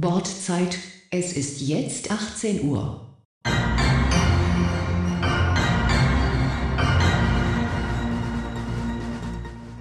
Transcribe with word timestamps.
Bordzeit, 0.00 0.78
es 1.10 1.34
ist 1.34 1.60
jetzt 1.60 2.10
18 2.10 2.64
Uhr. 2.64 3.06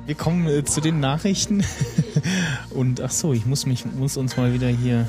Wir 0.06 0.16
kommen 0.16 0.46
äh, 0.48 0.66
zu 0.66 0.82
den 0.82 1.00
Nachrichten. 1.00 1.64
Und 2.72 3.00
ach 3.00 3.12
so, 3.12 3.32
ich 3.32 3.46
muss 3.46 3.66
mich 3.66 3.86
muss 3.86 4.18
uns 4.18 4.36
mal 4.36 4.54
wieder 4.54 4.68
hier 4.68 5.08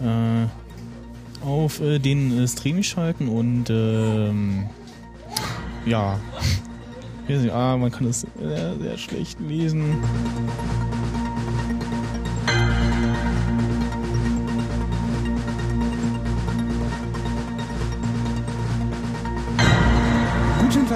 äh, 0.00 1.44
auf 1.44 1.80
äh, 1.80 1.98
den 1.98 2.44
äh, 2.44 2.46
Stream 2.46 2.84
schalten 2.84 3.28
und 3.28 3.68
ähm, 3.68 4.66
ja. 5.86 6.20
Ah, 7.50 7.78
man 7.78 7.90
kann 7.90 8.06
es 8.06 8.26
sehr, 8.38 8.76
sehr 8.78 8.98
schlecht 8.98 9.40
lesen. 9.40 9.96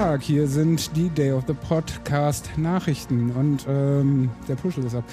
Tag, 0.09 0.23
hier 0.23 0.47
sind 0.47 0.95
die 0.95 1.07
Day 1.09 1.31
of 1.33 1.43
the 1.45 1.53
Podcast 1.53 2.49
Nachrichten 2.57 3.29
und 3.29 3.67
ähm, 3.69 4.31
der 4.47 4.55
Puschel 4.55 4.83
ist 4.83 4.95
ab. 4.95 5.03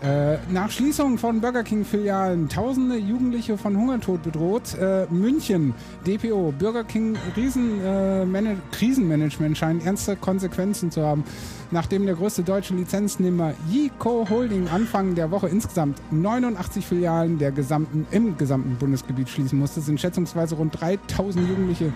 Äh, 0.00 0.36
nach 0.52 0.70
Schließung 0.70 1.18
von 1.18 1.40
Burger 1.40 1.64
King 1.64 1.84
Filialen 1.84 2.48
tausende 2.48 2.96
Jugendliche 2.96 3.58
von 3.58 3.76
Hungertod 3.76 4.22
bedroht. 4.22 4.78
Äh, 4.78 5.06
München, 5.10 5.74
DPO, 6.06 6.54
Burger 6.56 6.84
King 6.84 7.16
Riesen, 7.36 7.84
äh, 7.84 8.24
Mana- 8.24 8.54
Krisenmanagement 8.70 9.58
scheint 9.58 9.84
ernste 9.84 10.14
Konsequenzen 10.14 10.92
zu 10.92 11.02
haben. 11.02 11.24
Nachdem 11.72 12.06
der 12.06 12.14
größte 12.14 12.44
deutsche 12.44 12.74
Lizenznehmer 12.74 13.54
Yico 13.68 14.24
Holding 14.30 14.68
Anfang 14.68 15.16
der 15.16 15.32
Woche 15.32 15.48
insgesamt 15.48 16.00
89 16.12 16.86
Filialen 16.86 17.38
der 17.38 17.50
gesamten, 17.50 18.06
im 18.12 18.38
gesamten 18.38 18.76
Bundesgebiet 18.76 19.28
schließen 19.28 19.58
musste, 19.58 19.80
sind 19.80 20.00
schätzungsweise 20.00 20.54
rund 20.54 20.80
3000 20.80 21.48
Jugendliche 21.48 21.92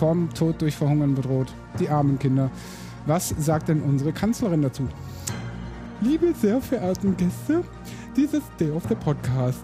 vom 0.00 0.32
Tod 0.32 0.62
durch 0.62 0.76
Verhungern 0.76 1.14
bedroht. 1.14 1.52
Die 1.78 1.90
armen 1.90 2.18
Kinder. 2.18 2.50
Was 3.04 3.34
sagt 3.38 3.68
denn 3.68 3.82
unsere 3.82 4.12
Kanzlerin 4.12 4.62
dazu? 4.62 4.88
Liebe 6.00 6.32
sehr 6.32 6.58
verehrten 6.62 7.18
Gäste 7.18 7.62
dieses 8.16 8.40
Day 8.58 8.70
of 8.70 8.84
the 8.88 8.94
Podcast. 8.94 9.62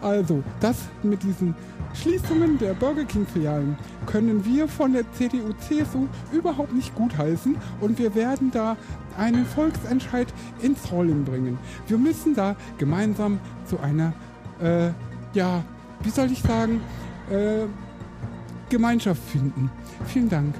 Also, 0.00 0.42
das 0.60 0.76
mit 1.02 1.22
diesen 1.22 1.54
Schließungen 1.92 2.56
der 2.56 2.72
Burger 2.72 3.04
King 3.04 3.26
Filialen 3.26 3.76
können 4.06 4.42
wir 4.46 4.68
von 4.68 4.94
der 4.94 5.04
CDU-CSU 5.12 6.06
überhaupt 6.32 6.72
nicht 6.72 6.94
gutheißen 6.94 7.54
und 7.82 7.98
wir 7.98 8.14
werden 8.14 8.50
da 8.50 8.78
einen 9.18 9.44
Volksentscheid 9.44 10.28
ins 10.62 10.90
Rollen 10.90 11.26
bringen. 11.26 11.58
Wir 11.88 11.98
müssen 11.98 12.34
da 12.34 12.56
gemeinsam 12.78 13.38
zu 13.66 13.78
einer, 13.80 14.14
äh, 14.62 14.88
ja, 15.34 15.62
wie 16.02 16.10
soll 16.10 16.32
ich 16.32 16.40
sagen, 16.40 16.80
äh, 17.30 17.66
Gemeinschaft 18.70 19.22
finden. 19.30 19.70
Vielen 20.06 20.28
Dank. 20.28 20.54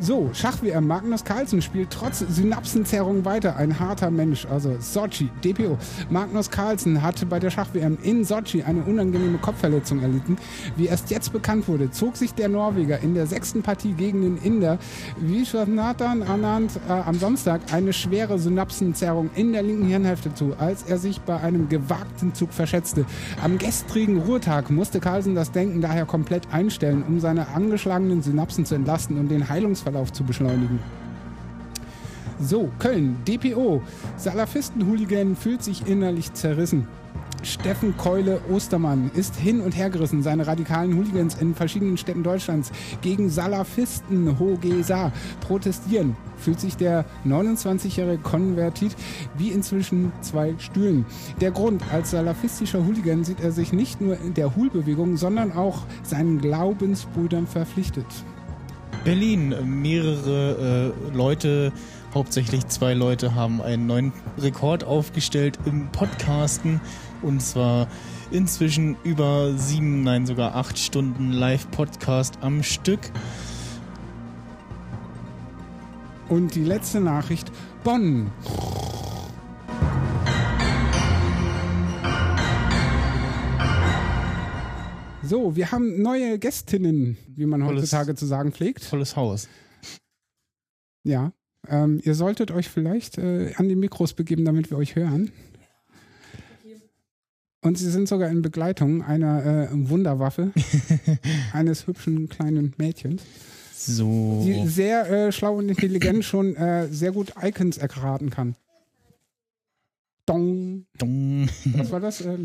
So, 0.00 0.30
Schach-WM. 0.32 0.86
Magnus 0.86 1.22
Carlsen 1.22 1.60
spielt 1.60 1.90
trotz 1.90 2.20
Synapsenzerrung 2.20 3.26
weiter. 3.26 3.56
Ein 3.56 3.78
harter 3.78 4.10
Mensch. 4.10 4.46
Also 4.46 4.74
Sochi, 4.80 5.28
DPO. 5.44 5.76
Magnus 6.08 6.50
Carlsen 6.50 7.02
hatte 7.02 7.26
bei 7.26 7.38
der 7.38 7.50
Schach-WM 7.50 7.98
in 8.02 8.24
Sochi 8.24 8.62
eine 8.62 8.82
unangenehme 8.82 9.36
Kopfverletzung 9.36 10.00
erlitten. 10.00 10.38
Wie 10.76 10.86
erst 10.86 11.10
jetzt 11.10 11.32
bekannt 11.32 11.68
wurde, 11.68 11.90
zog 11.90 12.16
sich 12.16 12.32
der 12.32 12.48
Norweger 12.48 13.00
in 13.00 13.14
der 13.14 13.26
sechsten 13.26 13.62
Partie 13.62 13.92
gegen 13.92 14.22
den 14.22 14.38
Inder 14.38 14.78
Vishwanathan 15.20 16.22
Anand 16.22 16.72
äh, 16.88 16.92
am 16.92 17.18
Samstag 17.18 17.60
eine 17.70 17.92
schwere 17.92 18.38
Synapsenzerrung 18.38 19.28
in 19.34 19.52
der 19.52 19.62
linken 19.62 19.86
Hirnhälfte 19.86 20.32
zu, 20.32 20.54
als 20.58 20.84
er 20.84 20.96
sich 20.96 21.20
bei 21.20 21.38
einem 21.38 21.68
gewagten 21.68 22.34
Zug 22.34 22.54
verschätzte. 22.54 23.04
Am 23.42 23.58
gestrigen 23.58 24.20
Ruhetag 24.22 24.70
musste 24.70 25.00
Carlsen 25.00 25.34
das 25.34 25.52
Denken 25.52 25.82
daher 25.82 26.06
komplett 26.06 26.50
einstellen, 26.50 27.04
um 27.06 27.20
seine 27.20 27.48
angeschlagenen 27.48 28.22
Synapsen 28.22 28.64
zu 28.64 28.74
entlasten 28.74 29.18
und 29.18 29.28
den 29.28 29.50
Heilungsverlauf 29.82 30.12
zu 30.12 30.24
beschleunigen. 30.24 30.78
So, 32.40 32.70
Köln, 32.78 33.16
DPO. 33.26 33.82
Salafisten-Hooligan 34.16 35.36
fühlt 35.36 35.62
sich 35.62 35.86
innerlich 35.86 36.32
zerrissen. 36.32 36.88
Steffen 37.44 37.96
Keule 37.96 38.40
Ostermann 38.52 39.10
ist 39.14 39.34
hin 39.34 39.60
und 39.60 39.76
her 39.76 39.90
gerissen, 39.90 40.22
seine 40.22 40.46
radikalen 40.46 40.96
Hooligans 40.96 41.34
in 41.40 41.56
verschiedenen 41.56 41.96
Städten 41.96 42.22
Deutschlands 42.22 42.70
gegen 43.00 43.30
Salafisten 43.30 44.38
Hogesa 44.38 45.10
protestieren. 45.40 46.16
Fühlt 46.36 46.60
sich 46.60 46.76
der 46.76 47.04
29-jährige 47.26 48.22
Konvertit 48.22 48.94
wie 49.36 49.50
inzwischen 49.50 50.12
zwei 50.20 50.54
Stühlen. 50.58 51.04
Der 51.40 51.50
Grund, 51.50 51.82
als 51.92 52.12
salafistischer 52.12 52.84
Hooligan 52.84 53.24
sieht 53.24 53.40
er 53.40 53.50
sich 53.50 53.72
nicht 53.72 54.00
nur 54.00 54.18
in 54.20 54.34
der 54.34 54.54
Hul-Bewegung, 54.54 55.16
sondern 55.16 55.52
auch 55.52 55.82
seinen 56.04 56.40
Glaubensbrüdern 56.40 57.48
verpflichtet. 57.48 58.06
Berlin, 59.04 59.82
mehrere 59.82 60.92
äh, 61.10 61.14
Leute, 61.14 61.72
hauptsächlich 62.14 62.66
zwei 62.68 62.94
Leute, 62.94 63.34
haben 63.34 63.60
einen 63.60 63.86
neuen 63.86 64.12
Rekord 64.38 64.84
aufgestellt 64.84 65.58
im 65.64 65.88
Podcasten. 65.90 66.80
Und 67.20 67.40
zwar 67.40 67.88
inzwischen 68.30 68.96
über 69.02 69.56
sieben, 69.56 70.04
nein 70.04 70.24
sogar 70.26 70.54
acht 70.54 70.78
Stunden 70.78 71.32
Live-Podcast 71.32 72.38
am 72.42 72.62
Stück. 72.62 73.00
Und 76.28 76.54
die 76.54 76.64
letzte 76.64 77.00
Nachricht, 77.00 77.50
Bonn. 77.82 78.30
So, 85.32 85.56
wir 85.56 85.72
haben 85.72 86.02
neue 86.02 86.38
Gästinnen, 86.38 87.16
wie 87.26 87.46
man 87.46 87.64
heutzutage 87.64 88.14
zu 88.14 88.26
sagen 88.26 88.52
pflegt. 88.52 88.90
Tolles 88.90 89.16
Haus. 89.16 89.48
Ja. 91.04 91.32
Ähm, 91.66 92.02
ihr 92.04 92.14
solltet 92.14 92.50
euch 92.50 92.68
vielleicht 92.68 93.16
äh, 93.16 93.54
an 93.56 93.66
die 93.66 93.74
Mikros 93.74 94.12
begeben, 94.12 94.44
damit 94.44 94.68
wir 94.70 94.76
euch 94.76 94.94
hören. 94.94 95.32
Und 97.62 97.78
sie 97.78 97.90
sind 97.90 98.08
sogar 98.08 98.28
in 98.28 98.42
Begleitung 98.42 99.02
einer 99.04 99.70
äh, 99.70 99.88
Wunderwaffe, 99.88 100.52
eines 101.54 101.86
hübschen 101.86 102.28
kleinen 102.28 102.74
Mädchens, 102.76 103.22
So. 103.74 104.42
die 104.44 104.68
sehr 104.68 105.10
äh, 105.10 105.32
schlau 105.32 105.56
und 105.56 105.70
intelligent 105.70 106.24
schon 106.26 106.56
äh, 106.56 106.88
sehr 106.88 107.12
gut 107.12 107.32
Icons 107.42 107.78
erraten 107.78 108.28
kann. 108.28 108.54
Dong. 110.26 110.84
Dong. 110.98 111.48
Was 111.74 111.90
war 111.90 112.00
das? 112.00 112.20
Äh, 112.20 112.36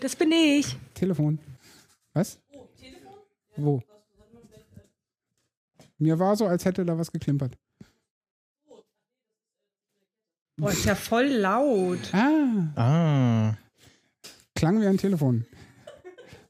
Das 0.00 0.14
bin 0.14 0.30
ich. 0.30 0.76
Telefon. 0.94 1.40
Was? 2.14 2.38
Wo? 3.56 3.82
Mir 5.98 6.18
war 6.18 6.36
so, 6.36 6.46
als 6.46 6.64
hätte 6.64 6.84
da 6.84 6.96
was 6.96 7.10
geklimpert. 7.10 7.56
Boah, 10.56 10.70
ist 10.70 10.84
ja 10.84 10.94
voll 10.94 11.26
laut. 11.26 12.12
Ah, 12.12 12.72
Ah. 12.76 13.56
klang 14.54 14.80
wie 14.80 14.86
ein 14.86 14.98
Telefon. 14.98 15.46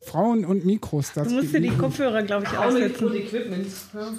Frauen 0.02 0.44
und 0.46 0.64
Mikros. 0.64 1.12
Das 1.12 1.28
Du 1.28 1.34
musst 1.34 1.52
dir 1.52 1.60
die 1.60 1.68
Kopfhörer, 1.68 2.22
glaube 2.22 2.44
ich, 2.46 2.56
aussetzen. 2.56 3.14
Equipment. 3.14 3.66
Ja. 3.92 4.12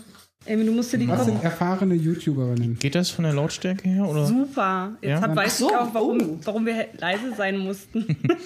Amy, 0.53 0.65
du 0.65 0.71
musst 0.71 0.93
dir 0.93 0.99
die 0.99 1.07
Was 1.07 1.25
sind 1.25 1.43
erfahrene 1.43 1.95
YouTuberinnen? 1.95 2.77
Geht 2.77 2.93
das 2.95 3.09
von 3.09 3.23
der 3.23 3.33
Lautstärke 3.33 3.89
her? 3.89 4.07
Oder? 4.07 4.25
Super. 4.27 4.95
Jetzt 5.01 5.09
Ja? 5.09 5.21
hab, 5.21 5.35
weiß 5.35 5.57
so, 5.57 5.69
ich 5.69 5.75
auch, 5.75 5.93
warum, 5.93 6.17
oh. 6.21 6.39
warum 6.43 6.65
wir 6.65 6.87
leise 6.97 7.33
sein 7.35 7.57
mussten. 7.57 8.15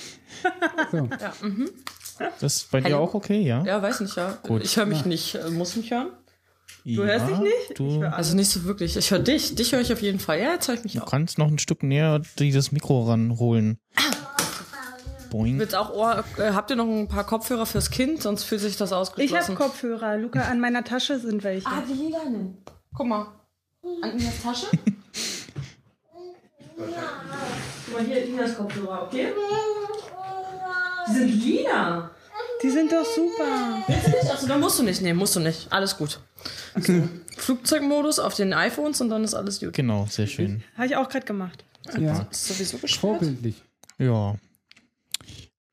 So. 0.92 1.08
Das 2.40 2.56
ist 2.58 2.72
bei 2.72 2.82
dir 2.82 2.94
Hallo? 2.96 3.04
auch 3.06 3.14
okay, 3.14 3.42
ja? 3.42 3.64
ja, 3.64 3.82
weiß 3.82 4.02
nicht, 4.02 4.16
ja. 4.16 4.38
Gut. 4.44 4.64
Ich 4.64 4.78
höre 4.78 4.86
mich 4.86 5.06
nicht. 5.06 5.36
Äh, 5.36 5.50
Muss 5.50 5.76
mich 5.76 5.92
hören? 5.92 6.10
Du 6.86 7.04
hörst 7.04 7.30
dich 7.30 7.38
nicht? 7.38 7.80
Du, 7.80 8.04
Also 8.04 8.36
nicht 8.36 8.50
so 8.50 8.64
wirklich. 8.66 8.98
Ich 8.98 9.10
höre 9.12 9.20
dich. 9.20 9.56
Dich 9.56 9.72
höre 9.72 9.80
ich 9.82 9.94
auf 9.94 10.02
jeden 10.02 10.20
Fall. 10.20 10.40
Ja, 10.40 10.54
jetzt 10.54 10.68
höre 10.68 10.76
ich 10.76 10.84
mich 10.84 10.94
du 10.94 11.02
auch. 11.02 11.06
kannst 11.10 11.38
noch 11.38 11.48
ein 11.48 11.60
Stück 11.60 11.82
näher 11.84 12.22
dieses 12.40 12.72
Mikro 12.74 13.04
ranholen. 13.10 13.78
Boing. 15.30 15.56
Mit 15.58 15.74
auch 15.76 15.92
Ohr, 15.94 16.24
äh, 16.38 16.52
habt 16.52 16.70
ihr 16.70 16.76
noch 16.76 16.86
ein 16.88 17.08
paar 17.08 17.24
Kopfhörer 17.26 17.66
fürs 17.66 17.90
Kind? 17.90 18.22
Sonst 18.22 18.44
fühlt 18.44 18.62
sich 18.62 18.78
das 18.78 18.92
Ich 18.92 18.96
ausgeschlossen. 18.98 19.56
habe 19.58 19.70
Kopfhörer. 19.70 20.18
Luca, 20.18 20.42
an 20.42 20.60
meiner 20.60 20.84
Tasche 20.84 21.18
sind 21.20 21.44
welche. 21.44 21.66
Ah, 21.68 21.82
die 21.88 21.94
lilanen. 21.94 22.58
Guck 22.94 23.08
mal. 23.08 23.28
An 24.02 24.12
Inas 24.20 24.42
Tasche. 24.44 24.68
Guck 26.78 26.88
mal, 27.98 28.06
hier 28.06 28.26
Inas 28.26 28.56
Kopfhörer, 28.58 29.04
okay? 29.08 29.28
Die 31.08 31.14
sind 31.14 31.30
lila. 31.44 32.12
Die 32.62 32.70
sind 32.70 32.92
doch 32.92 33.06
super. 33.06 33.84
Willst 33.88 34.08
du 34.08 34.12
nicht? 34.12 34.32
Achso, 34.32 34.48
dann 34.48 34.60
musst 34.62 34.80
du 34.80 34.84
nicht. 34.84 35.02
Nee, 35.02 35.14
musst 35.14 35.36
du 35.36 35.40
nicht. 35.40 35.72
Alles 35.72 35.98
gut. 35.98 36.20
So. 36.76 37.08
Flugzeugmodus 37.38 38.20
auf 38.20 38.36
den 38.36 38.54
iPhones 38.54 39.02
und 39.02 39.10
dann 39.10 39.24
ist 39.24 39.34
alles 39.34 39.60
gut. 39.60 39.74
Genau, 39.74 40.06
sehr 40.10 40.28
schön. 40.28 40.64
Habe 40.76 40.88
ich 40.88 40.96
auch 40.96 41.10
gerade 41.10 41.26
gemacht. 41.26 41.66
Ja, 42.00 42.28
Ist 42.32 42.48
sowieso 42.48 42.78
gespielt. 42.78 43.02
vorbildlich. 43.02 43.62
Ja. 43.98 44.36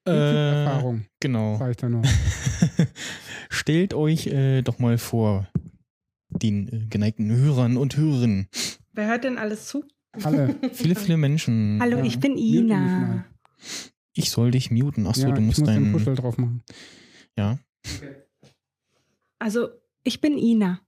Äh, 0.06 0.99
genau. 1.21 1.56
reicht 1.56 1.82
da 1.82 1.88
noch. 1.88 2.03
Stellt 3.50 3.94
euch 3.94 4.27
äh, 4.27 4.62
doch 4.62 4.79
mal 4.79 4.99
vor, 4.99 5.47
den 6.31 6.69
äh, 6.69 6.87
geneigten 6.88 7.31
Hörern 7.31 7.77
und 7.77 7.97
Hörerinnen. 7.97 8.49
Wer 8.93 9.06
hört 9.09 9.25
denn 9.25 9.38
alles 9.38 9.67
zu? 9.67 9.85
Alle. 10.25 10.56
Viele, 10.73 10.97
viele 10.97 11.17
Menschen. 11.17 11.79
Hallo, 11.81 11.99
Ja. 11.99 12.05
ich 12.05 12.19
bin 12.19 12.37
Ina. 12.37 13.25
Ich 14.15 14.31
soll 14.31 14.51
dich 14.51 14.71
muten. 14.71 15.07
Achso, 15.07 15.29
ja, 15.29 15.35
du 15.35 15.41
ich 15.41 15.47
musst 15.47 15.61
muss 15.61 15.69
den 15.69 15.85
deinen. 15.85 15.93
Puschel 15.93 16.15
drauf 16.15 16.37
machen. 16.39 16.62
Ja. 17.37 17.59
Also, 19.39 19.69
ich 20.03 20.21
bin 20.21 20.37
Ina. 20.37 20.81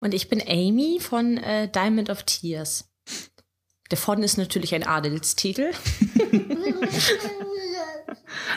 Und 0.00 0.14
ich 0.14 0.28
bin 0.28 0.42
Amy 0.46 0.98
von 1.00 1.36
äh, 1.38 1.70
Diamond 1.70 2.10
of 2.10 2.24
Tears. 2.24 2.90
Der 3.90 3.98
von 3.98 4.22
ist 4.22 4.36
natürlich 4.36 4.74
ein 4.74 4.86
Adelstitel. 4.86 5.72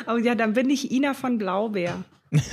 Oh 0.07 0.17
ja, 0.17 0.35
dann 0.35 0.53
bin 0.53 0.69
ich 0.69 0.91
Ina 0.91 1.13
von 1.13 1.37
Blaubeer. 1.37 2.03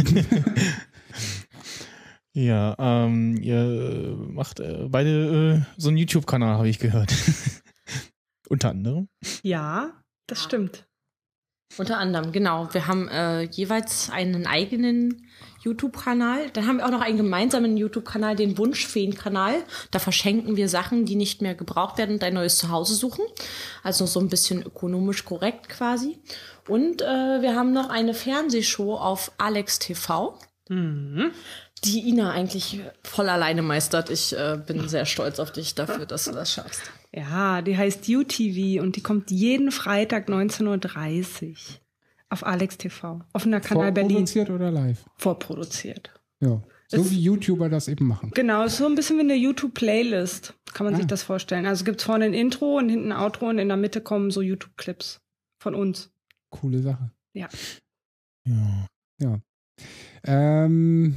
Ja, 2.35 2.75
ähm, 2.79 3.37
ihr 3.43 4.17
macht 4.31 4.59
äh, 4.59 4.87
beide 4.89 5.67
äh, 5.69 5.81
so 5.81 5.89
einen 5.89 5.99
YouTube-Kanal, 5.99 6.57
habe 6.57 6.69
ich 6.69 6.79
gehört. 6.79 7.13
Unter 8.49 8.71
anderem. 8.71 9.09
Ja, 9.43 10.02
das 10.27 10.43
stimmt. 10.43 10.87
Unter 11.79 11.99
anderem, 11.99 12.33
genau. 12.33 12.69
Wir 12.73 12.87
haben 12.87 13.09
äh, 13.09 13.43
jeweils 13.43 14.11
einen 14.11 14.47
eigenen 14.47 15.27
YouTube-Kanal. 15.63 16.51
Dann 16.51 16.67
haben 16.67 16.79
wir 16.79 16.87
auch 16.87 16.91
noch 16.91 17.01
einen 17.01 17.17
gemeinsamen 17.17 17.77
YouTube-Kanal, 17.77 18.37
den 18.37 18.59
Wunschfeen-Kanal. 18.59 19.55
Da 19.91 19.99
verschenken 19.99 20.57
wir 20.57 20.69
Sachen, 20.69 21.07
die 21.07 21.17
nicht 21.17 21.41
mehr 21.41 21.55
gebraucht 21.55 21.99
werden 21.99 22.17
und 22.17 22.25
ein 22.25 22.35
neues 22.35 22.59
Zuhause 22.59 22.95
suchen. 22.95 23.25
Also 23.83 24.07
so 24.07 24.21
ein 24.21 24.29
bisschen 24.29 24.63
ökonomisch 24.63 25.25
korrekt 25.25 25.69
quasi. 25.71 26.19
Und 26.69 27.01
äh, 27.01 27.41
wir 27.41 27.57
haben 27.57 27.73
noch 27.73 27.89
eine 27.89 28.13
Fernsehshow 28.13 28.97
auf 28.97 29.33
Alex 29.39 29.79
TV. 29.79 30.39
Die 31.85 32.09
Ina 32.09 32.33
eigentlich 32.33 32.81
voll 33.03 33.29
alleine 33.29 33.63
meistert. 33.63 34.11
Ich 34.11 34.37
äh, 34.37 34.59
bin 34.65 34.89
sehr 34.89 35.07
stolz 35.07 35.41
auf 35.41 35.53
dich 35.53 35.75
dafür, 35.75 36.07
dass 36.07 36.25
du 36.25 36.33
das 36.33 36.53
schaffst. 36.53 36.83
Ja, 37.15 37.61
die 37.63 37.77
heißt 37.77 38.09
UTV 38.09 38.81
und 38.83 38.97
die 38.97 39.03
kommt 39.03 39.31
jeden 39.31 39.71
Freitag 39.71 40.29
19.30 40.29 41.51
Uhr 41.51 41.57
auf 42.31 42.47
Alex 42.47 42.79
TV. 42.79 43.21
Offener 43.35 43.61
Kanal 43.61 43.93
Berlin. 43.93 44.11
Vorproduziert 44.27 44.51
oder 44.51 44.71
live? 44.71 45.05
Vorproduziert. 45.19 46.15
Ja. 46.41 46.63
So 46.89 47.03
Es- 47.03 47.11
wie 47.11 47.21
YouTuber 47.21 47.69
das 47.69 47.89
eben 47.89 48.07
machen. 48.07 48.31
Genau, 48.35 48.65
ist 48.65 48.79
so 48.79 48.87
ein 48.87 48.95
bisschen 48.95 49.17
wie 49.19 49.23
eine 49.23 49.35
YouTube-Playlist. 49.35 50.55
Kann 50.73 50.87
man 50.87 50.95
Ah. 50.95 50.97
sich 50.99 51.07
das 51.07 51.23
vorstellen. 51.23 51.67
Also 51.67 51.85
gibt's 51.85 52.05
vorne 52.05 52.25
ein 52.25 52.35
Intro 52.35 52.79
und 52.79 52.89
hinten 52.89 53.13
ein 53.13 53.19
Outro 53.19 53.49
und 53.49 53.59
in 53.59 53.69
der 53.69 53.77
Mitte 53.77 54.01
kommen 54.01 54.31
so 54.31 54.41
YouTube-Clips 54.41 55.21
von 55.59 55.75
uns. 55.75 56.11
Coole 56.51 56.81
Sache. 56.81 57.11
Ja. 57.35 57.49
Ähm, 60.25 61.17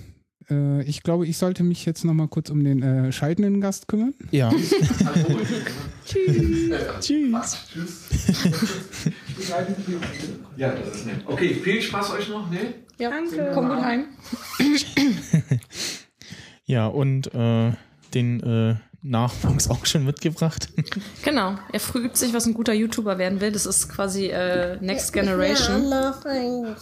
äh, 0.49 0.83
ich 0.83 1.03
glaube, 1.03 1.25
ich 1.27 1.37
sollte 1.37 1.63
mich 1.63 1.85
jetzt 1.85 2.03
noch 2.05 2.13
mal 2.13 2.27
kurz 2.27 2.49
um 2.49 2.63
den 2.63 2.81
äh, 2.81 3.11
scheidenden 3.11 3.61
Gast 3.61 3.87
kümmern. 3.87 4.13
Ja. 4.31 4.51
Tschüss. 6.05 7.57
Ja, 10.57 10.71
das 10.71 10.95
ist 10.95 11.05
nett. 11.05 11.17
Okay, 11.25 11.53
viel 11.55 11.81
Spaß 11.81 12.11
euch 12.11 12.29
noch, 12.29 12.49
ne? 12.49 12.73
Ja, 12.97 13.09
Danke. 13.09 13.51
komm 13.53 13.67
gut 13.67 13.81
heim. 13.81 14.05
Ja, 16.65 16.87
und 16.87 17.31
äh, 17.35 17.73
den 18.15 18.41
äh, 18.41 18.75
Nachwuchs 19.03 19.69
auch 19.69 19.85
schon 19.85 20.03
mitgebracht. 20.03 20.69
Genau. 21.23 21.59
Er 21.71 21.79
früh 21.79 22.09
sich, 22.13 22.33
was 22.33 22.47
ein 22.47 22.55
guter 22.55 22.73
YouTuber 22.73 23.19
werden 23.19 23.39
will. 23.39 23.51
Das 23.51 23.67
ist 23.67 23.87
quasi 23.87 24.27
äh, 24.27 24.77
Next 24.81 25.13
Generation. 25.13 25.89
Ja, 25.89 26.09
noch 26.09 26.25
ein, 26.25 26.75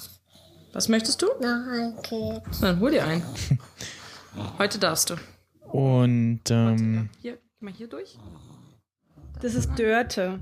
Was 0.74 0.90
möchtest 0.90 1.22
du? 1.22 1.28
noch 1.40 1.68
ein 1.68 1.94
Kind. 2.02 2.42
Dann 2.62 2.80
hol 2.80 2.92
dir 2.92 3.06
einen. 3.06 3.24
Heute 4.58 4.80
darfst 4.80 5.12
du. 5.12 5.16
Und 5.72 6.42
ähm, 6.50 7.10
Hier, 7.22 7.34
geh 7.34 7.40
mal 7.66 7.74
hier 7.74 7.88
durch. 7.88 8.18
Das 9.42 9.56
ist 9.56 9.70
Dörte. 9.78 10.40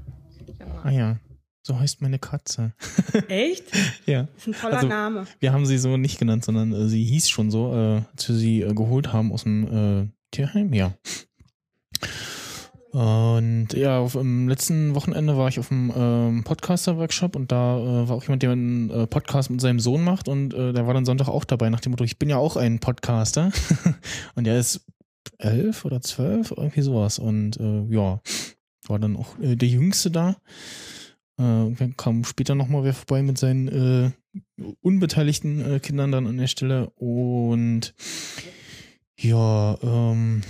ah 0.83 0.89
ja, 0.89 1.17
so 1.63 1.77
heißt 1.79 2.01
meine 2.01 2.19
Katze. 2.19 2.73
Echt? 3.27 3.65
ja. 4.05 4.27
ist 4.37 4.47
ein 4.47 4.53
toller 4.53 4.75
Also- 4.77 4.87
Name. 4.87 5.27
Wir 5.39 5.51
haben 5.53 5.65
sie 5.65 5.77
so 5.77 5.97
nicht 5.97 6.19
genannt, 6.19 6.45
sondern 6.45 6.71
äh, 6.73 6.87
sie 6.87 7.03
hieß 7.03 7.29
schon 7.29 7.51
so, 7.51 7.73
äh, 7.73 8.01
als 8.13 8.27
wir 8.29 8.35
sie 8.35 8.61
äh, 8.61 8.73
geholt 8.73 9.11
haben 9.13 9.31
aus 9.31 9.43
dem 9.43 10.03
äh, 10.03 10.07
Tierheim, 10.31 10.73
ja. 10.73 10.93
Und 12.91 13.69
ja, 13.73 13.99
auf, 13.99 14.15
im 14.15 14.49
letzten 14.49 14.95
Wochenende 14.95 15.37
war 15.37 15.47
ich 15.47 15.59
auf 15.59 15.69
dem 15.69 15.93
ähm, 15.95 16.43
Podcaster-Workshop 16.43 17.37
und 17.37 17.49
da 17.49 17.77
äh, 17.77 18.09
war 18.09 18.17
auch 18.17 18.23
jemand, 18.23 18.43
der 18.43 18.51
einen 18.51 18.89
äh, 18.89 19.07
Podcast 19.07 19.49
mit 19.49 19.61
seinem 19.61 19.79
Sohn 19.79 20.03
macht 20.03 20.27
und 20.27 20.53
äh, 20.53 20.73
der 20.73 20.87
war 20.87 20.93
dann 20.93 21.05
Sonntag 21.05 21.29
auch 21.29 21.45
dabei 21.45 21.69
nach 21.69 21.79
dem 21.79 21.91
Motto, 21.91 22.03
ich 22.03 22.19
bin 22.19 22.29
ja 22.29 22.35
auch 22.35 22.57
ein 22.57 22.79
Podcaster. 22.79 23.51
Und 24.35 24.45
der 24.45 24.59
ist 24.59 24.85
elf 25.37 25.85
oder 25.85 26.01
zwölf, 26.01 26.51
irgendwie 26.51 26.81
sowas. 26.81 27.17
Und 27.17 27.57
äh, 27.59 27.83
ja, 27.89 28.21
war 28.87 28.99
dann 28.99 29.15
auch 29.15 29.39
äh, 29.39 29.55
der 29.55 29.69
Jüngste 29.69 30.11
da. 30.11 30.31
Äh, 31.37 31.71
dann 31.71 31.95
kam 31.95 32.23
später 32.25 32.55
nochmal 32.55 32.83
wer 32.83 32.93
vorbei 32.93 33.21
mit 33.21 33.37
seinen 33.37 34.13
unbeteiligten 34.81 35.81
Kindern 35.81 36.11
dann 36.11 36.27
an 36.27 36.37
der 36.37 36.47
Stelle. 36.47 36.89
Und 36.91 37.93
ja, 39.17 39.77
ähm, 39.81 40.41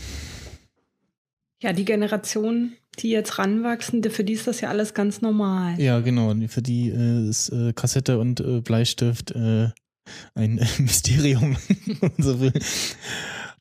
Ja, 1.62 1.74
die 1.74 1.86
Generation, 1.86 2.74
die 3.00 3.12
jetzt 3.12 3.38
ranwachsen, 3.38 4.04
für 4.04 4.24
die 4.24 4.34
ist 4.34 4.48
das 4.48 4.62
ja 4.62 4.70
alles 4.70 4.94
ganz 4.94 5.22
normal. 5.22 5.80
ja 5.80 6.00
genau, 6.00 6.34
für 6.48 6.62
die 6.62 6.90
äh, 6.90 7.30
ist 7.30 7.50
äh, 7.50 7.72
Kassette 7.74 8.20
und 8.20 8.40
äh, 8.40 8.62
Bleistift 8.62 9.32
äh, 9.32 9.70
ein 10.36 10.56
Mysterium. 10.80 11.58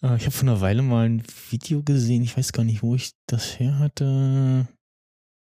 Äh, 0.02 0.16
ich 0.16 0.22
habe 0.22 0.30
vor 0.30 0.48
einer 0.48 0.62
Weile 0.62 0.80
mal 0.80 1.06
ein 1.06 1.22
Video 1.50 1.82
gesehen, 1.82 2.22
ich 2.22 2.34
weiß 2.34 2.54
gar 2.54 2.64
nicht, 2.64 2.82
wo 2.82 2.94
ich 2.94 3.10
das 3.26 3.60
her 3.60 3.78
hatte. 3.78 4.66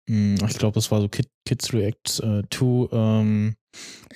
Hm, 0.08 0.37
ich 0.37 0.58
glaube, 0.58 0.75
das 0.75 0.91
war 0.91 1.03
so 1.03 1.08
Kid, 1.08 1.29
Kids 1.47 1.75
React 1.75 2.20
äh, 2.23 2.43
to 2.49 2.88
ähm, 2.91 3.56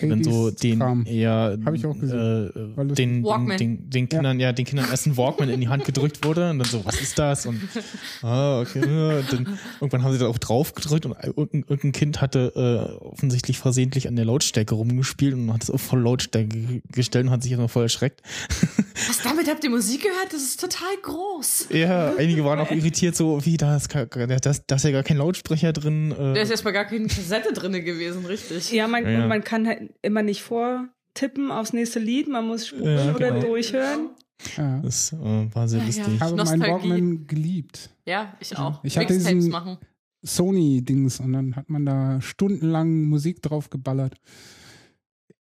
dann 0.01 0.25
so 0.25 0.47
80s 0.47 0.61
den 0.63 0.79
Kram. 0.79 1.05
ja 1.07 1.57
Hab 1.65 1.75
ich 1.75 1.85
auch 1.85 1.99
gesehen. 1.99 2.51
äh, 2.79 2.85
den, 2.85 2.95
den, 2.95 3.25
Walkman. 3.25 3.59
den, 3.59 3.91
den 3.91 4.09
Kindern 4.09 4.41
ja. 4.41 4.53
den 4.53 4.65
Kindern 4.65 4.87
erst 4.91 5.07
ein 5.07 5.17
Walkman 5.17 5.51
in 5.51 5.61
die 5.61 5.69
Hand 5.69 5.85
gedrückt 5.85 6.25
wurde 6.25 6.49
und 6.51 6.59
dann 6.61 6.69
so 6.69 6.85
was 6.87 7.01
ist 7.01 7.19
das 7.19 7.45
und 7.45 7.61
ah 8.23 8.61
okay 8.61 8.81
und 8.83 9.33
dann 9.33 9.59
irgendwann 9.81 10.03
haben 10.03 10.13
sie 10.13 10.19
da 10.19 10.27
auch 10.29 10.39
drauf 10.39 10.75
gedrückt 10.75 11.05
und 11.07 11.13
irgendein, 11.23 11.65
irgendein 11.69 11.93
Kind 11.93 12.21
hatte 12.23 12.53
äh, 13.01 13.05
offensichtlich 13.05 13.59
versehentlich 13.59 14.09
an 14.09 14.17
der 14.17 14.25
Lautstärke 14.25 14.75
rumgespielt 14.75 15.35
und 15.35 15.53
hat 15.53 15.63
es 15.65 15.71
auf 15.71 15.83
voll 15.83 16.01
Lautstärke 16.01 16.49
ge- 16.49 16.81
gestellt 16.93 17.27
und 17.27 17.33
hat 17.33 17.43
sich 17.43 17.53
erstmal 17.53 17.69
voll 17.69 17.83
erschreckt 17.83 18.23
Was, 19.09 19.23
damit 19.23 19.49
habt 19.49 19.65
ihr 19.65 19.71
Musik 19.71 20.03
gehört? 20.03 20.33
Das 20.33 20.43
ist 20.43 20.61
total 20.61 20.95
groß. 21.03 21.69
ja 21.71 22.13
einige 22.17 22.45
waren 22.45 22.59
auch 22.61 22.71
irritiert 22.71 23.17
so 23.17 23.45
wie 23.45 23.57
da 23.57 23.77
ist, 23.77 23.89
gar- 23.89 24.07
da 24.07 24.51
ist, 24.51 24.65
da 24.67 24.77
ja 24.77 24.91
gar 24.93 25.03
kein 25.03 25.17
Lautsprecher 25.19 25.73
drin 25.73 26.15
Da 26.17 26.35
äh, 26.35 26.43
ist 26.43 26.51
erstmal 26.51 26.73
gar 26.73 26.85
keine 26.87 27.07
Kassette 27.07 27.53
drin 27.53 27.73
gewesen, 27.85 28.25
richtig. 28.27 28.71
Ja, 28.73 28.87
man, 28.89 29.05
Ja. 29.11 29.27
man 29.27 29.43
kann 29.51 29.67
halt 29.67 29.93
immer 30.03 30.23
nicht 30.23 30.43
vortippen 30.43 31.51
aufs 31.51 31.73
nächste 31.73 31.99
Lied, 31.99 32.29
man 32.29 32.47
muss 32.47 32.69
spulen 32.69 32.99
Ja, 33.09 33.15
oder 33.15 33.31
genau. 33.33 33.47
durchhören. 33.47 34.11
Ja. 34.57 34.79
das 34.79 35.13
äh, 35.13 35.55
war 35.55 35.69
sehr 35.69 35.81
Ja, 35.81 35.85
ja. 35.85 35.87
lustig 35.87 36.15
Ich 36.15 36.21
habe 36.23 36.37
meinen. 36.45 36.61
Walkman 36.63 37.27
geliebt. 37.27 37.91
Ja, 38.07 38.35
ich 38.41 38.57
auch. 38.57 38.83
Ich 38.85 38.97
hatte 38.97 39.13
diesen- 39.13 39.49
machen. 39.51 39.77
Sony-Dings 40.23 41.21
und 41.21 41.33
dann 41.33 41.57
hat 41.57 41.69
man 41.71 41.85
da 41.87 42.21
stundenlang 42.21 43.05
Musik 43.05 43.43
drauf 43.43 43.71
geballert. 43.71 44.15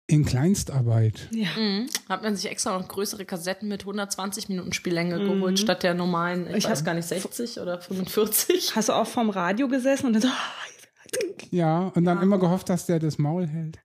In 0.10 0.24
Kleinstarbeit. 0.24 1.28
Ja. 1.32 1.48
Mhm. 1.58 1.88
Hat 2.08 2.24
man 2.24 2.36
sich 2.36 2.50
extra 2.50 2.78
noch 2.80 2.88
größere 2.88 3.26
Kassetten 3.26 3.68
mit 3.68 3.82
120 3.86 4.48
Minuten 4.50 4.72
Spiellänge 4.72 5.20
Mhm. 5.20 5.28
geholt, 5.34 5.60
statt 5.60 5.84
der 5.84 5.94
normalen, 5.96 6.48
ich, 6.50 6.58
Ich 6.58 6.66
weiß 6.70 6.84
gar 6.86 6.94
nicht, 6.94 7.08
60 7.08 7.60
oder 7.60 7.82
45. 7.82 8.74
Hast 8.76 8.88
du 8.90 8.94
auch 8.94 9.06
vorm 9.08 9.30
Radio 9.30 9.68
gesessen 9.68 10.06
und 10.08 10.14
dann 10.14 10.22
so, 10.22 10.30
Ja, 11.52 11.92
und 11.96 12.06
dann 12.06 12.22
immer 12.22 12.38
gehofft, 12.40 12.70
dass 12.70 12.86
der 12.88 13.00
das 13.00 13.18
Maul 13.18 13.48
hält. 13.48 13.80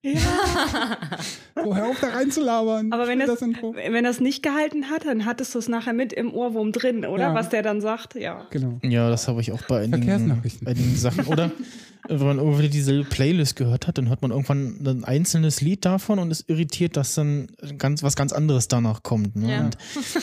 So, 1.63 1.77
hör 1.77 1.87
auf, 1.87 2.01
da 2.01 2.09
reinzulabern. 2.09 2.93
Aber 2.93 3.07
wenn 3.07 3.21
das, 3.21 3.41
Intro. 3.41 3.75
wenn 3.75 4.05
das 4.05 4.21
nicht 4.21 4.43
gehalten 4.43 4.91
hat, 4.91 5.05
dann 5.05 5.25
hattest 5.25 5.55
du 5.55 5.59
es 5.59 5.69
nachher 5.69 5.93
mit 5.93 6.13
im 6.13 6.33
Ohrwurm 6.35 6.73
drin, 6.73 7.05
oder? 7.05 7.25
Ja. 7.25 7.35
Was 7.35 7.51
der 7.51 7.63
dann 7.63 7.81
sagt, 7.81 8.15
ja. 8.15 8.47
Genau. 8.51 8.81
Ja, 8.83 9.11
das 9.11 9.29
habe 9.29 9.41
ich 9.41 9.53
auch 9.53 9.63
bei 9.63 9.83
einigen, 9.83 10.03
Verkehrsnachrichten. 10.03 10.67
einigen 10.67 10.97
Sachen. 10.97 11.27
Oder 11.27 11.51
wenn 12.09 12.27
man 12.27 12.39
irgendwie 12.39 12.69
dieselbe 12.69 13.09
Playlist 13.09 13.57
gehört 13.57 13.87
hat, 13.87 13.99
dann 13.99 14.09
hört 14.09 14.23
man 14.23 14.33
irgendwann 14.33 14.79
ein 14.85 15.05
einzelnes 15.05 15.61
Lied 15.61 15.85
davon 15.85 16.19
und 16.19 16.31
ist 16.31 16.49
irritiert, 16.49 16.97
dass 16.97 17.15
dann 17.15 17.49
ganz 17.79 18.03
was 18.03 18.17
ganz 18.17 18.33
anderes 18.33 18.69
danach 18.69 19.03
kommt. 19.03 19.37
Ne? 19.37 19.53
Ja. 19.53 19.61
Und 19.65 19.79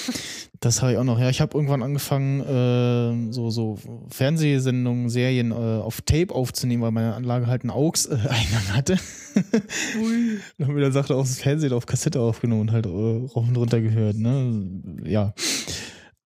das 0.60 0.82
habe 0.82 0.94
ich 0.94 0.98
auch 0.98 1.04
noch. 1.04 1.20
Ja, 1.20 1.30
ich 1.30 1.40
habe 1.40 1.56
irgendwann 1.56 1.82
angefangen, 1.82 2.42
äh, 2.42 3.32
so, 3.32 3.50
so 3.50 3.78
Fernsehsendungen, 4.10 5.10
Serien 5.10 5.52
äh, 5.52 5.56
auf 5.56 6.02
Tape 6.02 6.36
aufzunehmen, 6.36 6.84
weil 6.84 6.92
meine 6.92 7.14
Anlage 7.14 7.48
halt 7.48 7.62
einen 7.62 7.72
AUX-Eingang 7.72 8.68
hatte. 8.74 8.98
Und 9.36 10.68
haben 10.68 10.76
wir 10.76 10.84
dann 10.84 10.92
Sachen 10.92 11.16
aus 11.16 11.36
dem 11.36 11.42
Fernsehen 11.42 11.74
auf 11.74 11.86
Kassette 11.86 12.20
aufgenommen 12.20 12.62
und 12.62 12.72
halt 12.72 12.86
äh, 12.86 12.90
rauf 12.90 13.48
und 13.48 13.56
runter 13.56 13.80
gehört. 13.80 14.18
Ne? 14.18 14.82
Ja. 15.06 15.34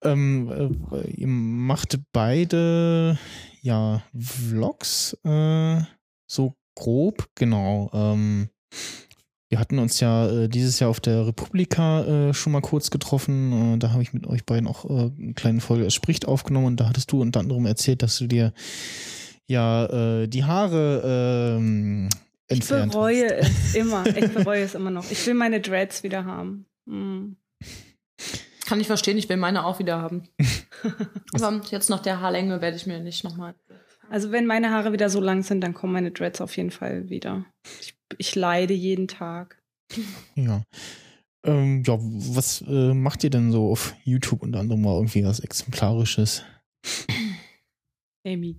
Ähm, 0.04 0.78
äh, 0.92 1.12
ihr 1.12 1.28
macht 1.28 2.00
beide 2.12 3.18
ja 3.62 4.04
Vlogs, 4.18 5.18
äh, 5.24 5.82
so 6.28 6.56
grob, 6.76 7.30
genau. 7.36 7.90
Ähm, 7.94 8.50
wir 9.54 9.60
hatten 9.60 9.78
uns 9.78 10.00
ja 10.00 10.28
äh, 10.28 10.50
dieses 10.50 10.80
Jahr 10.80 10.90
auf 10.90 11.00
der 11.00 11.28
Republika 11.28 12.04
äh, 12.30 12.34
schon 12.34 12.54
mal 12.54 12.62
kurz 12.62 12.90
getroffen. 12.90 13.76
Äh, 13.76 13.78
da 13.78 13.92
habe 13.92 14.02
ich 14.02 14.12
mit 14.12 14.26
euch 14.26 14.46
beiden 14.46 14.68
auch 14.68 14.86
äh, 14.86 15.12
eine 15.16 15.34
kleine 15.36 15.62
Folge 15.62 15.86
Es 15.86 15.94
spricht 15.94 16.28
aufgenommen 16.28 16.66
und 16.66 16.80
da 16.80 16.90
hattest 16.90 17.12
du 17.12 17.22
unter 17.22 17.40
anderem 17.40 17.68
erzählt, 17.68 18.02
dass 18.02 18.18
du 18.18 18.26
dir 18.26 18.52
ja 19.48 19.86
äh, 20.22 20.28
die 20.28 20.44
Haare 20.44 21.58
ähm, 21.60 22.10
Ich 22.48 22.62
entfernt 22.62 22.94
bereue 22.94 23.28
hast. 23.42 23.48
es 23.48 23.76
immer. 23.76 24.06
Ich 24.08 24.34
bereue 24.34 24.64
es 24.64 24.74
immer 24.74 24.90
noch. 24.90 25.12
Ich 25.12 25.26
will 25.28 25.36
meine 25.36 25.62
Dreads 25.62 26.02
wieder 26.02 26.26
haben. 26.26 26.66
Hm. 26.88 27.38
Kann 28.66 28.80
ich 28.80 28.88
verstehen, 28.88 29.18
ich 29.18 29.28
will 29.30 29.38
meine 29.38 29.66
auch 29.66 29.80
wieder 29.80 30.02
haben. 30.02 30.30
Aber 31.34 31.62
jetzt 31.70 31.90
nach 31.90 32.02
der 32.02 32.22
Haarlänge 32.22 32.62
werde 32.62 32.78
ich 32.78 32.86
mir 32.86 33.00
nicht 33.00 33.24
nochmal. 33.24 33.56
Also 34.10 34.32
wenn 34.32 34.46
meine 34.46 34.72
Haare 34.72 34.94
wieder 34.94 35.10
so 35.10 35.20
lang 35.20 35.44
sind, 35.44 35.62
dann 35.62 35.74
kommen 35.74 35.94
meine 35.94 36.12
Dreads 36.12 36.42
auf 36.42 36.56
jeden 36.56 36.72
Fall 36.72 37.10
wieder. 37.10 37.46
Ich, 37.82 37.96
ich 38.18 38.36
leide 38.36 38.74
jeden 38.74 39.08
Tag. 39.08 39.62
Ja. 40.36 40.64
Ähm, 41.46 41.84
ja, 41.86 41.98
was 42.00 42.64
äh, 42.68 42.94
macht 42.94 43.24
ihr 43.24 43.30
denn 43.30 43.52
so 43.52 43.70
auf 43.70 43.96
YouTube 44.04 44.44
unter 44.44 44.60
anderem 44.60 44.82
mal 44.82 44.96
irgendwie 44.96 45.26
was 45.26 45.40
Exemplarisches? 45.40 46.44
Amy. 48.26 48.56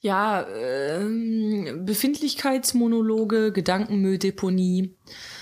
Ja, 0.00 0.46
ähm, 0.48 1.84
Befindlichkeitsmonologe, 1.84 3.52
Gedankenmülldeponie, 3.52 4.96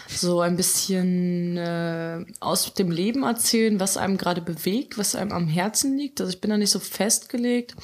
so 0.08 0.40
ein 0.40 0.56
bisschen 0.56 1.56
äh, 1.56 2.25
aus 2.40 2.75
dem 2.75 2.90
Leben 2.90 3.22
erzählen, 3.22 3.80
was 3.80 3.96
einem 3.96 4.16
gerade 4.16 4.40
bewegt, 4.40 4.98
was 4.98 5.14
einem 5.14 5.32
am 5.32 5.48
Herzen 5.48 5.96
liegt. 5.96 6.20
Also 6.20 6.32
ich 6.32 6.40
bin 6.40 6.50
da 6.50 6.56
nicht 6.56 6.70
so 6.70 6.78
festgelegt. 6.78 7.75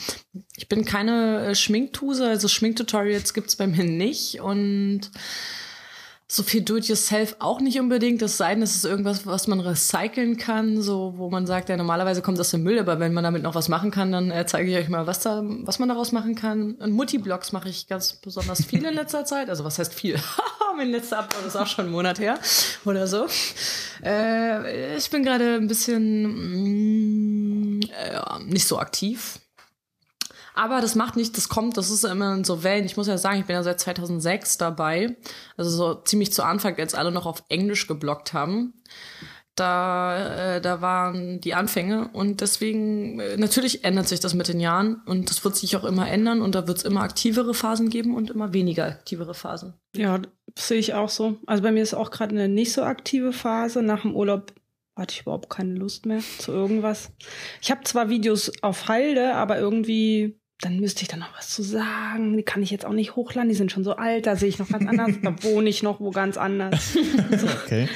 Ich 0.56 0.68
bin 0.68 0.84
keine 0.84 1.46
äh, 1.46 1.54
Schminktuse, 1.54 2.26
also 2.26 2.48
Schminktutorials 2.48 3.34
gibt's 3.34 3.56
bei 3.56 3.66
mir 3.66 3.84
nicht 3.84 4.40
und 4.40 5.10
so 6.34 6.42
viel 6.42 6.62
Do-it-yourself 6.62 7.36
auch 7.40 7.60
nicht 7.60 7.78
unbedingt. 7.78 8.22
Das 8.22 8.38
sei 8.38 8.54
denn, 8.54 8.62
es 8.62 8.74
ist 8.74 8.86
irgendwas, 8.86 9.26
was 9.26 9.48
man 9.48 9.60
recyceln 9.60 10.38
kann, 10.38 10.80
so 10.80 11.12
wo 11.18 11.28
man 11.28 11.46
sagt, 11.46 11.68
ja 11.68 11.76
normalerweise 11.76 12.22
kommt 12.22 12.38
das 12.38 12.50
dem 12.50 12.62
Müll, 12.62 12.78
aber 12.78 12.98
wenn 13.00 13.12
man 13.12 13.22
damit 13.22 13.42
noch 13.42 13.54
was 13.54 13.68
machen 13.68 13.90
kann, 13.90 14.12
dann 14.12 14.30
äh, 14.30 14.46
zeige 14.46 14.70
ich 14.70 14.76
euch 14.78 14.88
mal, 14.88 15.06
was 15.06 15.20
da, 15.20 15.42
was 15.44 15.78
man 15.78 15.90
daraus 15.90 16.10
machen 16.10 16.34
kann. 16.34 16.72
Und 16.76 16.92
Mutti-Blogs 16.92 17.52
mache 17.52 17.68
ich 17.68 17.86
ganz 17.86 18.14
besonders 18.14 18.64
viel 18.64 18.82
in 18.82 18.94
letzter 18.94 19.26
Zeit. 19.26 19.50
Also 19.50 19.64
was 19.64 19.78
heißt 19.78 19.92
viel? 19.92 20.18
mein 20.76 20.90
letzter 20.90 21.18
Upload 21.18 21.46
ist 21.46 21.56
auch 21.56 21.66
schon 21.66 21.84
einen 21.84 21.92
Monat 21.92 22.18
her 22.18 22.38
oder 22.86 23.06
so. 23.06 23.26
Äh, 24.02 24.96
ich 24.96 25.10
bin 25.10 25.24
gerade 25.24 25.56
ein 25.56 25.68
bisschen 25.68 27.76
mm, 27.76 27.80
äh, 27.82 28.44
nicht 28.46 28.66
so 28.66 28.78
aktiv. 28.78 29.38
Aber 30.54 30.80
das 30.80 30.94
macht 30.94 31.16
nicht, 31.16 31.36
das 31.36 31.48
kommt, 31.48 31.76
das 31.76 31.90
ist 31.90 32.04
immer 32.04 32.34
in 32.34 32.44
so 32.44 32.62
Wellen. 32.62 32.84
Ich 32.84 32.96
muss 32.96 33.06
ja 33.06 33.18
sagen, 33.18 33.40
ich 33.40 33.46
bin 33.46 33.54
ja 33.54 33.62
seit 33.62 33.80
2006 33.80 34.58
dabei. 34.58 35.16
Also 35.56 35.70
so 35.70 35.94
ziemlich 35.94 36.32
zu 36.32 36.42
Anfang, 36.44 36.76
als 36.78 36.94
alle 36.94 37.12
noch 37.12 37.26
auf 37.26 37.42
Englisch 37.48 37.86
geblockt 37.86 38.32
haben. 38.32 38.74
Da, 39.54 40.56
äh, 40.56 40.60
da 40.62 40.80
waren 40.80 41.42
die 41.42 41.52
Anfänge 41.52 42.08
und 42.14 42.40
deswegen, 42.40 43.20
äh, 43.20 43.36
natürlich 43.36 43.84
ändert 43.84 44.08
sich 44.08 44.18
das 44.18 44.32
mit 44.32 44.48
den 44.48 44.60
Jahren 44.60 45.02
und 45.04 45.28
das 45.28 45.44
wird 45.44 45.56
sich 45.56 45.76
auch 45.76 45.84
immer 45.84 46.08
ändern 46.10 46.40
und 46.40 46.54
da 46.54 46.66
wird 46.66 46.78
es 46.78 46.84
immer 46.84 47.02
aktivere 47.02 47.52
Phasen 47.52 47.90
geben 47.90 48.16
und 48.16 48.30
immer 48.30 48.54
weniger 48.54 48.86
aktivere 48.86 49.34
Phasen. 49.34 49.74
Ja, 49.94 50.22
sehe 50.58 50.78
ich 50.78 50.94
auch 50.94 51.10
so. 51.10 51.36
Also 51.46 51.62
bei 51.62 51.70
mir 51.70 51.82
ist 51.82 51.92
auch 51.92 52.10
gerade 52.10 52.34
eine 52.34 52.48
nicht 52.48 52.72
so 52.72 52.82
aktive 52.82 53.34
Phase. 53.34 53.82
Nach 53.82 54.00
dem 54.00 54.16
Urlaub 54.16 54.54
hatte 54.96 55.14
ich 55.14 55.22
überhaupt 55.22 55.50
keine 55.50 55.74
Lust 55.74 56.06
mehr 56.06 56.20
zu 56.38 56.52
irgendwas. 56.52 57.12
Ich 57.60 57.70
habe 57.70 57.84
zwar 57.84 58.08
Videos 58.08 58.52
auf 58.62 58.88
Halde, 58.88 59.34
aber 59.34 59.58
irgendwie, 59.58 60.40
dann 60.62 60.78
müsste 60.80 61.02
ich 61.02 61.08
dann 61.08 61.20
noch 61.20 61.36
was 61.36 61.50
zu 61.50 61.62
sagen. 61.62 62.36
Die 62.36 62.42
kann 62.44 62.62
ich 62.62 62.70
jetzt 62.70 62.86
auch 62.86 62.92
nicht 62.92 63.16
hochladen, 63.16 63.48
die 63.48 63.54
sind 63.54 63.70
schon 63.72 63.84
so 63.84 63.96
alt, 63.96 64.26
da 64.26 64.36
sehe 64.36 64.48
ich 64.48 64.58
noch 64.58 64.68
ganz 64.68 64.88
anders. 64.88 65.10
da 65.22 65.34
wohne 65.42 65.68
ich 65.68 65.82
noch 65.82 66.00
wo 66.00 66.10
ganz 66.10 66.36
anders. 66.38 66.96
So, 67.38 67.46
Okay. 67.66 67.88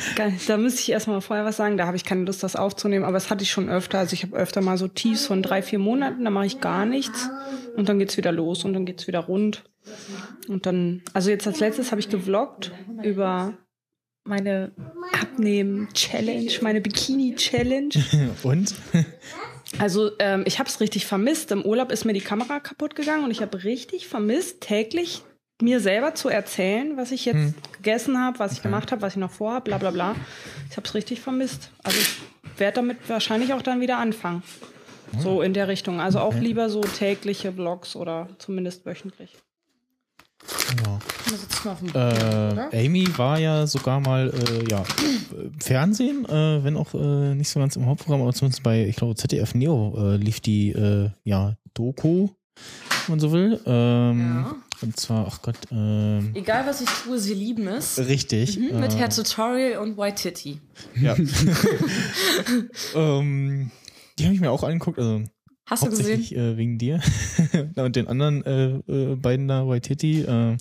da 0.47 0.57
müsste 0.57 0.81
ich 0.81 0.91
erstmal 0.91 1.21
vorher 1.21 1.45
was 1.45 1.57
sagen. 1.57 1.77
Da 1.77 1.87
habe 1.87 1.97
ich 1.97 2.05
keine 2.05 2.25
Lust, 2.25 2.43
das 2.43 2.57
aufzunehmen, 2.57 3.05
aber 3.05 3.15
das 3.15 3.31
hatte 3.31 3.45
ich 3.45 3.51
schon 3.51 3.69
öfter. 3.69 3.99
Also 4.01 4.15
ich 4.15 4.23
habe 4.25 4.37
öfter 4.37 4.61
mal 4.61 4.77
so 4.79 4.89
Tiefs 4.89 5.27
von 5.27 5.43
drei, 5.43 5.63
vier 5.63 5.79
Monaten, 5.79 6.25
da 6.25 6.31
mache 6.31 6.47
ich 6.47 6.61
gar 6.61 6.85
nichts. 6.87 7.31
Und 7.77 7.89
dann 7.89 7.99
geht's 7.99 8.17
wieder 8.17 8.33
los 8.33 8.65
und 8.65 8.73
dann 8.75 8.85
geht's 8.85 9.07
wieder 9.07 9.21
rund. 9.21 9.65
Und 10.49 10.67
dann, 10.67 11.03
also 11.13 11.31
jetzt 11.31 11.47
als 11.47 11.61
letztes 11.61 11.91
habe 11.93 12.01
ich 12.01 12.09
gevloggt 12.09 12.73
über 13.03 13.55
meine 14.25 14.73
Abnehmen-Challenge, 15.23 16.51
meine 16.63 16.81
Bikini-Challenge. 16.81 17.91
Und? 18.43 18.75
Also 19.79 20.11
ähm, 20.19 20.45
ich 20.47 20.59
habe 20.59 20.69
es 20.69 20.81
richtig 20.81 21.07
vermisst. 21.07 21.51
Im 21.51 21.63
Urlaub 21.63 21.91
ist 21.91 22.05
mir 22.05 22.13
die 22.13 22.21
Kamera 22.21 22.61
kaputt 22.61 22.95
gegangen 22.95 23.25
und 23.25 23.31
ich 23.31 23.43
habe 23.43 23.65
richtig 23.65 24.07
vermisst, 24.07 24.61
täglich 24.61 25.23
mir 25.61 25.81
selber 25.81 26.15
zu 26.15 26.29
erzählen, 26.29 26.97
was 26.97 27.13
ich 27.13 27.25
jetzt 27.25 27.55
gegessen 27.73 28.19
habe, 28.19 28.39
was 28.39 28.53
ich 28.53 28.63
gemacht 28.63 28.93
habe, 28.93 29.03
was 29.03 29.15
ich 29.15 29.19
noch 29.19 29.31
vorhabe, 29.31 29.65
bla 29.65 29.79
bla 29.79 29.91
bla. 29.91 30.15
Ich 30.71 30.77
habe 30.77 30.87
es 30.87 30.95
richtig 30.95 31.21
vermisst. 31.21 31.71
Also 31.83 31.99
ich 31.99 32.59
werde 32.59 32.77
damit 32.77 32.99
wahrscheinlich 33.09 33.53
auch 33.55 33.63
dann 33.63 33.81
wieder 33.81 33.99
anfangen. 33.99 34.43
So 35.19 35.41
in 35.41 35.55
der 35.55 35.69
Richtung. 35.69 36.01
Also 36.01 36.19
auch 36.21 36.35
lieber 36.35 36.69
so 36.69 36.81
tägliche 36.81 37.53
Vlogs 37.53 37.97
oder 37.97 38.29
zumindest 38.39 38.85
wöchentlich. 38.85 39.37
Auf 41.65 41.79
dem 41.81 41.89
Äh, 41.95 42.87
Amy 42.87 43.07
war 43.19 43.39
ja 43.39 43.67
sogar 43.67 44.01
mal 44.01 44.33
äh, 44.33 44.71
ja, 44.71 44.85
im 45.33 45.59
Fernsehen, 45.61 46.25
äh, 46.27 46.63
wenn 46.63 46.77
auch 46.77 46.95
äh, 46.95 47.35
nicht 47.35 47.49
so 47.49 47.59
ganz 47.59 47.75
im 47.77 47.87
Hauptprogramm, 47.87 48.23
aber 48.23 48.33
zumindest 48.33 48.63
bei, 48.63 48.87
ich 48.87 48.97
glaube, 48.97 49.17
ZDF 49.17 49.55
Neo 49.55 49.95
äh, 49.99 50.17
lief 50.17 50.41
die 50.41 50.71
äh, 50.71 51.11
ja, 51.25 51.57
Doku, 51.75 52.29
wenn 53.07 53.09
man 53.09 53.21
so 53.21 53.33
will. 53.33 53.61
Ähm, 53.67 54.45
Ja. 54.45 54.57
Und 54.83 55.01
zwar, 55.01 55.27
ach 55.27 55.41
Gott, 55.41 55.57
ähm, 55.73 56.33
Egal 56.35 56.67
was 56.67 56.83
ich 56.83 56.89
tue, 56.91 57.19
sie 57.19 57.33
lieben 57.33 57.67
es. 57.67 57.99
richtig. 57.99 58.59
Mhm, 58.59 58.79
mit 58.79 58.93
äh, 58.93 58.99
Hair 58.99 59.09
Tutorial 59.09 59.79
und 59.81 59.97
White 59.97 60.23
Titty. 60.23 60.61
Ja. 61.01 61.17
ähm, 62.95 63.71
die 64.19 64.25
habe 64.25 64.35
ich 64.35 64.41
mir 64.41 64.51
auch 64.51 64.63
angeguckt, 64.63 64.99
also 64.99 65.23
Hast 65.67 65.85
du 65.85 65.91
gesehen? 65.91 66.23
äh, 66.33 66.57
wegen 66.57 66.79
dir 66.79 67.01
und 67.77 67.97
den 67.97 68.07
anderen 68.07 68.45
äh, 68.45 68.67
äh, 68.93 69.17
beiden 69.17 69.49
da, 69.49 69.67
Waititi. 69.67 70.23
Äh, 70.23 70.57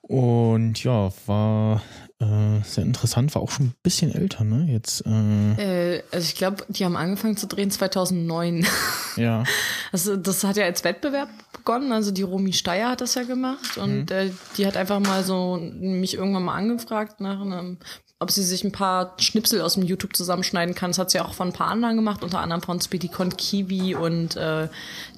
und 0.00 0.82
ja, 0.82 1.12
war 1.26 1.82
äh, 2.18 2.62
sehr 2.64 2.84
interessant, 2.84 3.34
war 3.34 3.42
auch 3.42 3.50
schon 3.50 3.66
ein 3.66 3.74
bisschen 3.82 4.14
älter, 4.14 4.44
ne? 4.44 4.66
Jetzt, 4.70 5.04
äh, 5.04 5.96
Äh, 5.96 6.02
also 6.10 6.24
ich 6.24 6.36
glaube, 6.36 6.64
die 6.68 6.84
haben 6.84 6.96
angefangen 6.96 7.36
zu 7.36 7.46
drehen 7.46 7.70
2009. 7.70 8.66
ja. 9.16 9.44
Also 9.92 10.16
das 10.16 10.42
hat 10.42 10.56
ja 10.56 10.64
als 10.64 10.82
Wettbewerb 10.84 11.28
begonnen. 11.52 11.92
Also 11.92 12.12
die 12.12 12.22
Romy 12.22 12.54
Steyer 12.54 12.90
hat 12.90 13.02
das 13.02 13.16
ja 13.16 13.24
gemacht 13.24 13.76
und 13.76 14.10
äh, 14.10 14.30
die 14.56 14.66
hat 14.66 14.78
einfach 14.78 15.00
mal 15.00 15.24
so 15.24 15.58
mich 15.58 16.14
irgendwann 16.14 16.44
mal 16.44 16.54
angefragt 16.54 17.20
nach 17.20 17.40
einem 17.40 17.78
ob 18.18 18.30
sie 18.30 18.42
sich 18.42 18.64
ein 18.64 18.72
paar 18.72 19.14
Schnipsel 19.18 19.60
aus 19.60 19.74
dem 19.74 19.82
YouTube 19.82 20.16
zusammenschneiden 20.16 20.74
kann. 20.74 20.90
Das 20.90 20.98
hat 20.98 21.10
sie 21.10 21.20
auch 21.20 21.34
von 21.34 21.48
ein 21.48 21.52
paar 21.52 21.68
anderen 21.68 21.96
gemacht, 21.96 22.24
unter 22.24 22.40
anderem 22.40 22.62
von 22.62 22.80
Speedy 22.80 23.08
Con 23.08 23.36
Kiwi 23.36 23.94
und 23.94 24.36
äh, 24.36 24.68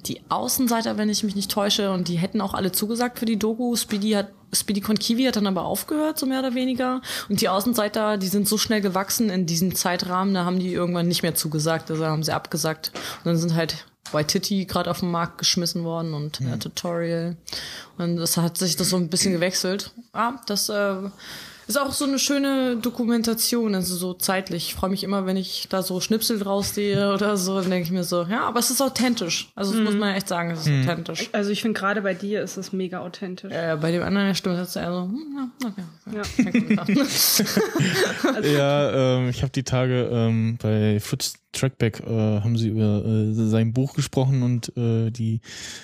die 0.05 0.21
Außenseiter, 0.27 0.97
wenn 0.97 1.09
ich 1.09 1.23
mich 1.23 1.35
nicht 1.35 1.49
täusche. 1.49 1.91
Und 1.91 2.09
die 2.09 2.17
hätten 2.17 2.41
auch 2.41 2.53
alle 2.53 2.73
zugesagt 2.73 3.19
für 3.19 3.25
die 3.25 3.39
Doku. 3.39 3.75
Speedy 3.77 4.11
hat 4.11 4.29
Speedy 4.53 4.81
Con 4.81 4.99
Kiwi 4.99 5.23
hat 5.25 5.37
dann 5.37 5.47
aber 5.47 5.63
aufgehört, 5.63 6.19
so 6.19 6.25
mehr 6.25 6.39
oder 6.39 6.55
weniger. 6.55 7.01
Und 7.29 7.39
die 7.39 7.47
Außenseiter, 7.47 8.17
die 8.17 8.27
sind 8.27 8.49
so 8.49 8.57
schnell 8.57 8.81
gewachsen 8.81 9.29
in 9.29 9.45
diesem 9.45 9.75
Zeitrahmen, 9.75 10.33
da 10.33 10.43
haben 10.43 10.59
die 10.59 10.73
irgendwann 10.73 11.07
nicht 11.07 11.21
mehr 11.21 11.35
zugesagt, 11.35 11.91
also 11.91 12.05
haben 12.05 12.23
sie 12.23 12.33
abgesagt. 12.33 12.91
Und 13.19 13.27
dann 13.27 13.37
sind 13.37 13.55
halt 13.55 13.85
Waititi 14.11 14.65
gerade 14.65 14.89
auf 14.89 14.99
den 14.99 15.11
Markt 15.11 15.37
geschmissen 15.37 15.83
worden 15.83 16.13
und 16.13 16.41
äh, 16.41 16.57
Tutorial. 16.57 17.37
Und 17.97 18.17
das 18.17 18.37
hat 18.37 18.57
sich 18.57 18.75
das 18.75 18.89
so 18.89 18.97
ein 18.97 19.09
bisschen 19.09 19.33
gewechselt. 19.33 19.91
Ja, 20.15 20.41
das 20.47 20.67
äh, 20.69 20.95
ist 21.69 21.77
auch 21.77 21.91
so 21.91 22.05
eine 22.05 22.17
schöne 22.17 22.77
Dokumentation, 22.77 23.75
also 23.75 23.95
so 23.95 24.13
zeitlich. 24.13 24.69
Ich 24.69 24.73
freue 24.73 24.89
mich 24.89 25.03
immer, 25.03 25.27
wenn 25.27 25.37
ich 25.37 25.67
da 25.69 25.83
so 25.83 26.01
Schnipsel 26.01 26.39
draus 26.39 26.73
sehe 26.73 27.13
oder 27.13 27.37
so, 27.37 27.61
dann 27.61 27.69
denke 27.69 27.85
ich 27.85 27.91
mir 27.91 28.03
so, 28.03 28.23
ja, 28.23 28.41
aber 28.41 28.59
es 28.59 28.71
ist 28.71 28.81
authentisch. 28.81 29.51
Also 29.53 29.73
das 29.73 29.81
muss 29.83 29.93
man 29.93 30.15
echt 30.15 30.27
sagen, 30.27 30.49
es 30.49 30.65
ist 30.65 30.67
authentisch. 30.67 31.29
Also 31.31 31.51
ich 31.51 31.61
finde 31.61 31.79
gerade 31.79 32.01
bei 32.01 32.15
dir 32.15 32.41
ist 32.41 32.57
es 32.57 32.73
mega 32.73 33.01
authentisch. 33.01 33.53
Äh, 33.53 33.77
bei 33.79 33.91
dem 33.91 34.01
anderen 34.01 34.33
Stimme 34.33 34.59
ist 34.59 34.69
es 34.69 34.75
eher 34.77 34.91
so, 34.91 35.03
hm, 35.03 35.51
ja, 36.11 36.23
okay. 36.43 36.77
Ja. 38.41 38.41
Ja, 38.41 39.17
ähm, 39.19 39.29
ich 39.29 39.43
habe 39.43 39.51
die 39.51 39.63
Tage 39.63 40.09
ähm, 40.11 40.57
bei 40.59 40.99
Fritz 40.99 41.35
Trackback 41.51 41.99
äh, 41.99 42.41
haben 42.41 42.57
sie 42.57 42.69
über 42.69 43.05
äh, 43.05 43.33
sein 43.33 43.73
Buch 43.73 43.93
gesprochen 43.93 44.41
und 44.41 44.75
äh, 44.75 45.11
die 45.11 45.41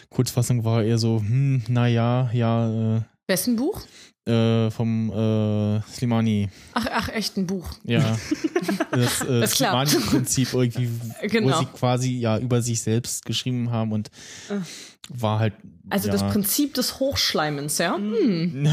Kurzfassung 0.10 0.64
war 0.64 0.84
eher 0.84 0.98
so, 0.98 1.20
hm, 1.20 1.64
naja, 1.68 2.30
ja, 2.34 3.04
Wessen 3.28 3.56
Buch? 3.56 3.82
äh, 4.28 4.72
vom 4.72 5.12
äh, 5.12 5.82
Slimani. 5.92 6.50
Ach, 6.74 6.88
ach, 6.92 7.10
echt 7.10 7.38
ein 7.38 7.46
Buch. 7.46 7.70
Ja, 7.84 8.18
das, 8.92 9.22
äh, 9.22 9.42
Das. 9.42 9.52
Slimani-Prinzip 9.52 10.54
irgendwie, 10.54 10.90
Genau. 11.28 11.56
wo 11.56 11.60
sie 11.60 11.66
quasi 11.68 12.12
ja 12.18 12.38
über 12.40 12.62
sich 12.62 12.82
selbst 12.82 13.24
geschrieben 13.26 13.70
haben 13.70 13.92
und 13.92 14.10
war 15.10 15.40
halt 15.40 15.54
Also 15.90 16.08
ja, 16.08 16.14
das 16.14 16.24
Prinzip 16.32 16.74
des 16.74 17.00
Hochschleimens, 17.00 17.78
ja? 17.78 17.96
Hm. 17.96 18.68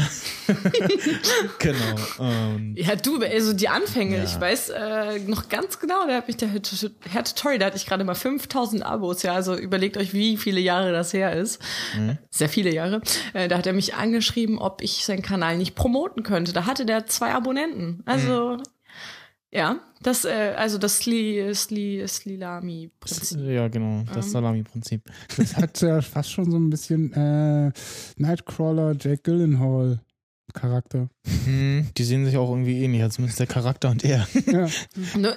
genau. 1.59 1.95
Ähm, 2.19 2.75
Ja, 2.77 2.95
du, 2.95 3.21
also 3.21 3.53
die 3.53 3.69
Anfänge, 3.69 4.17
Ja. 4.17 4.23
ich 4.23 4.39
weiß 4.39 4.69
äh, 4.69 5.19
noch 5.27 5.49
ganz 5.49 5.79
genau, 5.79 6.07
da 6.07 6.15
hat 6.15 6.27
mich 6.27 6.37
der 6.37 6.49
Herr 6.49 6.61
Tut- 6.61 6.91
Herr 7.09 7.23
Tutorial, 7.23 7.59
da 7.59 7.65
hatte 7.67 7.77
ich 7.77 7.85
gerade 7.85 8.03
mal 8.03 8.15
5000 8.15 8.83
Abos, 8.83 9.23
ja, 9.23 9.33
also 9.33 9.55
überlegt 9.55 9.97
euch, 9.97 10.13
wie 10.13 10.37
viele 10.37 10.59
Jahre 10.59 10.91
das 10.91 11.13
her 11.13 11.33
ist. 11.33 11.61
Sehr 12.29 12.49
viele 12.49 12.73
Jahre. 12.73 13.01
Äh, 13.33 13.47
da 13.47 13.57
hat 13.57 13.67
er 13.67 13.73
mich 13.73 13.95
angeschrieben, 13.95 14.57
ob 14.57 14.81
ich 14.81 15.05
seinen 15.05 15.21
Kanal 15.21 15.57
nicht 15.57 15.75
promoten 15.75 16.23
könnte. 16.23 16.53
Da 16.53 16.65
hatte 16.65 16.85
der 16.85 17.05
zwei 17.07 17.33
Abonnenten. 17.33 18.01
Also, 18.05 18.57
ja, 19.53 19.79
das, 20.01 20.25
äh, 20.25 20.53
also 20.57 20.77
das 20.77 20.97
Sli, 20.97 21.53
Sli, 21.53 22.03
Slilami-Prinzip. 22.07 23.39
ja, 23.39 23.67
genau, 23.67 24.03
das 24.13 24.25
Ähm. 24.25 24.31
Salami-Prinzip. 24.31 25.01
Das 25.37 25.55
hat 25.55 25.79
ja 25.81 26.01
fast 26.01 26.31
schon 26.31 26.49
so 26.51 26.57
ein 26.57 26.69
bisschen 26.69 27.13
äh, 27.13 27.71
Nightcrawler 28.17 28.95
Jack 28.99 29.23
Gyllenhaal 29.23 29.99
Charakter. 30.53 31.07
Hm, 31.45 31.87
die 31.97 32.03
sehen 32.03 32.25
sich 32.25 32.37
auch 32.37 32.49
irgendwie 32.49 32.83
ähnlich, 32.83 33.01
als 33.01 33.15
zumindest 33.15 33.39
der 33.39 33.47
Charakter 33.47 33.89
und 33.89 34.03
er. 34.03 34.27
Ja. 34.45 34.67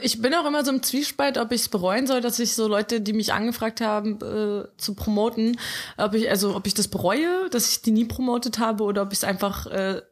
Ich 0.03 0.21
bin 0.21 0.35
auch 0.35 0.47
immer 0.47 0.65
so 0.65 0.73
im 0.73 0.83
Zwiespalt, 0.83 1.39
ob 1.39 1.53
ich 1.53 1.63
es 1.63 1.69
bereuen 1.69 2.07
soll, 2.07 2.21
dass 2.21 2.39
ich 2.39 2.55
so 2.55 2.69
Leute, 2.69 3.01
die 3.01 3.13
mich 3.15 3.33
angefragt 3.33 3.81
haben, 3.81 4.17
äh, 4.21 4.65
zu 4.77 4.95
promoten, 4.95 5.59
ob 5.97 6.15
ich, 6.15 6.29
also 6.29 6.55
ob 6.55 6.67
ich 6.67 6.75
das 6.75 6.89
bereue, 6.89 7.49
dass 7.51 7.71
ich 7.71 7.83
die 7.83 7.93
nie 7.93 8.05
promotet 8.05 8.59
habe 8.59 8.85
oder 8.85 9.03
ob 9.03 9.13
ich 9.13 9.19
es 9.19 9.25
einfach 9.25 9.67
äh, 9.69 10.03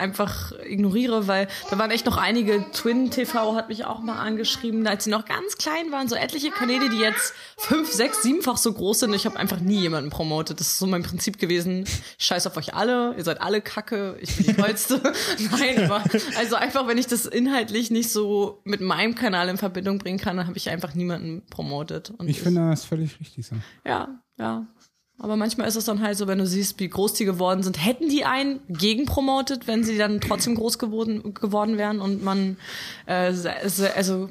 einfach 0.00 0.52
ignoriere, 0.64 1.26
weil 1.28 1.46
da 1.70 1.78
waren 1.78 1.90
echt 1.90 2.06
noch 2.06 2.16
einige. 2.16 2.64
Twin 2.72 3.10
TV 3.10 3.54
hat 3.54 3.68
mich 3.68 3.84
auch 3.84 4.00
mal 4.00 4.18
angeschrieben, 4.18 4.86
als 4.86 5.04
sie 5.04 5.10
noch 5.10 5.24
ganz 5.24 5.56
klein 5.58 5.92
waren, 5.92 6.08
so 6.08 6.16
etliche 6.16 6.50
Kanäle, 6.50 6.88
die 6.90 6.98
jetzt 6.98 7.34
fünf, 7.56 7.90
sechs, 7.92 8.22
siebenfach 8.22 8.56
so 8.56 8.72
groß 8.72 9.00
sind. 9.00 9.14
Ich 9.14 9.26
habe 9.26 9.38
einfach 9.38 9.60
nie 9.60 9.80
jemanden 9.80 10.10
promotet. 10.10 10.60
Das 10.60 10.68
ist 10.68 10.78
so 10.78 10.86
mein 10.86 11.02
Prinzip 11.02 11.38
gewesen. 11.38 11.84
Ich 12.18 12.24
scheiß 12.24 12.46
auf 12.46 12.56
euch 12.56 12.74
alle, 12.74 13.14
ihr 13.16 13.24
seid 13.24 13.40
alle 13.40 13.60
Kacke, 13.60 14.16
ich 14.20 14.36
bin 14.36 14.46
die 14.46 14.54
tollste. 14.54 15.00
Nein, 15.58 15.84
aber 15.84 16.02
also 16.36 16.56
einfach, 16.56 16.86
wenn 16.86 16.98
ich 16.98 17.06
das 17.06 17.26
inhaltlich 17.26 17.90
nicht 17.90 18.10
so 18.10 18.60
mit 18.64 18.80
meinem 18.80 19.14
Kanal 19.14 19.48
in 19.48 19.56
Verbindung 19.58 19.98
bringen 19.98 20.18
kann, 20.18 20.36
dann 20.36 20.46
habe 20.46 20.56
ich 20.56 20.70
einfach 20.70 20.94
niemanden 20.94 21.42
promotet. 21.50 22.10
Und 22.10 22.28
Ich 22.28 22.40
finde 22.40 22.68
das 22.70 22.84
völlig 22.84 23.18
richtig 23.20 23.46
so. 23.46 23.56
ja, 23.84 24.08
ja. 24.38 24.66
Aber 25.22 25.36
manchmal 25.36 25.68
ist 25.68 25.76
es 25.76 25.84
dann 25.84 26.00
halt 26.00 26.16
so, 26.16 26.26
wenn 26.26 26.38
du 26.38 26.46
siehst, 26.46 26.80
wie 26.80 26.88
groß 26.88 27.12
die 27.12 27.26
geworden 27.26 27.62
sind. 27.62 27.84
Hätten 27.84 28.08
die 28.08 28.24
einen 28.24 28.60
gegenpromotet, 28.70 29.66
wenn 29.66 29.84
sie 29.84 29.98
dann 29.98 30.20
trotzdem 30.20 30.54
groß 30.54 30.78
geworden, 30.78 31.34
geworden 31.34 31.76
wären 31.76 32.00
und 32.00 32.24
man, 32.24 32.56
äh, 33.06 33.32
also, 33.94 34.30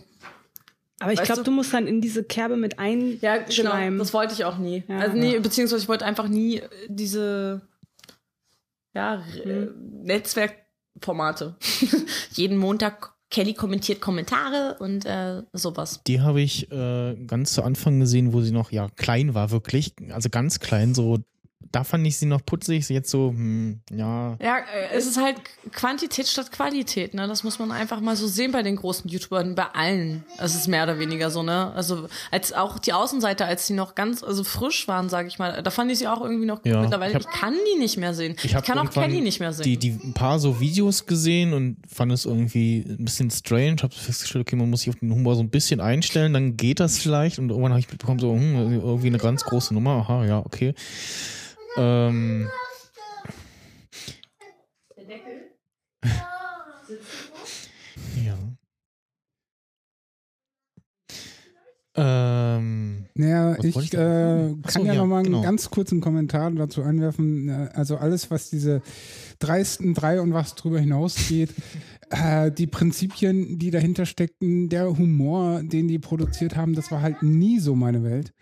Aber 1.00 1.14
ich 1.14 1.22
glaube, 1.22 1.42
du- 1.44 1.46
du 1.46 1.52
musst 1.52 1.72
dann 1.74 1.86
in 1.86 2.02
diese 2.02 2.24
Kerbe 2.24 2.58
mit 2.58 2.80
ja, 3.22 3.38
genau, 3.38 3.98
das 4.00 4.14
wollte 4.14 4.34
ich 4.34 4.46
auch 4.46 4.58
nie. 4.58 4.84
Ja. 4.88 4.98
also, 4.98 5.16
nee, 5.16 5.38
beziehungsweise 5.40 5.84
ich 5.84 5.88
wollte 5.90 6.06
einfach 6.06 6.28
nie 6.28 6.58
äh, 6.58 6.70
diese, 6.88 7.62
ja, 8.96 9.24
R- 9.46 9.72
Netzwerkformate. 10.04 11.56
Jeden 12.34 12.58
Montag 12.58 13.14
Kelly 13.30 13.54
kommentiert 13.54 14.02
Kommentare 14.02 14.78
und 14.80 15.06
äh, 15.06 15.44
sowas. 15.54 16.02
Die 16.08 16.22
habe 16.22 16.42
ich 16.42 16.72
äh, 16.72 17.16
ganz 17.28 17.54
zu 17.54 17.64
Anfang 17.64 18.00
gesehen, 18.00 18.34
wo 18.34 18.42
sie 18.42 18.52
noch 18.52 18.72
ja 18.72 18.90
klein 18.96 19.34
war, 19.34 19.52
wirklich. 19.52 19.94
Also 20.12 20.30
ganz 20.30 20.60
klein, 20.60 20.94
so. 20.96 21.20
Da 21.72 21.84
fand 21.84 22.08
ich 22.08 22.18
sie 22.18 22.26
noch 22.26 22.44
putzig, 22.44 22.88
jetzt 22.90 23.12
so, 23.12 23.30
hm, 23.30 23.82
ja. 23.92 24.38
Ja, 24.42 24.58
äh, 24.60 24.96
es 24.96 25.06
ist 25.06 25.22
halt 25.22 25.36
Quantität 25.72 26.26
statt 26.28 26.52
Qualität, 26.52 27.14
ne? 27.14 27.28
Das 27.28 27.44
muss 27.44 27.60
man 27.60 27.72
einfach 27.72 28.00
mal 28.00 28.16
so 28.16 28.28
sehen 28.28 28.52
bei 28.52 28.64
den 28.64 28.78
großen 28.78 29.08
YouTubern, 29.10 29.54
bei 29.56 29.66
allen. 29.74 30.24
Es 30.40 30.56
ist 30.56 30.68
mehr 30.68 30.84
oder 30.84 30.98
weniger 31.00 31.30
so, 31.30 31.44
ne? 31.44 31.72
Also 31.76 32.08
als 32.32 32.54
auch 32.54 32.80
die 32.80 32.94
Außenseiter, 32.94 33.46
als 33.46 33.68
sie 33.68 33.74
noch 33.74 33.94
ganz 33.94 34.24
also 34.24 34.44
frisch 34.46 34.88
waren, 34.88 35.10
sage 35.10 35.28
ich 35.28 35.38
mal, 35.38 35.62
da 35.62 35.70
fand 35.70 35.92
ich 35.92 36.00
sie 36.00 36.08
auch 36.08 36.22
irgendwie 36.22 36.46
noch 36.46 36.64
gut. 36.64 36.72
Ja, 36.72 36.82
Mittlerweile 36.82 37.12
ich 37.12 37.16
hab- 37.16 37.22
ich 37.34 37.40
kann 37.40 37.54
die 37.76 37.80
nicht 37.80 37.98
mehr 37.98 38.14
sehen. 38.16 38.36
Ich, 38.42 38.56
hab 38.56 38.66
kann 38.66 38.80
auch 38.80 38.90
Kelly 38.90 39.20
nicht 39.22 39.40
mehr 39.42 39.54
sehen. 39.54 39.64
Die, 39.66 39.78
die 39.78 39.92
ein 39.92 40.14
paar 40.14 40.40
so 40.40 40.60
Videos 40.62 41.06
gesehen 41.06 41.54
und 41.54 41.78
fand 41.88 42.12
es 42.14 42.26
irgendwie 42.26 42.86
ein 42.88 43.04
bisschen 43.06 43.30
strange. 43.30 43.76
Hab 43.84 43.94
festgestellt, 43.94 44.48
okay, 44.48 44.56
man 44.56 44.70
muss 44.70 44.80
sich 44.82 44.90
auf 44.90 45.00
den 45.00 45.12
Humor 45.14 45.36
so 45.36 45.42
ein 45.44 45.50
bisschen 45.50 45.82
einstellen, 45.82 46.34
dann 46.34 46.56
geht 46.58 46.80
das 46.80 46.98
vielleicht. 46.98 47.38
Und 47.38 47.50
irgendwann 47.50 47.74
habe 47.74 47.82
ich 47.82 47.90
mitbekommen, 47.90 48.20
so, 48.20 48.34
hm, 48.34 48.80
irgendwie 48.82 49.08
eine 49.08 49.18
ganz 49.20 49.44
große 49.44 49.74
Nummer. 49.74 49.92
Aha, 50.08 50.26
ja, 50.26 50.40
okay. 50.40 50.74
Ähm, 51.78 52.50
ja. 58.24 58.38
Ähm, 61.96 63.06
Naja, 63.16 63.58
ich 63.62 63.76
ich 63.76 63.94
äh, 63.94 63.98
kann 63.98 64.56
so, 64.68 64.80
ja, 64.86 64.94
ja, 64.94 64.96
noch 64.96 65.08
mal 65.08 65.24
genau. 65.24 65.38
einen 65.38 65.46
ganz 65.46 65.70
kurzen 65.70 66.00
Kommentar 66.00 66.50
dazu 66.52 66.82
einwerfen. 66.82 67.50
Also 67.74 67.98
alles, 67.98 68.32
was 68.32 68.50
diese 68.50 68.82
dreisten 69.40 69.94
drei 69.94 70.22
und 70.22 70.34
was 70.34 70.56
drüber 70.56 70.80
hinausgeht, 70.80 71.54
äh, 72.10 72.52
die 72.52 72.68
Prinzipien, 72.68 73.60
die 73.60 73.72
dahinter 73.72 74.06
steckten, 74.06 74.70
der 74.70 74.98
Humor, 74.98 75.62
den 75.64 75.88
die 75.88 76.00
produziert 76.00 76.56
haben, 76.56 76.74
das 76.74 76.92
war 76.92 77.02
halt 77.02 77.22
nie 77.24 77.60
so 77.60 77.76
meine 77.76 78.04
Welt. 78.04 78.34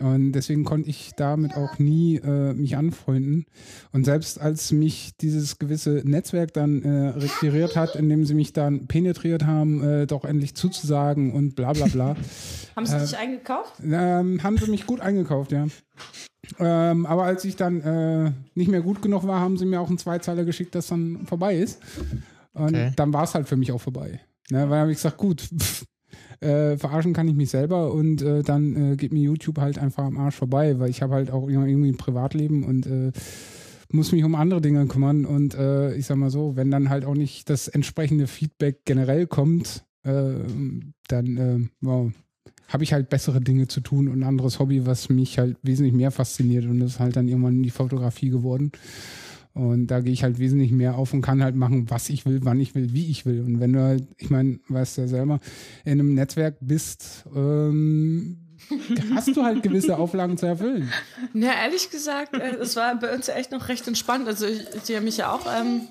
Und 0.00 0.32
deswegen 0.32 0.64
konnte 0.64 0.88
ich 0.88 1.12
damit 1.16 1.56
auch 1.56 1.78
nie 1.78 2.16
äh, 2.16 2.52
mich 2.54 2.76
anfreunden. 2.76 3.46
Und 3.92 4.04
selbst 4.04 4.40
als 4.40 4.70
mich 4.72 5.16
dieses 5.20 5.58
gewisse 5.58 6.02
Netzwerk 6.04 6.52
dann 6.54 6.82
äh, 6.82 7.08
requiriert 7.10 7.76
hat, 7.76 7.96
indem 7.96 8.24
sie 8.24 8.34
mich 8.34 8.52
dann 8.52 8.86
penetriert 8.86 9.44
haben, 9.44 9.82
äh, 9.82 10.06
doch 10.06 10.24
endlich 10.24 10.54
zuzusagen 10.54 11.32
und 11.32 11.56
bla 11.56 11.72
bla 11.72 11.86
bla, 11.86 12.16
Haben 12.76 12.86
sie 12.86 12.98
dich 12.98 13.16
eingekauft? 13.16 13.74
ähm, 13.82 14.42
haben 14.42 14.56
sie 14.58 14.70
mich 14.70 14.86
gut 14.86 15.00
eingekauft, 15.00 15.52
ja. 15.52 15.66
Ähm, 16.58 17.04
aber 17.06 17.24
als 17.24 17.44
ich 17.44 17.56
dann 17.56 17.80
äh, 17.80 18.32
nicht 18.54 18.70
mehr 18.70 18.80
gut 18.80 19.02
genug 19.02 19.26
war, 19.26 19.40
haben 19.40 19.58
sie 19.58 19.66
mir 19.66 19.80
auch 19.80 19.88
einen 19.88 19.98
Zweizeiler 19.98 20.44
geschickt, 20.44 20.74
dass 20.74 20.86
dann 20.86 21.26
vorbei 21.26 21.56
ist. 21.56 21.80
Und 22.52 22.74
Okay. 22.74 22.92
dann 22.96 23.12
war 23.12 23.24
es 23.24 23.34
halt 23.34 23.48
für 23.48 23.56
mich 23.56 23.70
auch 23.72 23.80
vorbei. 23.80 24.20
Ne, 24.50 24.68
weil 24.70 24.80
habe 24.80 24.90
ich 24.90 24.96
gesagt, 24.96 25.18
gut, 25.18 25.42
pff, 25.42 25.84
äh, 26.40 26.76
verarschen 26.76 27.12
kann 27.12 27.28
ich 27.28 27.34
mich 27.34 27.50
selber 27.50 27.92
und 27.92 28.22
äh, 28.22 28.42
dann 28.42 28.92
äh, 28.92 28.96
geht 28.96 29.12
mir 29.12 29.22
YouTube 29.22 29.58
halt 29.58 29.78
einfach 29.78 30.04
am 30.04 30.18
Arsch 30.18 30.36
vorbei, 30.36 30.78
weil 30.78 30.90
ich 30.90 31.02
habe 31.02 31.14
halt 31.14 31.30
auch 31.30 31.48
irgendwie 31.48 31.90
ein 31.90 31.96
Privatleben 31.96 32.64
und 32.64 32.86
äh, 32.86 33.12
muss 33.90 34.12
mich 34.12 34.24
um 34.24 34.34
andere 34.34 34.60
Dinge 34.60 34.86
kümmern 34.86 35.24
und 35.24 35.54
äh, 35.54 35.94
ich 35.94 36.06
sag 36.06 36.16
mal 36.16 36.30
so, 36.30 36.56
wenn 36.56 36.70
dann 36.70 36.90
halt 36.90 37.04
auch 37.04 37.14
nicht 37.14 37.48
das 37.50 37.68
entsprechende 37.68 38.26
Feedback 38.26 38.84
generell 38.84 39.26
kommt, 39.26 39.84
äh, 40.04 40.34
dann 41.08 41.36
äh, 41.36 41.68
wow, 41.80 42.12
habe 42.68 42.84
ich 42.84 42.92
halt 42.92 43.08
bessere 43.08 43.40
Dinge 43.40 43.66
zu 43.66 43.80
tun 43.80 44.08
und 44.08 44.20
ein 44.20 44.28
anderes 44.28 44.58
Hobby, 44.58 44.86
was 44.86 45.08
mich 45.08 45.38
halt 45.38 45.56
wesentlich 45.62 45.94
mehr 45.94 46.10
fasziniert 46.10 46.66
und 46.66 46.80
das 46.80 46.92
ist 46.92 47.00
halt 47.00 47.16
dann 47.16 47.28
irgendwann 47.28 47.62
die 47.62 47.70
Fotografie 47.70 48.28
geworden. 48.28 48.72
Und 49.54 49.88
da 49.88 50.00
gehe 50.00 50.12
ich 50.12 50.22
halt 50.22 50.38
wesentlich 50.38 50.70
mehr 50.70 50.96
auf 50.96 51.12
und 51.12 51.22
kann 51.22 51.42
halt 51.42 51.56
machen, 51.56 51.90
was 51.90 52.08
ich 52.10 52.26
will, 52.26 52.40
wann 52.44 52.60
ich 52.60 52.74
will, 52.74 52.92
wie 52.92 53.10
ich 53.10 53.26
will. 53.26 53.40
Und 53.40 53.60
wenn 53.60 53.72
du 53.72 53.82
halt, 53.82 54.04
ich 54.16 54.30
meine, 54.30 54.60
weißt 54.68 54.96
du 54.96 55.00
ja 55.02 55.08
selber, 55.08 55.40
in 55.84 55.92
einem 55.92 56.14
Netzwerk 56.14 56.56
bist, 56.60 57.24
ähm, 57.34 58.38
hast 59.14 59.36
du 59.36 59.42
halt 59.42 59.62
gewisse 59.62 59.98
Auflagen 59.98 60.36
zu 60.36 60.46
erfüllen. 60.46 60.90
Ja, 61.34 61.52
ehrlich 61.62 61.90
gesagt, 61.90 62.34
äh, 62.34 62.56
es 62.56 62.76
war 62.76 62.94
bei 62.96 63.14
uns 63.14 63.26
ja 63.26 63.34
echt 63.34 63.50
noch 63.50 63.68
recht 63.68 63.86
entspannt. 63.86 64.26
Also 64.28 64.46
die 64.86 64.96
haben 64.96 65.04
mich 65.04 65.16
ja 65.16 65.32
auch, 65.32 65.46
ähm, 65.46 65.82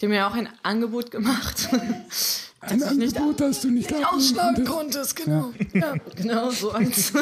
die 0.00 0.06
haben 0.06 0.10
mir 0.10 0.26
auch 0.26 0.34
ein 0.34 0.48
Angebot 0.62 1.10
gemacht. 1.10 1.68
Ein 2.60 2.78
ich 2.78 2.90
nicht 2.94 3.16
Angebot, 3.16 3.40
das 3.40 3.60
du 3.60 3.70
nicht 3.70 3.92
ausschlagen 3.94 4.64
konntest. 4.64 5.14
genau. 5.14 5.52
Ja. 5.72 5.94
genau, 6.16 6.50
so 6.50 6.72
eins. 6.72 7.12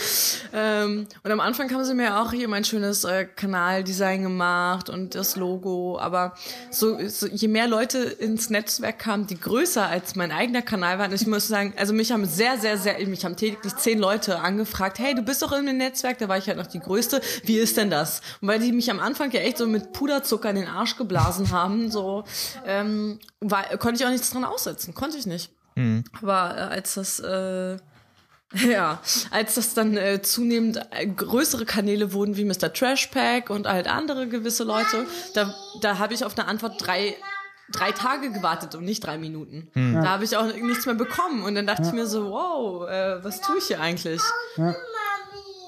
ähm, 0.52 1.08
und 1.24 1.30
am 1.32 1.40
Anfang 1.40 1.72
haben 1.72 1.84
sie 1.84 1.94
mir 1.94 2.20
auch 2.20 2.32
hier 2.32 2.46
mein 2.46 2.64
schönes 2.64 3.02
äh, 3.02 3.24
Kanaldesign 3.24 4.22
gemacht 4.22 4.88
und 4.90 5.16
das 5.16 5.34
Logo. 5.34 5.98
Aber 5.98 6.34
so, 6.70 6.96
so 7.08 7.26
je 7.26 7.48
mehr 7.48 7.66
Leute 7.66 7.98
ins 7.98 8.50
Netzwerk 8.50 9.00
kamen, 9.00 9.26
die 9.26 9.38
größer 9.38 9.84
als 9.84 10.14
mein 10.14 10.30
eigener 10.30 10.62
Kanal 10.62 11.00
waren, 11.00 11.12
ich 11.12 11.26
muss 11.26 11.48
sagen, 11.48 11.74
also 11.76 11.92
mich 11.92 12.12
haben 12.12 12.24
sehr, 12.24 12.58
sehr, 12.58 12.78
sehr, 12.78 13.04
mich 13.08 13.24
haben 13.24 13.36
täglich 13.36 13.74
zehn 13.74 13.98
Leute 13.98 14.38
angefragt, 14.38 15.00
hey, 15.00 15.16
du 15.16 15.22
bist 15.22 15.42
doch 15.42 15.50
in 15.52 15.66
dem 15.66 15.76
Netzwerk, 15.76 16.18
da 16.18 16.28
war 16.28 16.38
ich 16.38 16.46
halt 16.46 16.58
noch 16.58 16.68
die 16.68 16.78
Größte, 16.80 17.20
wie 17.42 17.58
ist 17.58 17.76
denn 17.76 17.90
das? 17.90 18.20
Und 18.40 18.46
weil 18.46 18.60
die 18.60 18.70
mich 18.70 18.92
am 18.92 19.00
Anfang 19.00 19.32
ja 19.32 19.40
echt 19.40 19.58
so 19.58 19.66
mit 19.66 19.92
Puderzucker 19.92 20.50
in 20.50 20.56
den 20.56 20.68
Arsch 20.68 20.96
geblasen 20.96 21.50
haben, 21.50 21.90
so, 21.90 22.22
ähm, 22.64 23.18
war, 23.40 23.64
konnte 23.78 24.00
ich 24.00 24.06
auch 24.06 24.10
nichts 24.10 24.30
dran 24.30 24.44
aussetzen, 24.44 24.83
konnte 24.92 25.16
ich 25.16 25.24
nicht. 25.26 25.50
Aber 26.22 26.56
äh, 26.56 26.60
als 26.60 26.94
das, 26.94 27.20
äh, 27.20 27.76
ja, 28.68 29.00
als 29.30 29.54
das 29.54 29.74
dann 29.74 29.96
äh, 29.96 30.20
zunehmend 30.22 30.80
äh, 30.90 31.06
größere 31.06 31.64
Kanäle 31.64 32.12
wurden 32.12 32.36
wie 32.36 32.44
Mr. 32.44 32.72
Trash 32.72 33.06
Pack 33.08 33.50
und 33.50 33.66
halt 33.66 33.88
andere 33.88 34.28
gewisse 34.28 34.64
Leute, 34.64 35.06
da, 35.34 35.54
da 35.80 35.98
habe 35.98 36.14
ich 36.14 36.24
auf 36.24 36.36
eine 36.36 36.46
Antwort 36.46 36.74
drei, 36.84 37.16
drei 37.72 37.90
Tage 37.92 38.30
gewartet 38.30 38.74
und 38.74 38.84
nicht 38.84 39.04
drei 39.04 39.16
Minuten. 39.18 39.70
Da 39.74 40.10
habe 40.10 40.24
ich 40.24 40.36
auch 40.36 40.44
nichts 40.44 40.86
mehr 40.86 40.94
bekommen 40.94 41.42
und 41.42 41.54
dann 41.54 41.66
dachte 41.66 41.82
ich 41.86 41.92
mir 41.92 42.06
so, 42.06 42.30
wow, 42.30 42.88
äh, 42.88 43.24
was 43.24 43.40
tue 43.40 43.56
ich 43.58 43.64
hier 43.66 43.80
eigentlich? 43.80 44.20
Ja. 44.56 44.74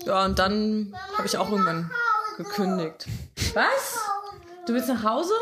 Ja, 0.04 0.24
und 0.24 0.38
dann 0.38 0.94
habe 1.16 1.26
ich 1.26 1.36
auch 1.36 1.50
irgendwann 1.50 1.90
gekündigt. 2.36 3.06
Was? 3.54 3.98
Du 4.66 4.74
willst 4.74 4.88
nach 4.88 5.02
Hause? 5.02 5.32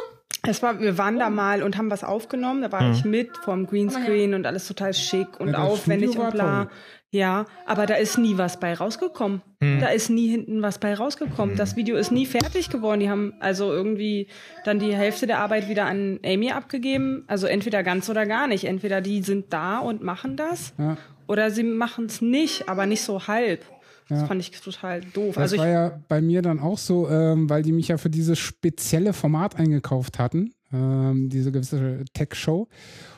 Es 0.47 0.63
war, 0.63 0.81
wir 0.81 0.99
waren 0.99 1.19
da 1.19 1.31
mal 1.31 1.63
und 1.63 1.77
haben 1.79 1.91
was 1.91 2.05
aufgenommen. 2.05 2.63
Da 2.63 2.71
war 2.73 2.91
ich 2.93 3.05
mit 3.05 3.37
vom 3.39 3.67
Greenscreen 3.67 4.35
und 4.35 4.47
alles 4.47 4.67
total 4.69 4.93
schick 4.95 5.41
und 5.41 5.51
Ja, 5.51 5.59
aufwendig 5.65 6.19
und 6.19 6.31
bla. 6.33 6.65
toll. 6.65 6.73
Ja, 7.11 7.45
aber 7.65 7.87
da 7.87 7.95
ist 7.95 8.19
nie 8.19 8.39
was 8.39 8.59
bei 8.59 8.75
rausgekommen. 8.75 9.41
Da 9.61 9.87
ist 9.87 10.11
nie 10.11 10.29
hinten 10.29 10.63
was 10.63 10.79
bei 10.79 10.95
rausgekommen. 10.95 11.55
Das 11.55 11.77
Video 11.77 11.97
ist 11.97 12.11
nie 12.11 12.27
fertig 12.27 12.71
geworden. 12.71 12.99
Die 13.01 13.09
haben 13.09 13.35
also 13.39 13.71
irgendwie 13.73 14.27
dann 14.65 14.81
die 14.81 14.93
Hälfte 14.95 15.29
der 15.29 15.39
Arbeit 15.39 15.69
wieder 15.69 15.85
an 15.87 16.19
Amy 16.27 16.51
abgegeben. 16.51 17.23
Also 17.29 17.47
entweder 17.47 17.85
ganz 17.85 18.11
oder 18.11 18.27
gar 18.27 18.49
nicht. 18.49 18.65
Entweder 18.65 19.01
die 19.01 19.23
sind 19.23 19.53
da 19.53 19.79
und 19.79 20.03
machen 20.03 20.37
das 20.37 20.75
Ja. 20.77 20.97
oder 21.29 21.53
sie 21.53 21.63
machen 21.63 22.07
es 22.07 22.21
nicht, 22.21 22.69
aber 22.69 22.85
nicht 22.87 23.03
so 23.03 23.29
halb. 23.29 23.65
Das 24.09 24.29
fand 24.29 24.41
ich 24.41 24.51
total 24.51 25.01
doof. 25.01 25.35
Das 25.35 25.53
also 25.53 25.59
war 25.59 25.69
ja 25.69 26.01
bei 26.09 26.21
mir 26.21 26.43
dann 26.43 26.61
auch 26.61 26.79
so, 26.79 27.09
ähm, 27.09 27.49
weil 27.49 27.63
die 27.63 27.73
mich 27.73 27.89
ja 27.89 27.97
für 27.97 28.11
dieses 28.11 28.39
spezielle 28.39 29.13
Format 29.13 29.57
eingekauft 29.57 30.19
hatten, 30.19 30.53
ähm, 30.73 31.31
diese 31.31 31.53
gewisse 31.53 32.05
Tech-Show. 32.13 32.69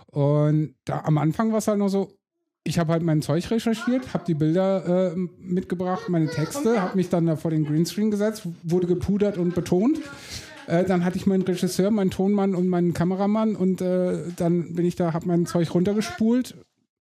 Und 0.07 0.75
da, 0.85 1.01
am 1.05 1.18
Anfang 1.18 1.51
war 1.51 1.59
es 1.59 1.68
halt 1.68 1.79
noch 1.79 1.88
so, 1.88 2.12
ich 2.62 2.79
habe 2.79 2.92
halt 2.92 3.03
mein 3.03 3.22
Zeug 3.22 3.49
recherchiert, 3.51 4.12
habe 4.14 4.25
die 4.27 4.35
Bilder 4.35 5.12
äh, 5.12 5.16
mitgebracht, 5.38 6.09
meine 6.09 6.29
Texte, 6.29 6.81
habe 6.81 6.96
mich 6.96 7.09
dann 7.09 7.27
da 7.27 7.37
vor 7.37 7.51
den 7.51 7.64
Greenscreen 7.64 8.11
gesetzt, 8.11 8.42
wurde 8.62 8.87
gepudert 8.87 9.38
und 9.38 9.55
betont. 9.55 10.01
Äh, 10.66 10.85
dann 10.85 11.05
hatte 11.05 11.16
ich 11.16 11.27
meinen 11.27 11.42
Regisseur, 11.42 11.90
meinen 11.90 12.11
Tonmann 12.11 12.55
und 12.55 12.68
meinen 12.68 12.92
Kameramann 12.92 13.55
und 13.55 13.81
äh, 13.81 14.18
dann 14.37 14.75
bin 14.75 14.85
ich 14.85 14.96
da, 14.96 15.12
habe 15.12 15.27
mein 15.27 15.46
Zeug 15.46 15.72
runtergespult 15.72 16.57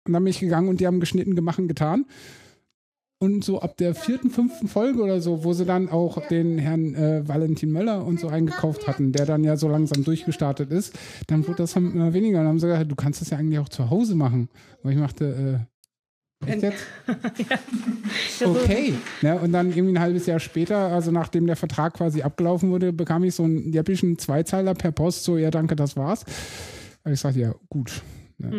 und 0.05 0.13
dann 0.13 0.23
bin 0.23 0.31
ich 0.31 0.39
gegangen 0.39 0.69
und 0.69 0.79
die 0.79 0.87
haben 0.87 0.99
geschnitten, 0.99 1.35
gemacht 1.35 1.59
und 1.59 1.67
getan. 1.67 2.05
Und 3.21 3.43
so 3.43 3.59
ab 3.59 3.75
der 3.75 3.95
vierten, 3.95 4.29
fünften 4.29 4.69
Folge 4.69 5.03
oder 5.03 5.19
so, 5.19 5.43
wo 5.43 5.51
sie 5.51 5.65
dann 5.65 5.89
auch 5.89 6.25
den 6.29 6.57
Herrn 6.57 6.95
äh, 6.95 7.27
Valentin 7.27 7.69
Möller 7.69 8.05
und 8.05 8.17
so 8.17 8.29
eingekauft 8.29 8.87
hatten, 8.87 9.11
der 9.11 9.25
dann 9.25 9.43
ja 9.43 9.57
so 9.57 9.67
langsam 9.67 10.05
durchgestartet 10.05 10.71
ist, 10.71 10.97
dann 11.27 11.45
wurde 11.45 11.57
das 11.57 11.75
immer 11.75 12.13
weniger. 12.13 12.37
Dann 12.37 12.47
haben 12.47 12.59
sie 12.59 12.67
gesagt, 12.67 12.89
du 12.89 12.95
kannst 12.95 13.19
das 13.19 13.29
ja 13.31 13.37
eigentlich 13.37 13.59
auch 13.59 13.67
zu 13.67 13.89
Hause 13.89 14.15
machen. 14.15 14.47
Aber 14.81 14.91
ich 14.93 14.97
machte, 14.97 15.67
äh, 16.45 16.49
echt 16.49 16.63
jetzt? 16.63 16.83
Okay. 18.45 18.93
Ja, 19.21 19.33
und 19.35 19.51
dann 19.51 19.67
irgendwie 19.71 19.95
ein 19.97 19.99
halbes 19.99 20.25
Jahr 20.25 20.39
später, 20.39 20.77
also 20.77 21.11
nachdem 21.11 21.45
der 21.45 21.57
Vertrag 21.57 21.95
quasi 21.95 22.21
abgelaufen 22.21 22.71
wurde, 22.71 22.93
bekam 22.93 23.25
ich 23.25 23.35
so 23.35 23.43
einen 23.43 23.73
jäppischen 23.73 24.17
Zweizeiler 24.17 24.73
per 24.75 24.93
Post, 24.93 25.25
so, 25.25 25.37
ja, 25.37 25.51
danke, 25.51 25.75
das 25.75 25.97
war's. 25.97 26.23
Und 27.03 27.11
ich 27.11 27.19
sagte, 27.19 27.39
ja, 27.41 27.53
gut. 27.67 28.01
Ja, 28.37 28.49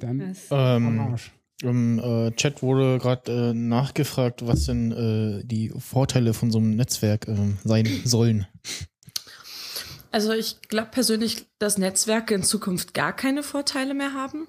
Dann 0.00 0.18
Das- 0.18 0.52
am 0.52 0.86
Ähm, 0.86 1.00
Arsch. 1.00 1.32
Im 1.62 1.98
äh, 1.98 2.32
Chat 2.32 2.62
wurde 2.62 2.98
gerade 2.98 3.50
äh, 3.50 3.54
nachgefragt, 3.54 4.46
was 4.46 4.66
denn 4.66 4.92
äh, 4.92 5.44
die 5.46 5.72
Vorteile 5.78 6.34
von 6.34 6.50
so 6.50 6.58
einem 6.58 6.76
Netzwerk 6.76 7.28
äh, 7.28 7.36
sein 7.64 7.88
sollen. 8.04 8.46
Also 10.10 10.32
ich 10.32 10.60
glaube 10.68 10.88
persönlich, 10.90 11.46
dass 11.58 11.78
Netzwerke 11.78 12.34
in 12.34 12.42
Zukunft 12.42 12.92
gar 12.92 13.14
keine 13.14 13.42
Vorteile 13.42 13.94
mehr 13.94 14.12
haben, 14.12 14.46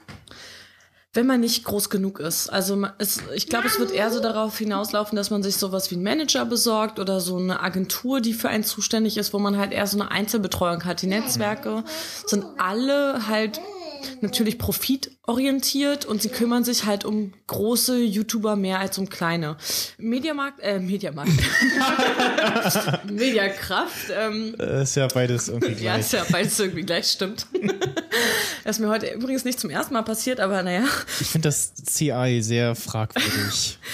wenn 1.13 1.25
man 1.27 1.39
nicht 1.39 1.63
groß 1.63 1.89
genug 1.89 2.19
ist. 2.19 2.49
Also 2.49 2.75
ma- 2.75 2.95
es, 2.97 3.21
ich 3.33 3.47
glaube, 3.47 3.67
es 3.67 3.79
wird 3.79 3.91
eher 3.91 4.11
so 4.11 4.19
darauf 4.19 4.57
hinauslaufen, 4.57 5.15
dass 5.15 5.29
man 5.29 5.43
sich 5.43 5.55
sowas 5.55 5.91
wie 5.91 5.95
einen 5.95 6.03
Manager 6.03 6.45
besorgt 6.45 6.99
oder 6.99 7.21
so 7.21 7.37
eine 7.37 7.61
Agentur, 7.61 8.19
die 8.19 8.33
für 8.33 8.49
einen 8.49 8.63
zuständig 8.63 9.15
ist, 9.15 9.33
wo 9.33 9.39
man 9.39 9.57
halt 9.57 9.71
eher 9.71 9.87
so 9.87 9.99
eine 9.99 10.11
Einzelbetreuung 10.11 10.83
hat. 10.83 11.01
Die 11.01 11.07
Netzwerke 11.07 11.83
sind 12.25 12.43
alle 12.57 13.27
halt 13.27 13.61
natürlich 14.21 14.57
profitorientiert 14.57 16.05
und 16.05 16.21
sie 16.21 16.29
kümmern 16.29 16.63
sich 16.63 16.85
halt 16.85 17.05
um 17.05 17.33
große 17.47 17.97
YouTuber 17.99 18.55
mehr 18.55 18.79
als 18.79 18.97
um 18.97 19.09
kleine. 19.09 19.57
Mediamarkt, 19.97 20.59
äh, 20.61 20.79
Mediamarkt. 20.79 21.31
Mediakraft, 23.09 24.09
ähm, 24.15 24.55
Äh, 24.59 24.83
ist 24.83 24.95
ja 24.95 25.07
beides 25.07 25.47
irgendwie 25.47 25.73
ja, 25.83 25.93
gleich. 25.93 25.99
ist 26.01 26.13
ja 26.13 26.25
beides 26.31 26.59
irgendwie 26.59 26.83
gleich, 26.83 27.07
stimmt. 27.07 27.47
das 28.63 28.77
ist 28.77 28.79
mir 28.79 28.89
heute 28.89 29.07
übrigens 29.07 29.45
nicht 29.45 29.59
zum 29.59 29.69
ersten 29.69 29.93
Mal 29.93 30.03
passiert, 30.03 30.39
aber 30.39 30.63
naja. 30.63 30.83
Ich 31.19 31.27
finde 31.27 31.47
das 31.49 31.73
CI 31.75 32.39
sehr 32.41 32.75
fragwürdig. 32.75 33.77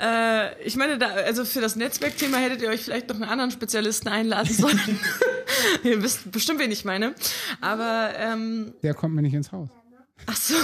Äh, 0.00 0.62
ich 0.62 0.76
meine, 0.76 0.98
da, 0.98 1.06
also 1.08 1.44
für 1.44 1.60
das 1.60 1.76
Netzwerkthema 1.76 2.36
hättet 2.38 2.62
ihr 2.62 2.68
euch 2.68 2.82
vielleicht 2.84 3.08
noch 3.08 3.16
einen 3.16 3.24
anderen 3.24 3.50
Spezialisten 3.50 4.08
einladen 4.08 4.52
sollen. 4.52 4.98
ihr 5.84 6.02
wisst 6.02 6.30
bestimmt, 6.30 6.58
wen 6.60 6.70
ich 6.70 6.84
meine. 6.84 7.14
Aber, 7.60 8.10
ähm, 8.18 8.74
Der 8.82 8.94
kommt 8.94 9.14
mir 9.14 9.22
nicht 9.22 9.34
ins 9.34 9.52
Haus. 9.52 9.68
ach 10.26 10.36
so. 10.36 10.54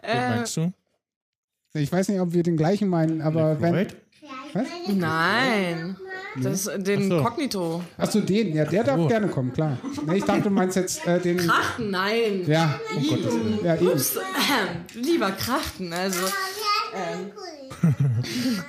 Was 0.00 0.14
meinst 0.36 0.56
du? 0.56 0.72
Ich 1.74 1.90
weiß 1.90 2.08
nicht, 2.08 2.20
ob 2.20 2.32
wir 2.32 2.42
den 2.42 2.56
gleichen 2.56 2.88
meinen, 2.88 3.22
aber 3.22 3.60
wenn. 3.60 3.88
Was? 4.52 4.66
Nein. 4.86 5.96
Das, 6.36 6.64
den 6.76 7.12
Ach 7.12 7.16
so. 7.18 7.22
Kognito. 7.24 7.84
Achso, 7.98 8.20
den, 8.20 8.54
ja, 8.54 8.64
der 8.64 8.84
darf 8.84 8.98
Oh. 8.98 9.06
gerne 9.08 9.28
kommen, 9.28 9.52
klar. 9.52 9.76
Nee, 10.06 10.16
ich 10.18 10.24
dachte, 10.24 10.42
du 10.42 10.50
meinst 10.50 10.76
jetzt 10.76 11.06
äh, 11.06 11.18
den. 11.20 11.38
Krachten, 11.38 11.90
nein. 11.90 12.44
Ja, 12.46 12.78
um 12.94 13.06
Gottes 13.06 13.34
Willen. 13.34 13.58
Ja, 13.64 13.74
eben. 13.76 13.88
Ups, 13.88 14.18
lieber 14.94 15.30
Krachten, 15.32 15.92
also. 15.92 16.20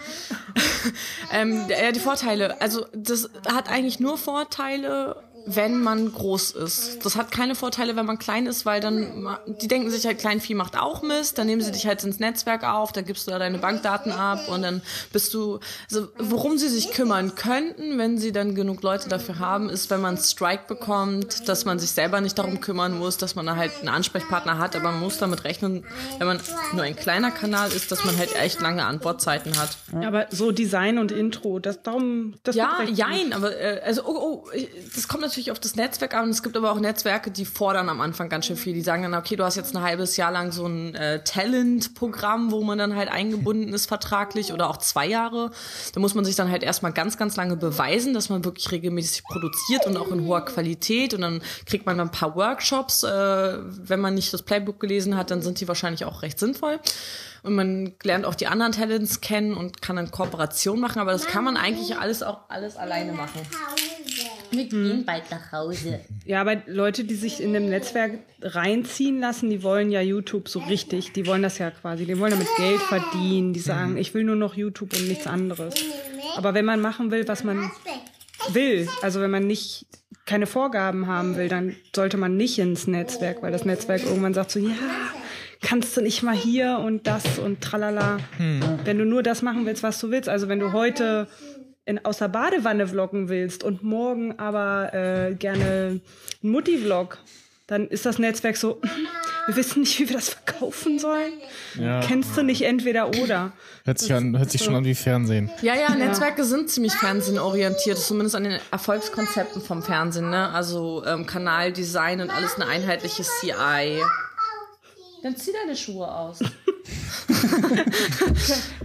Ähm, 1.31 1.65
ja, 1.69 1.91
die 1.91 1.99
Vorteile. 1.99 2.59
Also, 2.61 2.85
das 2.93 3.29
hat 3.47 3.69
eigentlich 3.69 3.99
nur 3.99 4.17
Vorteile, 4.17 5.23
wenn 5.45 5.81
man 5.81 6.11
groß 6.11 6.51
ist. 6.51 7.05
Das 7.05 7.15
hat 7.15 7.31
keine 7.31 7.55
Vorteile, 7.55 7.95
wenn 7.95 8.05
man 8.05 8.19
klein 8.19 8.45
ist, 8.45 8.65
weil 8.65 8.79
dann, 8.79 9.37
die 9.61 9.67
denken 9.67 9.89
sich 9.89 10.05
halt, 10.05 10.19
Kleinvieh 10.19 10.53
macht 10.53 10.77
auch 10.77 11.01
Mist, 11.01 11.37
dann 11.37 11.47
nehmen 11.47 11.61
sie 11.61 11.71
dich 11.71 11.85
halt 11.85 12.03
ins 12.03 12.19
Netzwerk 12.19 12.63
auf, 12.63 12.91
dann 12.91 13.05
gibst 13.05 13.27
du 13.27 13.31
da 13.31 13.39
deine 13.39 13.57
Bankdaten 13.57 14.11
ab 14.11 14.47
und 14.47 14.61
dann 14.61 14.81
bist 15.11 15.33
du, 15.33 15.59
also, 15.91 16.07
worum 16.17 16.57
sie 16.57 16.69
sich 16.69 16.91
kümmern 16.91 17.35
könnten, 17.35 17.97
wenn 17.97 18.17
sie 18.17 18.31
dann 18.31 18.55
genug 18.55 18.81
Leute 18.83 19.09
dafür 19.09 19.39
haben, 19.39 19.69
ist, 19.69 19.89
wenn 19.89 20.01
man 20.01 20.17
Strike 20.17 20.63
bekommt, 20.67 21.47
dass 21.47 21.65
man 21.65 21.79
sich 21.79 21.91
selber 21.91 22.21
nicht 22.21 22.37
darum 22.37 22.61
kümmern 22.61 22.97
muss, 22.97 23.17
dass 23.17 23.35
man 23.35 23.45
da 23.45 23.55
halt 23.55 23.71
einen 23.79 23.89
Ansprechpartner 23.89 24.57
hat, 24.57 24.75
aber 24.75 24.91
man 24.91 24.99
muss 24.99 25.17
damit 25.17 25.43
rechnen, 25.43 25.85
wenn 26.19 26.27
man 26.27 26.39
nur 26.73 26.83
ein 26.83 26.95
kleiner 26.95 27.31
Kanal 27.31 27.71
ist, 27.71 27.91
dass 27.91 28.05
man 28.05 28.17
halt 28.17 28.35
echt 28.35 28.61
lange 28.61 28.85
Antwortzeiten 28.85 29.57
hat. 29.57 29.77
Aber 30.05 30.27
so 30.29 30.51
Design 30.51 30.97
und 30.97 31.11
Intro, 31.11 31.59
das 31.59 31.81
darum, 31.81 32.35
das 32.43 32.55
Ja, 32.55 32.83
jein, 32.83 33.33
aber 33.33 33.55
äh, 33.57 33.81
also 33.83 34.03
oh, 34.05 34.45
oh, 34.45 34.49
das 34.95 35.07
kommt 35.07 35.21
natürlich 35.21 35.32
auf 35.51 35.59
das 35.59 35.75
Netzwerk 35.75 36.13
an. 36.13 36.29
Es 36.29 36.43
gibt 36.43 36.55
aber 36.57 36.71
auch 36.71 36.79
Netzwerke, 36.79 37.31
die 37.31 37.45
fordern 37.45 37.89
am 37.89 38.01
Anfang 38.01 38.29
ganz 38.29 38.45
schön 38.45 38.57
viel. 38.57 38.73
Die 38.73 38.81
sagen 38.81 39.03
dann, 39.03 39.13
okay, 39.13 39.35
du 39.35 39.43
hast 39.43 39.55
jetzt 39.55 39.75
ein 39.75 39.81
halbes 39.81 40.17
Jahr 40.17 40.31
lang 40.31 40.51
so 40.51 40.65
ein 40.65 40.95
äh, 40.95 41.23
Talent-Programm, 41.23 42.51
wo 42.51 42.63
man 42.63 42.77
dann 42.77 42.95
halt 42.95 43.09
eingebunden 43.09 43.73
ist 43.73 43.87
vertraglich 43.87 44.53
oder 44.53 44.69
auch 44.69 44.77
zwei 44.77 45.07
Jahre. 45.07 45.51
Da 45.93 45.99
muss 45.99 46.15
man 46.15 46.25
sich 46.25 46.35
dann 46.35 46.49
halt 46.49 46.63
erstmal 46.63 46.93
ganz, 46.93 47.17
ganz 47.17 47.35
lange 47.35 47.55
beweisen, 47.55 48.13
dass 48.13 48.29
man 48.29 48.45
wirklich 48.45 48.71
regelmäßig 48.71 49.23
produziert 49.23 49.85
und 49.85 49.97
auch 49.97 50.11
in 50.11 50.25
hoher 50.25 50.45
Qualität. 50.45 51.13
Und 51.13 51.21
dann 51.21 51.41
kriegt 51.65 51.85
man 51.85 51.97
dann 51.97 52.07
ein 52.07 52.11
paar 52.11 52.35
Workshops. 52.35 53.03
Äh, 53.03 53.09
wenn 53.09 53.99
man 53.99 54.13
nicht 54.13 54.33
das 54.33 54.43
Playbook 54.43 54.79
gelesen 54.79 55.17
hat, 55.17 55.31
dann 55.31 55.41
sind 55.41 55.59
die 55.59 55.67
wahrscheinlich 55.67 56.05
auch 56.05 56.21
recht 56.21 56.39
sinnvoll. 56.39 56.79
Und 57.43 57.55
man 57.55 57.93
lernt 58.03 58.25
auch 58.25 58.35
die 58.35 58.47
anderen 58.47 58.71
Talents 58.71 59.19
kennen 59.19 59.53
und 59.53 59.81
kann 59.81 59.97
dann 59.97 60.11
Kooperation 60.11 60.79
machen, 60.79 60.99
aber 60.99 61.11
das 61.11 61.27
kann 61.27 61.43
man 61.43 61.57
eigentlich 61.57 61.97
alles 61.97 62.23
auch 62.23 62.39
alles 62.47 62.77
alleine 62.77 63.11
machen. 63.11 63.41
Wir 64.53 64.65
gehen 64.65 65.03
bald 65.05 65.29
nach 65.31 65.51
Hause. 65.51 65.99
Ja, 66.25 66.39
aber 66.39 66.61
Leute, 66.67 67.03
die 67.03 67.15
sich 67.15 67.41
in 67.41 67.51
dem 67.51 67.67
Netzwerk 67.67 68.13
reinziehen 68.41 69.19
lassen, 69.19 69.49
die 69.49 69.61
wollen 69.61 69.91
ja 69.91 69.99
YouTube 69.99 70.47
so 70.47 70.59
richtig. 70.59 71.11
Die 71.11 71.27
wollen 71.27 71.41
das 71.41 71.57
ja 71.57 71.69
quasi. 71.69 72.05
Die 72.05 72.17
wollen 72.17 72.31
damit 72.31 72.47
Geld 72.55 72.79
verdienen. 72.79 73.51
Die 73.51 73.59
sagen, 73.59 73.97
ich 73.97 74.13
will 74.13 74.23
nur 74.23 74.37
noch 74.37 74.55
YouTube 74.55 74.93
und 74.93 75.09
nichts 75.09 75.27
anderes. 75.27 75.73
Aber 76.37 76.53
wenn 76.53 76.63
man 76.63 76.79
machen 76.79 77.11
will, 77.11 77.27
was 77.27 77.43
man 77.43 77.69
will, 78.53 78.87
also 79.01 79.19
wenn 79.19 79.31
man 79.31 79.47
nicht 79.47 79.85
keine 80.25 80.47
Vorgaben 80.47 81.07
haben 81.07 81.35
will, 81.35 81.49
dann 81.49 81.75
sollte 81.93 82.15
man 82.15 82.37
nicht 82.37 82.57
ins 82.57 82.87
Netzwerk, 82.87 83.41
weil 83.41 83.51
das 83.51 83.65
Netzwerk 83.65 84.03
irgendwann 84.05 84.33
sagt 84.33 84.51
so, 84.51 84.59
ja, 84.59 84.71
kannst 85.61 85.97
du 85.97 86.01
nicht 86.01 86.23
mal 86.23 86.35
hier 86.35 86.79
und 86.79 87.05
das 87.05 87.39
und 87.39 87.59
tralala. 87.59 88.19
Wenn 88.85 88.97
du 88.97 89.05
nur 89.05 89.23
das 89.23 89.41
machen 89.41 89.65
willst, 89.65 89.83
was 89.83 89.99
du 89.99 90.09
willst, 90.11 90.29
also 90.29 90.47
wenn 90.47 90.59
du 90.59 90.71
heute 90.71 91.27
in, 91.85 92.03
aus 92.05 92.17
der 92.17 92.29
Badewanne 92.29 92.87
vloggen 92.87 93.29
willst 93.29 93.63
und 93.63 93.83
morgen 93.83 94.39
aber 94.39 94.93
äh, 94.93 95.35
gerne 95.35 96.01
einen 96.41 96.51
Mutti-Vlog, 96.51 97.17
dann 97.67 97.87
ist 97.87 98.05
das 98.05 98.19
Netzwerk 98.19 98.57
so, 98.57 98.81
wir 99.47 99.55
wissen 99.55 99.81
nicht, 99.81 99.99
wie 99.99 100.07
wir 100.07 100.15
das 100.15 100.29
verkaufen 100.29 100.99
sollen. 100.99 101.33
Ja. 101.79 102.01
Kennst 102.01 102.37
du 102.37 102.43
nicht 102.43 102.61
entweder 102.63 103.09
oder? 103.09 103.51
Hört 103.83 103.99
sich, 103.99 104.13
an, 104.13 104.37
hört 104.37 104.51
sich 104.51 104.63
schon 104.63 104.75
an 104.75 104.85
wie 104.85 104.95
Fernsehen. 104.95 105.49
Ja, 105.61 105.75
ja, 105.75 105.93
Netzwerke 105.95 106.43
sind 106.45 106.69
ziemlich 106.69 106.93
fernsehenorientiert, 106.93 107.97
zumindest 107.97 108.35
an 108.35 108.43
den 108.45 108.59
Erfolgskonzepten 108.71 109.61
vom 109.61 109.83
Fernsehen, 109.83 110.29
ne? 110.29 110.49
Also 110.49 111.03
ähm, 111.05 111.25
Kanaldesign 111.25 112.21
und 112.21 112.29
alles 112.29 112.55
eine 112.55 112.67
einheitliche 112.67 113.23
CI. 113.23 114.01
Dann 115.23 115.35
zieh 115.37 115.51
deine 115.53 115.75
Schuhe 115.75 116.09
aus. 116.09 116.39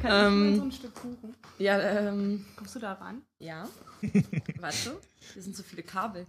ähm, 0.08 0.70
ja, 1.58 1.80
ähm, 1.80 2.44
Kommst 2.56 2.74
du 2.74 2.78
da 2.78 2.92
ran? 2.94 3.22
ja. 3.38 3.68
Warte, 4.60 4.96
hier 5.32 5.42
sind 5.42 5.56
so 5.56 5.62
viele 5.62 5.82
Kabel. 5.82 6.26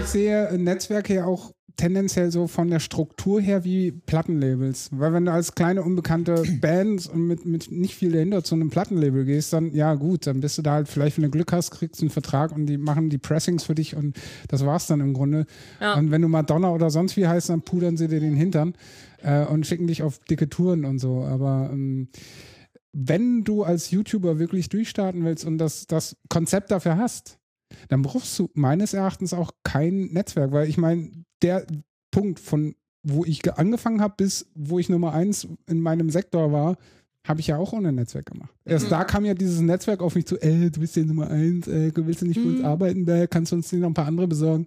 Ich 0.00 0.06
sehe 0.06 0.56
Netzwerke 0.56 1.14
ja 1.14 1.24
auch 1.24 1.52
tendenziell 1.76 2.30
so 2.30 2.46
von 2.46 2.70
der 2.70 2.78
Struktur 2.78 3.40
her 3.40 3.64
wie 3.64 3.90
Plattenlabels. 3.90 4.90
Weil 4.92 5.12
wenn 5.12 5.24
du 5.24 5.32
als 5.32 5.54
kleine 5.54 5.82
unbekannte 5.82 6.42
Band 6.60 7.08
und 7.08 7.26
mit, 7.26 7.44
mit 7.44 7.70
nicht 7.70 7.94
viel 7.94 8.12
dahinter 8.12 8.44
zu 8.44 8.54
einem 8.54 8.70
Plattenlabel 8.70 9.24
gehst, 9.24 9.52
dann 9.52 9.74
ja 9.74 9.94
gut, 9.94 10.26
dann 10.26 10.40
bist 10.40 10.58
du 10.58 10.62
da 10.62 10.74
halt 10.74 10.88
vielleicht, 10.88 11.16
wenn 11.16 11.24
du 11.24 11.30
Glück 11.30 11.52
hast, 11.52 11.70
kriegst 11.72 12.00
du 12.00 12.04
einen 12.04 12.10
Vertrag 12.10 12.52
und 12.52 12.66
die 12.66 12.78
machen 12.78 13.10
die 13.10 13.18
Pressings 13.18 13.64
für 13.64 13.74
dich 13.74 13.96
und 13.96 14.16
das 14.48 14.64
war's 14.64 14.86
dann 14.86 15.00
im 15.00 15.14
Grunde. 15.14 15.46
Ja. 15.80 15.94
Und 15.94 16.10
wenn 16.10 16.22
du 16.22 16.28
Madonna 16.28 16.70
oder 16.70 16.90
sonst 16.90 17.16
wie 17.16 17.26
heißt, 17.26 17.48
dann 17.48 17.62
pudern 17.62 17.96
sie 17.96 18.08
dir 18.08 18.20
den 18.20 18.34
Hintern 18.34 18.74
äh, 19.24 19.44
und 19.46 19.66
schicken 19.66 19.86
dich 19.88 20.02
auf 20.02 20.18
dicke 20.30 20.48
Touren 20.48 20.84
und 20.84 20.98
so. 20.98 21.24
Aber 21.24 21.70
ähm, 21.72 22.08
wenn 22.92 23.42
du 23.42 23.64
als 23.64 23.90
YouTuber 23.90 24.38
wirklich 24.38 24.68
durchstarten 24.68 25.24
willst 25.24 25.44
und 25.44 25.58
das, 25.58 25.86
das 25.86 26.16
Konzept 26.28 26.70
dafür 26.70 26.96
hast, 26.96 27.38
dann 27.88 28.02
brauchst 28.02 28.38
du 28.38 28.50
meines 28.54 28.94
Erachtens 28.94 29.32
auch 29.32 29.50
kein 29.64 30.12
Netzwerk, 30.12 30.52
weil 30.52 30.68
ich 30.68 30.78
meine, 30.78 31.10
der 31.42 31.66
Punkt 32.12 32.38
von 32.38 32.74
wo 33.06 33.24
ich 33.24 33.42
ge- 33.42 33.52
angefangen 33.56 34.00
habe 34.00 34.14
bis 34.16 34.46
wo 34.54 34.78
ich 34.78 34.88
Nummer 34.88 35.12
eins 35.12 35.46
in 35.66 35.80
meinem 35.80 36.08
Sektor 36.08 36.52
war, 36.52 36.76
habe 37.26 37.40
ich 37.40 37.48
ja 37.48 37.56
auch 37.58 37.72
ohne 37.72 37.92
Netzwerk 37.92 38.26
gemacht. 38.26 38.50
Erst 38.64 38.90
da 38.92 39.04
kam 39.04 39.24
ja 39.24 39.34
dieses 39.34 39.60
Netzwerk 39.60 40.00
auf 40.00 40.14
mich 40.14 40.26
zu, 40.26 40.40
äh, 40.40 40.70
du 40.70 40.80
bist 40.80 40.94
ja 40.96 41.04
Nummer 41.04 41.28
eins, 41.28 41.66
äh, 41.66 41.90
willst 41.94 42.22
du 42.22 42.26
nicht 42.26 42.38
für 42.40 42.46
uns 42.48 42.62
arbeiten, 42.62 43.06
äh, 43.08 43.26
kannst 43.28 43.52
du 43.52 43.56
uns 43.56 43.72
nicht 43.72 43.80
noch 43.80 43.88
ein 43.90 43.94
paar 43.94 44.06
andere 44.06 44.28
besorgen? 44.28 44.66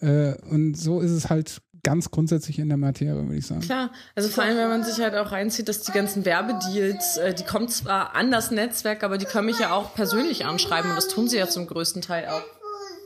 Äh, 0.00 0.34
und 0.50 0.74
so 0.74 1.00
ist 1.00 1.10
es 1.12 1.28
halt 1.28 1.60
ganz 1.82 2.10
grundsätzlich 2.10 2.58
in 2.58 2.68
der 2.68 2.78
Materie, 2.78 3.14
würde 3.14 3.36
ich 3.36 3.46
sagen. 3.46 3.60
Klar, 3.60 3.90
also 4.14 4.28
vor 4.28 4.44
allem, 4.44 4.56
wenn 4.56 4.68
man 4.68 4.84
sich 4.84 5.02
halt 5.02 5.14
auch 5.14 5.32
reinzieht, 5.32 5.68
dass 5.68 5.82
die 5.82 5.92
ganzen 5.92 6.24
Werbedeals, 6.24 7.16
äh, 7.16 7.34
die 7.34 7.44
kommen 7.44 7.68
zwar 7.68 8.14
an 8.14 8.30
das 8.30 8.50
Netzwerk, 8.50 9.02
aber 9.02 9.18
die 9.18 9.26
können 9.26 9.46
mich 9.46 9.58
ja 9.58 9.72
auch 9.72 9.94
persönlich 9.94 10.44
anschreiben 10.44 10.90
und 10.90 10.96
das 10.96 11.08
tun 11.08 11.28
sie 11.28 11.38
ja 11.38 11.48
zum 11.48 11.66
größten 11.66 12.02
Teil 12.02 12.28
auch. 12.28 12.44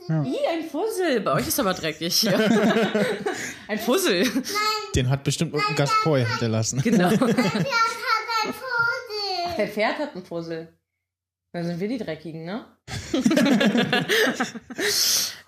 Ja. 0.08 0.22
Ih, 0.22 0.36
ein 0.52 0.68
Fussel. 0.70 1.20
Bei 1.20 1.32
euch 1.32 1.48
ist 1.48 1.58
aber 1.58 1.74
dreckig 1.74 2.14
hier. 2.14 2.38
ein 3.68 3.78
Fussel. 3.78 4.24
Den 4.94 5.10
hat 5.10 5.24
bestimmt 5.24 5.52
irgendein 5.52 5.76
Gast 5.76 5.92
vorher 5.94 6.28
hinterlassen. 6.28 6.80
Genau. 6.82 7.08
Pferd 7.08 7.20
hat 7.20 7.28
ein 7.28 7.34
Vogel. 8.52 9.56
Der 9.58 9.68
Pferd 9.68 9.98
hat 9.98 10.14
einen 10.14 10.24
Fussel. 10.24 10.68
Dann 11.52 11.64
sind 11.64 11.80
wir 11.80 11.88
die 11.88 11.98
Dreckigen, 11.98 12.44
ne? 12.44 12.66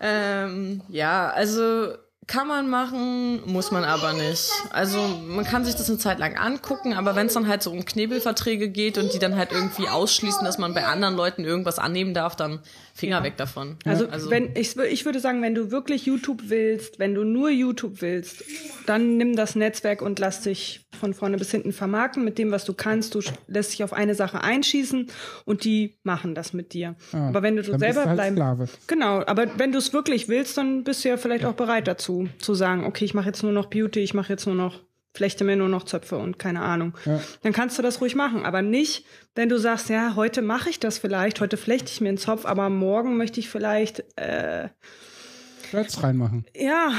ähm, 0.00 0.82
ja, 0.88 1.30
also 1.30 1.94
kann 2.28 2.46
man 2.46 2.68
machen, 2.68 3.40
muss 3.50 3.70
man 3.70 3.84
aber 3.84 4.12
nicht. 4.12 4.50
Also 4.70 5.00
man 5.26 5.46
kann 5.46 5.64
sich 5.64 5.74
das 5.74 5.88
eine 5.88 5.96
Zeit 5.98 6.18
lang 6.18 6.36
angucken, 6.36 6.92
aber 6.92 7.16
wenn 7.16 7.26
es 7.26 7.32
dann 7.32 7.48
halt 7.48 7.62
so 7.62 7.70
um 7.72 7.86
Knebelverträge 7.86 8.68
geht 8.68 8.98
und 8.98 9.14
die 9.14 9.18
dann 9.18 9.34
halt 9.34 9.50
irgendwie 9.50 9.88
ausschließen, 9.88 10.44
dass 10.44 10.58
man 10.58 10.74
bei 10.74 10.86
anderen 10.86 11.16
Leuten 11.16 11.44
irgendwas 11.44 11.78
annehmen 11.78 12.12
darf, 12.12 12.36
dann 12.36 12.60
Finger 12.98 13.22
weg 13.22 13.37
davon. 13.37 13.76
Also, 13.84 14.08
wenn 14.28 14.56
ich, 14.56 14.76
ich 14.76 15.04
würde 15.04 15.20
sagen, 15.20 15.40
wenn 15.40 15.54
du 15.54 15.70
wirklich 15.70 16.04
YouTube 16.06 16.42
willst, 16.46 16.98
wenn 16.98 17.14
du 17.14 17.22
nur 17.22 17.48
YouTube 17.48 18.02
willst, 18.02 18.42
dann 18.87 19.16
nimm 19.16 19.37
das 19.37 19.54
Netzwerk 19.54 20.02
und 20.02 20.18
lass 20.18 20.40
dich 20.40 20.88
von 20.98 21.14
vorne 21.14 21.37
bis 21.37 21.52
hinten 21.52 21.72
vermarkten 21.72 22.24
mit 22.24 22.38
dem, 22.38 22.50
was 22.50 22.64
du 22.64 22.74
kannst. 22.74 23.14
Du 23.14 23.20
lässt 23.46 23.72
dich 23.72 23.84
auf 23.84 23.92
eine 23.92 24.16
Sache 24.16 24.42
einschießen 24.42 25.06
und 25.44 25.62
die 25.62 25.98
machen 26.02 26.34
das 26.34 26.52
mit 26.52 26.72
dir. 26.72 26.96
Ah, 27.12 27.28
aber 27.28 27.42
wenn 27.42 27.54
du, 27.54 27.62
du 27.62 27.70
dann 27.70 27.80
bist 27.80 27.94
selber 27.94 28.02
du 28.02 28.08
halt 28.08 28.16
bleiben 28.16 28.37
Sklave. 28.37 28.68
Genau, 28.88 29.22
aber 29.24 29.46
wenn 29.58 29.70
du 29.70 29.78
es 29.78 29.92
wirklich 29.92 30.28
willst, 30.28 30.58
dann 30.58 30.82
bist 30.82 31.04
du 31.04 31.08
ja 31.08 31.16
vielleicht 31.16 31.44
auch 31.44 31.54
bereit 31.54 31.87
dazu, 31.87 32.28
zu 32.38 32.54
sagen, 32.54 32.84
okay, 32.84 33.04
ich 33.04 33.14
mache 33.14 33.26
jetzt 33.26 33.44
nur 33.44 33.52
noch 33.52 33.66
Beauty, 33.66 34.00
ich 34.00 34.12
mache 34.12 34.32
jetzt 34.32 34.46
nur 34.46 34.56
noch, 34.56 34.80
flechte 35.14 35.44
mir 35.44 35.56
nur 35.56 35.68
noch 35.68 35.84
Zöpfe 35.84 36.16
und 36.16 36.38
keine 36.38 36.60
Ahnung. 36.60 36.96
Ja. 37.04 37.20
Dann 37.42 37.52
kannst 37.52 37.78
du 37.78 37.82
das 37.82 38.00
ruhig 38.00 38.14
machen, 38.14 38.44
aber 38.44 38.62
nicht, 38.62 39.04
wenn 39.34 39.48
du 39.48 39.58
sagst, 39.58 39.88
ja, 39.88 40.14
heute 40.14 40.42
mache 40.42 40.70
ich 40.70 40.80
das 40.80 40.98
vielleicht, 40.98 41.40
heute 41.40 41.56
flechte 41.56 41.90
ich 41.90 42.00
mir 42.00 42.08
einen 42.08 42.18
Zopf, 42.18 42.44
aber 42.44 42.70
morgen 42.70 43.16
möchte 43.16 43.40
ich 43.40 43.48
vielleicht, 43.48 44.04
äh, 44.16 44.68
Shirts 45.70 46.02
reinmachen. 46.02 46.46
ja, 46.54 46.92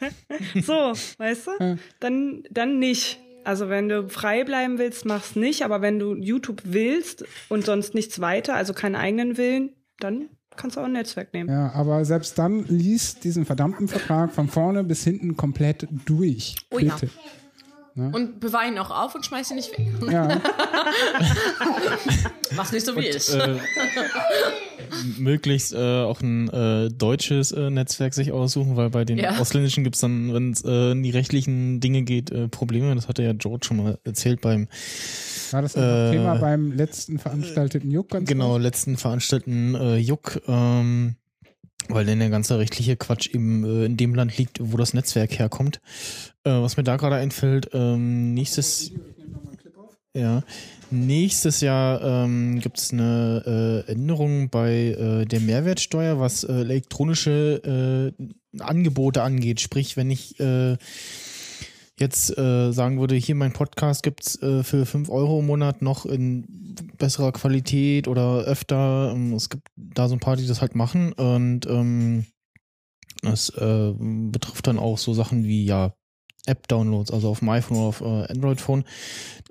so, 0.62 0.92
weißt 1.18 1.46
du? 1.46 1.50
Ja. 1.60 1.76
Dann, 2.00 2.42
dann 2.50 2.78
nicht. 2.78 3.20
Also 3.42 3.70
wenn 3.70 3.88
du 3.88 4.08
frei 4.08 4.44
bleiben 4.44 4.78
willst, 4.78 5.06
mach's 5.06 5.34
nicht, 5.34 5.64
aber 5.64 5.80
wenn 5.80 5.98
du 5.98 6.14
YouTube 6.14 6.60
willst 6.64 7.24
und 7.48 7.64
sonst 7.64 7.94
nichts 7.94 8.20
weiter, 8.20 8.54
also 8.54 8.74
keinen 8.74 8.96
eigenen 8.96 9.38
Willen, 9.38 9.74
dann 9.98 10.28
kannst 10.56 10.76
du 10.76 10.80
auch 10.80 10.84
ein 10.84 10.92
Netzwerk 10.92 11.32
nehmen. 11.32 11.48
Ja, 11.50 11.72
aber 11.72 12.04
selbst 12.04 12.38
dann 12.38 12.64
liest 12.68 13.24
diesen 13.24 13.44
verdammten 13.46 13.88
Vertrag 13.88 14.32
von 14.32 14.48
vorne 14.48 14.84
bis 14.84 15.04
hinten 15.04 15.36
komplett 15.36 15.86
durch. 16.06 16.54
Oh 16.70 16.78
ja. 16.78 16.94
Bitte. 16.94 17.12
Und 17.96 18.40
bewahr 18.40 18.66
ihn 18.66 18.78
auch 18.78 18.90
auf 18.90 19.14
und 19.14 19.26
schmeiß 19.26 19.50
ihn 19.50 19.56
nicht 19.56 19.76
weg. 19.76 19.86
Ja, 20.10 20.28
Mach's 22.56 22.72
nicht 22.72 22.86
so 22.86 22.96
wie 22.96 23.06
ich. 23.08 23.34
äh, 23.34 23.58
möglichst 25.18 25.72
äh, 25.74 26.02
auch 26.02 26.20
ein 26.20 26.48
äh, 26.48 26.88
deutsches 26.88 27.52
äh, 27.52 27.68
Netzwerk 27.68 28.14
sich 28.14 28.32
aussuchen, 28.32 28.76
weil 28.76 28.90
bei 28.90 29.04
den 29.04 29.18
Ja. 29.18 29.38
ausländischen 29.38 29.84
gibt's 29.84 30.00
dann, 30.00 30.32
wenn 30.32 30.52
es 30.52 30.64
äh, 30.64 30.92
in 30.92 31.02
die 31.02 31.10
rechtlichen 31.10 31.80
Dinge 31.80 32.02
geht, 32.02 32.30
äh, 32.30 32.48
Probleme. 32.48 32.94
Das 32.94 33.08
hatte 33.08 33.22
ja 33.22 33.32
George 33.32 33.66
schon 33.66 33.78
mal 33.78 33.98
erzählt 34.04 34.40
beim 34.40 34.68
war 35.52 35.62
das 35.62 35.76
ein 35.76 35.82
Äh, 35.82 36.10
Thema 36.12 36.34
beim 36.36 36.72
letzten 36.72 37.18
veranstalteten 37.18 37.90
Juck 37.90 38.10
ganz 38.10 38.28
genau 38.28 38.52
kurz? 38.52 38.62
letzten 38.62 38.96
veranstalteten 38.96 39.74
äh, 39.74 39.96
Juck, 39.96 40.40
ähm, 40.46 41.16
weil 41.88 42.04
denn 42.04 42.18
der 42.18 42.30
ganze 42.30 42.58
rechtliche 42.58 42.96
Quatsch 42.96 43.28
eben 43.34 43.64
äh, 43.64 43.84
in 43.86 43.96
dem 43.96 44.14
Land 44.14 44.36
liegt, 44.38 44.58
wo 44.60 44.76
das 44.76 44.94
Netzwerk 44.94 45.38
herkommt. 45.38 45.80
Äh, 46.44 46.50
was 46.50 46.76
mir 46.76 46.84
da 46.84 46.96
gerade 46.96 47.16
einfällt, 47.16 47.70
ähm, 47.72 48.34
nächstes 48.34 48.92
ja, 50.12 50.42
nächstes 50.90 51.60
Jahr 51.60 52.02
ähm, 52.02 52.58
gibt 52.60 52.78
es 52.78 52.92
eine 52.92 53.84
äh, 53.86 53.92
Änderung 53.92 54.50
bei 54.50 54.96
äh, 54.98 55.24
der 55.24 55.38
Mehrwertsteuer, 55.38 56.18
was 56.18 56.42
äh, 56.42 56.52
elektronische 56.52 58.12
äh, 58.18 58.60
Angebote 58.60 59.22
angeht. 59.22 59.60
Sprich, 59.60 59.96
wenn 59.96 60.10
ich 60.10 60.40
äh, 60.40 60.76
jetzt 62.00 62.36
äh, 62.36 62.72
sagen 62.72 62.98
würde, 62.98 63.14
hier 63.14 63.34
mein 63.34 63.52
Podcast 63.52 64.02
gibt's 64.02 64.40
äh, 64.42 64.62
für 64.62 64.86
5 64.86 65.10
Euro 65.10 65.40
im 65.40 65.46
Monat 65.46 65.82
noch 65.82 66.06
in 66.06 66.74
besserer 66.96 67.32
Qualität 67.32 68.08
oder 68.08 68.40
öfter. 68.40 69.12
Ähm, 69.14 69.34
Es 69.34 69.50
gibt 69.50 69.68
da 69.76 70.08
so 70.08 70.14
ein 70.14 70.20
paar, 70.20 70.36
die 70.36 70.46
das 70.46 70.60
halt 70.60 70.74
machen 70.74 71.12
und 71.12 71.66
ähm, 71.66 72.26
das 73.22 73.50
äh, 73.50 73.92
betrifft 73.98 74.66
dann 74.66 74.78
auch 74.78 74.96
so 74.96 75.12
Sachen 75.12 75.44
wie 75.44 75.64
ja 75.64 75.92
App-Downloads, 76.46 77.12
also 77.12 77.28
auf 77.28 77.40
dem 77.40 77.50
iPhone 77.50 77.76
oder 77.76 77.86
auf 77.86 78.00
äh, 78.00 78.32
Android-Phone. 78.32 78.84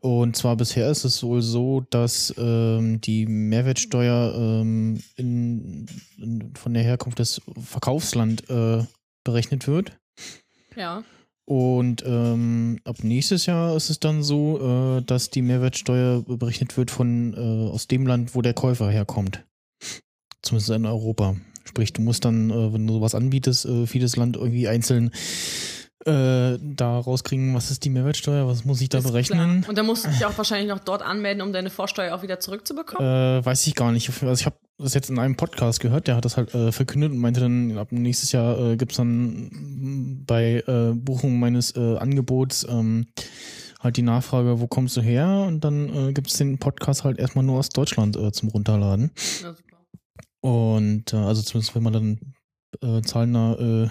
Und 0.02 0.36
zwar 0.36 0.56
bisher 0.56 0.90
ist 0.90 1.04
es 1.04 1.22
wohl 1.22 1.42
so, 1.44 1.82
dass 1.82 2.34
ähm, 2.38 3.00
die 3.02 3.28
Mehrwertsteuer 3.28 4.34
ähm, 4.36 5.02
in, 5.16 5.86
in, 6.18 6.54
von 6.56 6.74
der 6.74 6.84
Herkunft 6.84 7.20
des 7.20 7.42
Verkaufsland 7.60 8.50
äh, 8.50 8.84
berechnet 9.24 9.68
wird. 9.68 10.00
Ja. 10.76 11.04
Und 11.50 12.04
ähm, 12.06 12.78
ab 12.84 12.98
nächstes 13.02 13.48
Jahr 13.48 13.76
ist 13.76 13.90
es 13.90 14.00
dann 14.00 14.22
so, 14.22 15.00
äh, 15.00 15.02
dass 15.02 15.32
die 15.32 15.42
Mehrwertsteuer 15.42 16.22
berechnet 16.22 16.78
wird 16.78 16.92
von 16.92 17.34
äh, 17.34 17.72
aus 17.72 17.88
dem 17.88 18.06
Land, 18.06 18.36
wo 18.36 18.44
der 18.44 18.54
Käufer 18.54 18.92
herkommt. 18.92 19.44
Zumindest 20.44 20.70
in 20.70 20.86
Europa. 20.86 21.38
Sprich, 21.66 21.92
du 21.92 22.04
musst 22.04 22.24
dann, 22.24 22.52
äh, 22.52 22.72
wenn 22.72 22.86
du 22.86 22.94
sowas 22.94 23.16
anbietest, 23.16 23.66
äh, 23.66 23.86
jedes 23.86 24.16
Land 24.16 24.38
irgendwie 24.38 24.68
einzeln 24.68 25.10
äh, 26.06 26.58
da 26.62 27.00
rauskriegen, 27.00 27.56
was 27.56 27.72
ist 27.72 27.84
die 27.84 27.90
Mehrwertsteuer, 27.90 28.48
was 28.48 28.64
muss 28.64 28.80
ich 28.80 28.90
da 28.90 29.00
Ist 29.00 29.08
berechnen. 29.08 29.62
klar. 29.62 29.70
Und 29.70 29.78
dann 29.78 29.86
musst 29.86 30.06
du 30.06 30.10
dich 30.10 30.26
auch 30.26 30.38
wahrscheinlich 30.38 30.70
noch 30.70 30.80
dort 30.80 31.02
anmelden, 31.02 31.42
um 31.42 31.52
deine 31.52 31.70
Vorsteuer 31.70 32.16
auch 32.16 32.22
wieder 32.22 32.40
zurückzubekommen. 32.40 33.06
Äh, 33.06 33.46
weiß 33.46 33.66
ich 33.68 33.76
gar 33.76 33.92
nicht. 33.92 34.08
Also 34.22 34.40
ich 34.40 34.46
habe 34.46 34.56
das 34.78 34.94
jetzt 34.94 35.10
in 35.10 35.20
einem 35.20 35.36
Podcast 35.36 35.82
gehört, 35.82 36.08
der 36.08 36.16
hat 36.16 36.24
das 36.26 36.38
halt 36.38 36.54
äh, 36.54 36.72
verkündet 36.72 37.12
und 37.12 37.18
meinte 37.18 37.42
dann, 37.42 37.78
ab 37.78 37.92
nächstes 37.92 38.32
Jahr 38.32 38.58
äh, 38.60 38.78
gibt's 38.78 38.96
dann 38.96 39.50
bei 40.26 40.64
äh, 40.68 40.94
Buchung 40.94 41.40
meines 41.40 41.76
äh, 41.76 41.98
Angebots 41.98 42.66
ähm, 42.70 43.08
halt 43.80 43.98
die 43.98 44.02
Nachfrage, 44.02 44.60
wo 44.60 44.68
kommst 44.68 44.98
du 44.98 45.02
her? 45.02 45.46
Und 45.48 45.64
dann 45.64 46.10
äh, 46.10 46.14
gibt's 46.14 46.38
den 46.38 46.58
Podcast 46.58 47.04
halt 47.04 47.18
erstmal 47.18 47.46
nur 47.46 47.60
aus 47.60 47.70
Deutschland 47.70 48.18
äh, 48.18 48.32
zum 48.32 48.50
Runterladen. 48.50 49.12
Ja, 49.42 49.54
super. 49.54 49.78
Und 50.42 51.14
äh, 51.14 51.18
also 51.18 51.42
zumindest 51.42 51.76
wenn 51.76 51.84
man 51.84 51.94
dann 51.94 52.20
äh, 52.82 53.02
zahlender 53.02 53.60
äh, 53.60 53.90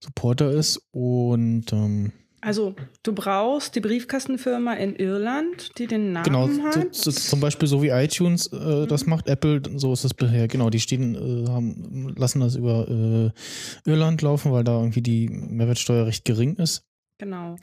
Supporter 0.00 0.50
ist 0.50 0.80
und 0.90 1.72
ähm, 1.72 2.12
Also, 2.44 2.74
du 3.02 3.14
brauchst 3.14 3.74
die 3.74 3.80
Briefkastenfirma 3.80 4.74
in 4.74 4.94
Irland, 4.96 5.70
die 5.78 5.86
den 5.86 6.12
Namen 6.12 6.24
Genau, 6.24 6.48
hat. 6.62 6.94
so, 6.94 7.10
zum 7.10 7.40
Beispiel 7.40 7.66
so 7.66 7.82
wie 7.82 7.88
iTunes 7.88 8.48
äh, 8.48 8.86
das 8.86 9.06
macht, 9.06 9.28
Apple, 9.28 9.62
so 9.76 9.94
ist 9.94 10.04
das 10.04 10.12
bisher. 10.12 10.46
Genau, 10.46 10.68
die 10.68 10.78
stehen, 10.80 11.14
äh, 11.14 11.48
haben, 11.48 12.14
lassen 12.18 12.40
das 12.40 12.56
über 12.56 12.86
äh, 12.86 13.88
Irland 13.90 14.20
laufen, 14.20 14.52
weil 14.52 14.62
da 14.62 14.78
irgendwie 14.78 15.00
die 15.00 15.28
Mehrwertsteuer 15.30 16.04
recht 16.06 16.26
gering 16.26 16.56
ist. 16.56 16.84
Genau. 17.18 17.56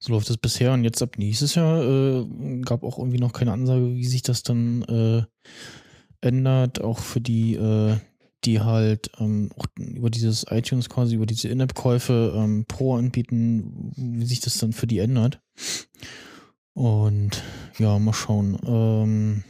So 0.00 0.12
läuft 0.12 0.28
es 0.28 0.36
bisher 0.36 0.72
und 0.74 0.84
jetzt 0.84 1.00
ab 1.00 1.16
nächstes 1.16 1.54
Jahr 1.54 1.82
äh, 1.82 2.60
gab 2.60 2.82
auch 2.82 2.98
irgendwie 2.98 3.18
noch 3.20 3.32
keine 3.32 3.52
Ansage, 3.52 3.94
wie 3.94 4.04
sich 4.04 4.20
das 4.20 4.42
dann 4.42 4.82
äh, 4.82 5.22
ändert, 6.20 6.82
auch 6.82 6.98
für 6.98 7.22
die, 7.22 7.54
äh, 7.54 7.96
die 8.46 8.60
halt 8.60 9.10
ähm, 9.18 9.50
über 9.78 10.08
dieses 10.08 10.46
iTunes 10.48 10.88
quasi, 10.88 11.16
über 11.16 11.26
diese 11.26 11.48
In-App-Käufe 11.48 12.32
ähm, 12.36 12.64
Pro 12.66 12.96
anbieten, 12.96 13.92
wie 13.96 14.24
sich 14.24 14.40
das 14.40 14.58
dann 14.58 14.72
für 14.72 14.86
die 14.86 15.00
ändert. 15.00 15.40
Und 16.72 17.42
ja, 17.78 17.98
mal 17.98 18.12
schauen. 18.12 18.58
Ähm, 18.64 19.44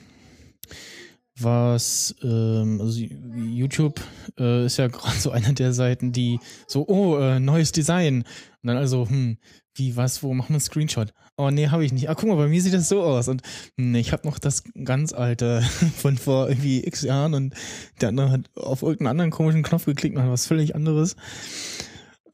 was, 1.39 2.15
ähm, 2.23 2.81
also 2.81 2.99
YouTube 3.01 4.01
äh, 4.39 4.65
ist 4.65 4.79
ja 4.79 4.89
gerade 4.89 5.19
so 5.19 5.31
einer 5.31 5.53
der 5.53 5.73
Seiten, 5.73 6.13
die 6.13 6.41
so, 6.67 6.87
oh, 6.89 7.19
äh, 7.19 7.39
neues 7.39 7.73
Design. 7.73 8.25
Und 8.63 8.67
dann 8.67 8.77
also, 8.79 9.09
hm, 9.09 9.37
wie, 9.75 9.97
was, 9.97 10.23
wo 10.23 10.33
machen 10.33 10.51
wir 10.51 10.55
einen 10.55 10.61
Screenshot? 10.61 11.13
Oh, 11.38 11.51
nee, 11.51 11.68
habe 11.68 11.85
ich 11.85 11.92
nicht. 11.92 12.09
Ah, 12.09 12.14
guck 12.14 12.31
mal, 12.31 12.37
bei 12.37 12.49
mir 12.49 12.62
sieht 12.62 12.72
das 12.72 12.88
so 12.88 13.03
aus. 13.03 13.29
Und 13.29 13.42
nee, 13.77 14.01
ich 14.01 14.12
habe 14.12 14.27
noch 14.27 14.38
das 14.38 14.64
ganz 14.85 15.12
alte 15.12 15.61
von 15.96 16.16
vor 16.16 16.49
irgendwie 16.49 16.83
x 16.83 17.03
Jahren 17.03 17.35
und 17.35 17.55
der 18.01 18.09
andere 18.09 18.31
hat 18.31 18.51
auf 18.57 18.81
irgendeinen 18.81 19.09
anderen 19.09 19.31
komischen 19.31 19.62
Knopf 19.62 19.85
geklickt 19.85 20.16
und 20.16 20.22
hat 20.22 20.31
was 20.31 20.46
völlig 20.46 20.75
anderes. 20.75 21.14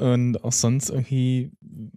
Und 0.03 0.43
auch 0.43 0.51
sonst 0.51 0.91
irgendwie, 0.91 1.53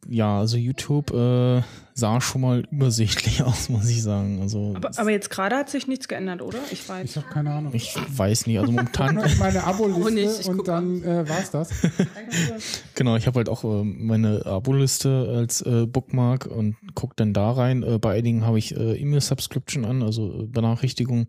ja, 0.08 0.38
also 0.38 0.58
YouTube 0.58 1.12
äh, 1.12 1.64
sah 1.96 2.22
schon 2.22 2.42
mal 2.42 2.64
übersichtlich 2.70 3.42
aus, 3.44 3.68
muss 3.70 3.90
ich 3.90 4.04
sagen. 4.04 4.42
Also 4.42 4.74
Aber, 4.76 4.92
aber 4.96 5.10
jetzt 5.10 5.32
gerade 5.32 5.56
hat 5.56 5.72
sich 5.72 5.88
nichts 5.88 6.08
geändert, 6.08 6.44
oder? 6.44 6.60
Ich 6.70 6.88
weiß. 6.88 7.10
Ich 7.10 7.18
habe 7.18 7.28
keine 7.30 7.52
Ahnung. 7.52 7.74
ich 7.74 7.96
weiß 7.96 8.46
nicht, 8.46 8.60
also 8.60 8.72
momentan 8.72 9.16
Meine 9.40 9.64
Auch 9.64 9.80
Abo-Liste 9.80 10.42
ich 10.42 10.48
und 10.48 10.68
dann 10.68 11.02
äh, 11.04 11.28
war's 11.28 11.50
das. 11.50 11.70
Genau, 12.94 13.16
ich 13.16 13.26
habe 13.26 13.38
halt 13.38 13.50
auch 13.50 13.64
äh, 13.64 13.84
meine 13.84 14.46
Abo-Liste 14.46 15.34
als 15.36 15.62
äh, 15.64 15.88
Bookmark 15.88 16.46
und 16.46 16.76
guck 16.94 17.16
dann 17.16 17.34
da 17.34 17.52
rein. 17.54 17.82
Äh, 17.82 17.98
bei 17.98 18.14
einigen 18.14 18.46
habe 18.46 18.60
ich 18.60 18.78
äh, 18.78 19.02
E-Mail-Subscription 19.02 19.84
an, 19.84 20.04
also 20.04 20.44
äh, 20.44 20.46
Benachrichtigung, 20.46 21.28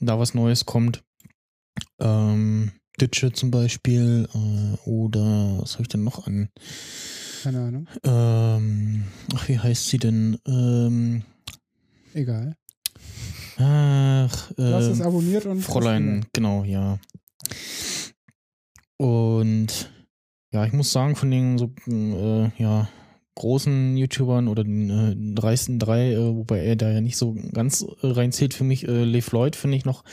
da 0.00 0.18
was 0.18 0.32
Neues 0.32 0.64
kommt. 0.64 1.02
Ähm, 2.00 2.72
Ditsche 3.00 3.32
zum 3.32 3.50
Beispiel 3.50 4.28
äh, 4.34 4.88
oder 4.88 5.58
was 5.60 5.74
habe 5.74 5.82
ich 5.82 5.88
denn 5.88 6.04
noch 6.04 6.26
an? 6.26 6.48
Keine 7.42 7.60
Ahnung. 7.60 7.88
Ähm, 8.04 9.04
ach, 9.34 9.48
wie 9.48 9.58
heißt 9.58 9.88
sie 9.88 9.98
denn? 9.98 10.38
Ähm, 10.46 11.22
Egal. 12.12 12.56
ach, 13.56 14.52
Du 14.52 14.74
hast 14.74 14.86
es 14.86 15.00
ähm, 15.00 15.06
abonniert 15.06 15.46
und. 15.46 15.60
Fräulein, 15.62 16.26
genau, 16.32 16.64
ja. 16.64 16.98
Und 18.98 19.90
ja, 20.52 20.66
ich 20.66 20.72
muss 20.72 20.92
sagen, 20.92 21.16
von 21.16 21.30
den 21.30 21.56
so, 21.56 21.72
äh, 21.88 22.50
ja, 22.58 22.88
großen 23.40 23.96
YouTubern 23.96 24.48
oder 24.48 24.64
den 24.64 24.90
äh, 24.90 25.34
dreisten 25.40 25.78
drei, 25.78 26.12
äh, 26.12 26.18
wobei 26.36 26.60
er 26.64 26.76
da 26.76 26.90
ja 26.90 27.00
nicht 27.00 27.16
so 27.16 27.34
ganz 27.52 27.82
äh, 27.82 28.06
reinzählt 28.06 28.54
für 28.54 28.64
mich, 28.64 28.86
äh, 28.86 29.04
Lev 29.04 29.32
Lloyd 29.32 29.56
finde 29.56 29.76
ich 29.76 29.84
noch 29.84 30.04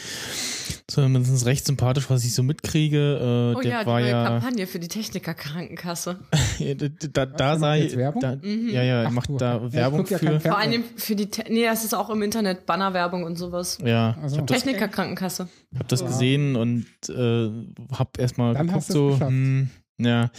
zumindest 0.88 1.46
recht 1.46 1.66
sympathisch, 1.66 2.10
was 2.10 2.24
ich 2.26 2.34
so 2.34 2.44
mitkriege. 2.44 3.52
Äh, 3.54 3.58
Oh 3.58 3.62
der 3.62 3.72
ja, 3.72 3.80
die 3.82 3.88
war 3.88 4.00
neue 4.00 4.10
ja, 4.10 4.26
Kampagne 4.26 4.68
für 4.68 4.80
die 4.80 4.88
Techniker-Krankenkasse. 4.88 6.20
ja, 6.60 6.74
da, 6.76 6.88
da, 7.13 7.26
da 7.26 7.58
sei, 7.60 7.90
Werbung? 7.96 8.22
da, 8.22 8.36
Mhm. 8.36 8.70
ja, 8.70 8.84
ja, 8.84 9.02
er 9.04 9.08
Ach 9.08 9.12
macht 9.12 9.30
du, 9.30 9.38
da 9.38 9.74
Werbung 9.74 10.06
ja 10.08 10.18
für. 10.18 10.40
Vor 10.40 10.58
allem 10.58 10.84
für 10.96 11.16
die, 11.16 11.30
Te 11.30 11.44
nee, 11.50 11.66
das 11.66 11.84
ist 11.84 11.94
auch 11.94 12.10
im 12.10 12.22
Internet 12.22 12.66
Bannerwerbung 12.66 13.24
und 13.24 13.38
sowas. 13.38 13.78
ja, 13.84 14.16
Ach 14.22 14.30
so. 14.30 14.36
ich 14.36 14.42
habe 14.42 14.54
das, 14.54 14.63
Techniker-Krankenkasse. 14.63 15.50
hab 15.78 15.88
das 15.88 16.02
Wow. 16.02 16.08
gesehen 16.10 16.56
und 16.56 16.86
äh, 17.10 17.50
hab 17.92 18.18
erstmal 18.20 18.54
Dann 18.54 18.68
geguckt 18.68 18.86
so, 18.86 19.10
geschafft. 19.12 19.30
hm, 19.32 19.70
ja, 20.00 20.32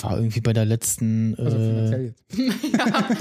war 0.00 0.16
irgendwie 0.16 0.40
bei 0.40 0.52
der 0.52 0.64
letzten 0.64 1.34
Also 1.36 1.56
äh, 1.56 1.68
finanziell 1.68 2.04
jetzt. 2.06 2.24
ja, 2.72 2.78
kann 2.78 3.16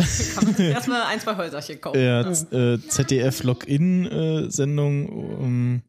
man 0.45 0.56
erstmal 0.60 1.04
ein, 1.04 1.19
zwei 1.19 1.36
Häuserchen 1.36 1.80
kaufen. 1.82 1.99
ja, 1.99 2.21
äh, 2.21 2.80
ZDF-Login-Sendung, 2.80 5.10
um, 5.10 5.82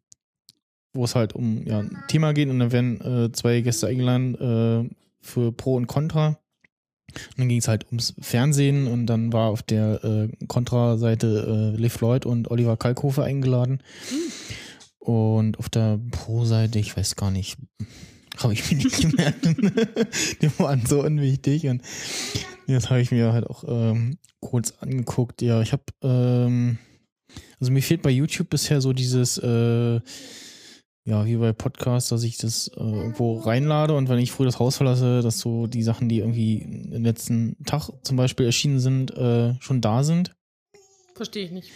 wo 0.92 1.04
es 1.04 1.14
halt 1.14 1.34
um 1.34 1.64
ja, 1.66 1.78
ein 1.80 1.96
Thema 2.08 2.32
geht 2.32 2.48
und 2.48 2.58
dann 2.58 2.72
werden 2.72 3.00
äh, 3.00 3.30
zwei 3.32 3.60
Gäste 3.60 3.86
eingeladen 3.86 4.34
äh, 4.34 4.88
für 5.20 5.52
Pro 5.52 5.76
und 5.76 5.86
Contra. 5.86 6.28
Und 6.28 6.38
dann 7.38 7.48
ging 7.48 7.58
es 7.58 7.68
halt 7.68 7.86
ums 7.86 8.14
Fernsehen 8.20 8.88
und 8.88 9.06
dann 9.06 9.32
war 9.32 9.50
auf 9.50 9.62
der 9.62 10.02
äh, 10.04 10.28
Contra-Seite 10.48 11.74
äh, 11.76 11.80
Liv 11.80 12.00
Lloyd 12.00 12.26
und 12.26 12.50
Oliver 12.50 12.76
Kalkofe 12.76 13.22
eingeladen. 13.22 13.80
Und 14.98 15.56
auf 15.58 15.68
der 15.68 16.00
Pro-Seite, 16.10 16.80
ich 16.80 16.96
weiß 16.96 17.14
gar 17.14 17.30
nicht, 17.30 17.58
habe 18.42 18.52
ich 18.52 18.70
mir 18.70 18.78
nicht 18.78 19.00
gemerkt. 19.00 19.44
Die 20.42 20.58
waren 20.58 20.84
so 20.86 21.02
unwichtig 21.02 21.66
und 21.66 21.82
das 22.66 22.90
habe 22.90 23.00
ich 23.00 23.10
mir 23.10 23.32
halt 23.32 23.46
auch 23.46 23.64
ähm, 23.66 24.18
kurz 24.40 24.74
angeguckt. 24.80 25.42
Ja, 25.42 25.62
ich 25.62 25.72
habe, 25.72 25.84
ähm, 26.02 26.78
also 27.60 27.72
mir 27.72 27.82
fehlt 27.82 28.02
bei 28.02 28.10
YouTube 28.10 28.50
bisher 28.50 28.80
so 28.80 28.92
dieses, 28.92 29.38
äh, 29.38 30.00
ja, 31.04 31.24
wie 31.24 31.36
bei 31.36 31.52
Podcasts, 31.52 32.10
dass 32.10 32.24
ich 32.24 32.36
das 32.38 32.68
äh, 32.68 32.80
irgendwo 32.80 33.38
reinlade 33.38 33.94
und 33.94 34.08
wenn 34.08 34.18
ich 34.18 34.32
früh 34.32 34.44
das 34.44 34.58
Haus 34.58 34.76
verlasse, 34.76 35.22
dass 35.22 35.38
so 35.38 35.68
die 35.68 35.84
Sachen, 35.84 36.08
die 36.08 36.18
irgendwie 36.18 36.58
im 36.58 37.04
letzten 37.04 37.56
Tag 37.64 37.90
zum 38.02 38.16
Beispiel 38.16 38.46
erschienen 38.46 38.80
sind, 38.80 39.16
äh, 39.16 39.54
schon 39.60 39.80
da 39.80 40.02
sind. 40.02 40.34
Verstehe 41.14 41.44
ich 41.44 41.52
nicht. 41.52 41.70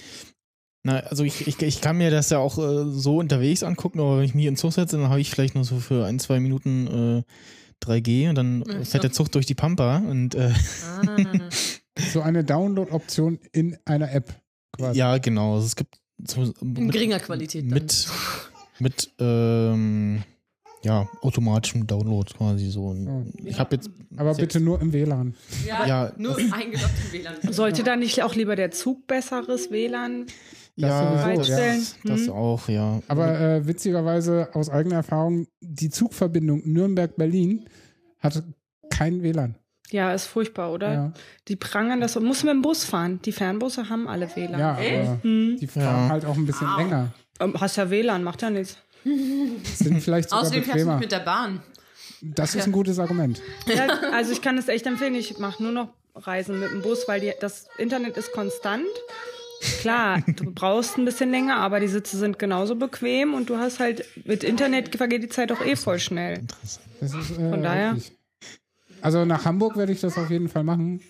Na, 0.83 0.99
also 1.01 1.25
ich, 1.25 1.47
ich, 1.47 1.61
ich 1.61 1.81
kann 1.83 1.99
mir 1.99 2.11
das 2.11 2.31
ja 2.31 2.38
auch 2.38 2.57
äh, 2.59 2.90
so 2.90 3.16
unterwegs 3.19 3.62
angucken, 3.62 4.01
aber 4.01 4.16
wenn 4.19 4.25
ich 4.25 4.35
mich 4.35 4.47
in 4.47 4.53
den 4.53 4.57
Zug 4.57 4.73
setze, 4.73 4.97
dann 4.97 5.11
habe 5.11 5.21
ich 5.21 5.31
vielleicht 5.31 5.55
nur 5.55 5.64
so 5.64 5.79
für 5.79 6.07
ein, 6.07 6.19
zwei 6.19 6.40
Minuten 6.40 7.25
äh, 7.85 7.87
3G 7.87 8.29
und 8.31 8.35
dann 8.37 8.64
Ja, 8.66 8.85
fährt 8.85 9.05
der. 9.05 9.12
Zug 9.12 9.31
durch 9.33 9.47
die 9.47 9.55
Pampa 9.55 9.99
und 9.99 10.35
äh, 10.35 10.53
Ah. 11.07 11.07
So 12.12 12.23
eine 12.23 12.45
Download-Option 12.45 13.38
in 13.53 13.77
einer 13.85 14.11
App 14.11 14.33
quasi. 14.73 14.99
ja, 14.99 15.19
genau. 15.19 15.57
Also 15.57 15.66
es 15.66 15.77
gibt 15.77 15.99
so, 16.27 16.55
In 16.62 16.90
geringer 16.90 17.19
Qualität. 17.21 17.64
Dann. 17.64 17.71
mit 17.75 18.09
mit 18.79 19.11
ähm, 19.19 20.23
ja 20.83 21.07
automatischem 21.21 21.87
Download 21.87 22.33
quasi 22.33 22.71
so. 22.71 22.87
Und 22.87 23.07
Oh. 23.07 23.27
Ich 23.45 23.59
habe 23.59 23.77
jetzt 23.77 23.90
Aber 24.16 24.33
bitte 24.35 24.61
nur 24.61 24.81
im 24.81 24.95
WLAN. 24.95 25.35
ja, 25.66 25.87
ja, 25.87 26.12
nur 26.16 26.37
eingeloggt 26.38 26.95
im 27.12 27.12
WLAN. 27.21 27.53
Sollte 27.53 27.83
da 27.83 27.97
nicht 27.97 28.23
auch 28.23 28.35
lieber 28.35 28.57
der 28.57 28.71
Zug 28.71 29.07
besseres 29.07 29.71
WLAN? 29.71 30.25
Ja 30.88 31.23
sowieso, 31.25 31.53
das, 31.53 31.97
ja. 32.05 32.11
das 32.14 32.21
Hm. 32.27 32.31
auch 32.33 32.69
ja. 32.69 33.01
Aber 33.09 33.38
äh, 33.40 33.66
witzigerweise 33.66 34.49
aus 34.55 34.71
eigener 34.71 34.97
Erfahrung, 34.97 35.47
die 35.61 35.90
Zugverbindung 35.90 36.62
Nürnberg-Berlin 36.64 37.69
hat 38.19 38.43
kein 38.90 39.23
WLAN. 39.23 39.55
Ja, 39.90 40.12
ist 40.12 40.27
furchtbar, 40.27 40.73
oder? 40.73 40.93
Ja, 40.93 41.12
Die 41.49 41.57
prangern 41.57 42.01
das 42.01 42.16
und 42.16 42.25
muss 42.25 42.45
mit 42.45 42.53
dem 42.53 42.62
Bus 42.62 42.85
fahren. 42.85 43.21
Die 43.25 43.33
Fernbusse 43.33 43.88
haben 43.88 44.07
alle 44.09 44.29
WLAN. 44.37 44.59
ja 44.61 44.71
aber 44.73 45.19
Hm. 45.23 45.57
die 45.61 45.66
fahren 45.66 45.85
Ja. 45.85 46.09
halt 46.09 46.25
auch 46.25 46.37
ein 46.37 46.47
bisschen 46.47 46.69
länger. 46.77 47.12
Ähm, 47.40 47.55
Hast 47.59 47.77
ja 47.77 47.90
WLAN, 47.90 48.23
macht 48.23 48.43
ja 48.43 48.51
nichts. 48.51 48.77
Sind 49.05 50.01
vielleicht 50.03 50.29
sogar 50.31 50.43
Außerdem 50.45 50.62
fährst 50.62 50.87
du 50.87 50.93
mit 50.97 51.11
der 51.11 51.21
Bahn. 51.21 51.62
Das 52.23 52.55
ist 52.55 52.66
ein 52.66 52.73
gutes 52.73 52.99
Argument. 52.99 53.40
Ja, 53.66 53.88
also 54.12 54.31
ich 54.33 54.43
kann 54.43 54.59
es 54.59 54.69
echt 54.69 54.87
empfehlen. 54.87 55.14
Ich 55.14 55.38
mache 55.38 55.62
nur 55.62 55.73
noch 55.73 55.88
Reisen 56.14 56.61
mit 56.61 56.71
dem 56.71 56.83
Bus, 56.83 57.05
weil 57.09 57.19
die, 57.21 57.33
das 57.40 57.66
Internet 57.79 58.16
ist 58.19 58.33
konstant. 58.33 58.85
Klar, 59.81 60.23
du 60.27 60.53
brauchst 60.53 60.96
ein 60.96 61.05
bisschen 61.05 61.31
länger, 61.31 61.57
aber 61.57 61.81
die 61.81 61.88
Sitze 61.88 62.16
sind 62.16 62.38
genauso 62.38 62.77
bequem 62.77 63.35
und 63.35 63.51
du 63.51 63.59
hast 63.59 63.79
halt 63.79 64.05
mit 64.25 64.42
Internet 64.42 64.96
vergeht 64.96 65.23
die 65.23 65.29
Zeit 65.29 65.53
auch 65.53 65.64
eh 65.64 65.77
voll 65.77 65.99
schnell. 65.99 66.42
Das 67.01 67.14
ist, 67.14 67.38
äh, 67.38 67.51
Von 67.51 67.62
daher? 67.62 67.92
wirklich. 67.94 68.12
Also 69.03 69.25
nach 69.25 69.44
Hamburg 69.44 69.77
werde 69.77 69.92
ich 69.92 70.01
das 70.01 70.16
auf 70.18 70.31
jeden 70.31 70.49
Fall 70.49 70.64
machen. 70.64 71.01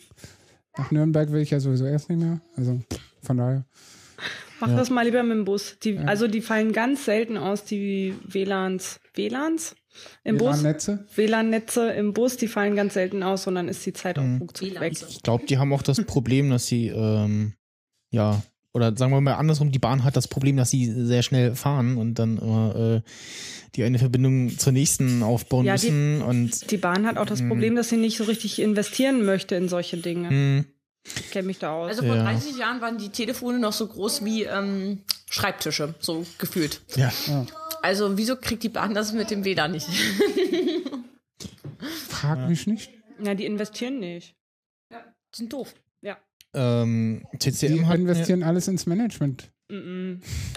Nach 0.76 0.90
Nürnberg 0.90 1.30
will 1.32 1.40
ich 1.42 1.50
ja 1.50 1.60
sowieso 1.60 1.84
erst 1.86 2.08
nicht 2.08 2.20
mehr. 2.20 2.40
Also 2.56 2.80
von 3.22 3.36
daher. 3.36 3.64
Mach 4.60 4.68
das 4.76 4.90
mal 4.90 5.04
lieber 5.04 5.22
mit 5.22 5.36
dem 5.36 5.44
Bus. 5.44 5.78
Die, 5.82 5.98
Also 5.98 6.28
die 6.28 6.42
fallen 6.42 6.72
ganz 6.72 7.04
selten 7.06 7.36
aus, 7.36 7.64
die 7.64 8.14
WLANs. 8.24 9.00
WLANs? 9.14 9.74
Im 10.22 10.36
Bus? 10.38 10.62
WLAN-Netze? 10.62 11.06
WLAN-Netze 11.16 11.90
im 11.92 12.12
Bus, 12.12 12.36
die 12.36 12.46
fallen 12.46 12.76
ganz 12.76 12.94
selten 12.94 13.22
aus 13.22 13.46
und 13.46 13.54
dann 13.56 13.68
ist 13.68 13.84
die 13.86 13.92
Zeit 13.92 14.18
auch 14.18 14.40
ruckzuck 14.40 14.78
weg. 14.80 14.92
Ich 15.08 15.22
glaube, 15.22 15.46
die 15.46 15.58
haben 15.58 15.72
auch 15.72 15.82
das 15.82 16.04
Problem, 16.04 16.50
dass 16.50 16.66
sie 16.66 16.88
ähm, 16.88 17.54
ja 18.10 18.42
oder 18.72 18.96
sagen 18.96 19.10
wir 19.10 19.20
mal 19.20 19.34
andersrum, 19.34 19.72
die 19.72 19.80
Bahn 19.80 20.04
hat 20.04 20.16
das 20.16 20.28
Problem, 20.28 20.56
dass 20.56 20.70
sie 20.70 20.86
sehr 21.06 21.22
schnell 21.22 21.56
fahren 21.56 21.96
und 21.96 22.14
dann 22.20 22.38
immer 22.38 22.76
äh, 22.76 23.00
die 23.74 23.82
eine 23.82 23.98
Verbindung 23.98 24.56
zur 24.58 24.72
nächsten 24.72 25.24
aufbauen 25.24 25.66
Ja, 25.66 25.74
die- 25.76 25.90
müssen 25.90 26.22
und 26.22 26.70
Die 26.70 26.76
Bahn 26.76 27.04
hat 27.06 27.16
auch 27.18 27.26
das 27.26 27.44
Problem, 27.46 27.74
dass 27.74 27.88
sie 27.88 27.96
nicht 27.96 28.16
so 28.16 28.24
richtig 28.24 28.60
investieren 28.60 29.24
möchte 29.24 29.56
in 29.56 29.68
solche 29.68 29.96
Dinge. 29.96 30.28
hm, 30.30 30.64
Ich 31.04 31.30
kenne 31.32 31.46
mich 31.48 31.58
da 31.58 31.72
aus. 31.74 31.88
Also 31.88 32.04
vor 32.04 32.14
Ja. 32.14 32.22
30 32.22 32.58
Jahren 32.58 32.80
waren 32.80 32.96
die 32.98 33.08
Telefone 33.08 33.58
noch 33.58 33.72
so 33.72 33.88
groß 33.88 34.24
wie 34.24 34.44
ähm, 34.44 35.00
Schreibtische, 35.28 35.94
so 35.98 36.24
gefühlt. 36.38 36.80
ja. 36.96 37.12
Also 37.82 38.16
wieso 38.18 38.36
kriegt 38.36 38.62
die 38.62 38.68
Bahn 38.68 38.94
das 38.94 39.12
mit 39.14 39.30
dem 39.32 39.44
WLAN 39.44 39.72
nicht? 39.72 39.88
Frag 42.08 42.48
mich 42.48 42.66
nicht. 42.66 42.90
Na, 43.18 43.34
die 43.34 43.46
investieren 43.46 43.98
nicht. 44.00 44.34
Die 44.92 44.96
sind 45.36 45.52
doof. 45.52 45.74
Ähm, 46.54 47.22
Die 47.32 47.50
TCM 47.50 47.86
hat 47.86 47.98
investieren 47.98 48.42
alles 48.42 48.68
ins 48.68 48.86
Management. 48.86 49.50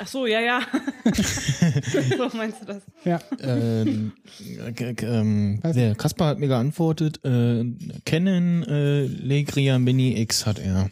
Ach 0.02 0.08
so, 0.08 0.26
ja, 0.26 0.40
ja. 0.40 0.62
so 2.18 2.36
meinst 2.36 2.62
du 2.62 2.66
das? 2.66 2.82
Ja. 3.06 3.20
ähm, 3.40 4.14
äh, 4.58 4.70
äh, 4.70 4.96
ähm, 5.06 5.60
der 5.64 5.94
Kaspar 5.96 6.30
hat 6.30 6.40
mir 6.40 6.48
geantwortet, 6.48 7.24
äh, 7.24 7.64
Canon 8.06 8.64
äh, 8.64 9.06
Legria 9.06 9.78
Mini 9.78 10.20
X 10.20 10.48
hat 10.48 10.58
er. 10.58 10.90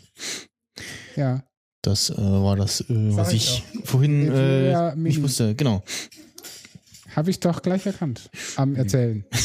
Ja. 1.16 1.44
Das 1.82 2.12
äh, 2.12 2.18
war 2.18 2.56
das, 2.56 2.82
äh, 2.82 2.86
was 2.90 3.34
ich 3.34 3.64
ich 3.74 3.88
vorhin 3.88 4.32
äh, 4.32 4.96
nicht 4.96 5.24
wusste. 5.24 5.56
Genau. 5.56 5.84
Habe 7.15 7.30
ich 7.30 7.39
doch 7.39 7.62
gleich 7.62 7.86
erkannt. 7.86 8.30
Am 8.56 8.76
Erzählen. 8.76 9.26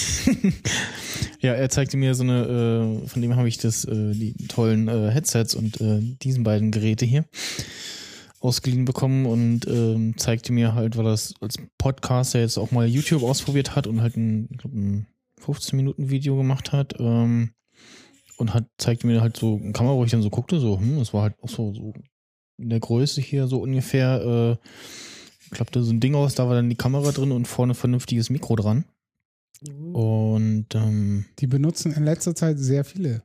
Ja, 1.41 1.53
er 1.53 1.69
zeigte 1.69 1.97
mir 1.97 2.15
so 2.15 2.23
eine, 2.23 3.03
äh, 3.05 3.09
von 3.09 3.23
dem 3.23 3.37
habe 3.37 3.47
ich 3.47 3.59
das, 3.59 3.85
äh, 3.85 4.13
die 4.13 4.35
tollen 4.49 4.89
äh, 4.89 5.11
Headsets 5.11 5.55
und 5.55 5.81
äh, 5.81 6.01
diesen 6.23 6.43
beiden 6.43 6.73
Geräte 6.73 7.05
hier 7.05 7.25
ausgeliehen 8.41 8.85
bekommen 8.85 9.27
und 9.27 9.67
ähm, 9.67 10.15
zeigte 10.19 10.53
mir 10.53 10.75
halt, 10.75 10.97
weil 10.97 11.07
er 11.07 11.11
das 11.11 11.35
als 11.41 11.57
Podcaster 11.79 12.41
jetzt 12.41 12.59
auch 12.59 12.71
mal 12.71 12.87
YouTube 12.87 13.23
ausprobiert 13.23 13.77
hat 13.77 13.87
und 13.87 14.01
halt 14.01 14.17
ein, 14.17 14.49
glaub, 14.57 14.73
ein 14.73 15.07
15 15.39 15.77
Minuten 15.77 16.11
Video 16.11 16.37
gemacht 16.37 16.73
hat 16.73 16.95
ähm, 16.99 17.51
und 18.39 18.55
hat 18.55 18.65
zeigte 18.79 19.07
mir 19.07 19.21
halt 19.21 19.37
so 19.37 19.61
eine 19.63 19.73
Kamera, 19.73 19.95
wo 19.95 20.05
ich 20.05 20.11
dann 20.11 20.23
so 20.23 20.31
guckte, 20.31 20.59
so, 20.61 20.79
hm, 20.79 20.99
das 20.99 21.13
war 21.15 21.23
halt 21.23 21.35
auch 21.43 21.49
so, 21.49 21.73
so 21.73 21.95
in 22.59 22.71
der 22.71 22.81
Größe 22.81 23.21
hier 23.21 23.47
so 23.47 23.61
ungefähr, 23.61 24.59
äh, 24.61 24.69
klappte 25.51 25.83
so 25.83 25.93
ein 25.93 26.01
Ding 26.01 26.15
aus, 26.15 26.35
da 26.35 26.47
war 26.49 26.55
dann 26.55 26.69
die 26.69 26.77
Kamera 26.77 27.11
drin 27.13 27.33
und 27.33 27.47
vorne 27.47 27.75
vernünftiges 27.75 28.31
Mikro 28.31 28.57
dran. 28.57 28.85
Und 29.93 30.67
ähm, 30.75 31.25
Die 31.39 31.47
benutzen 31.47 31.93
in 31.93 32.05
letzter 32.05 32.35
Zeit 32.35 32.59
sehr 32.59 32.85
viele. 32.85 33.23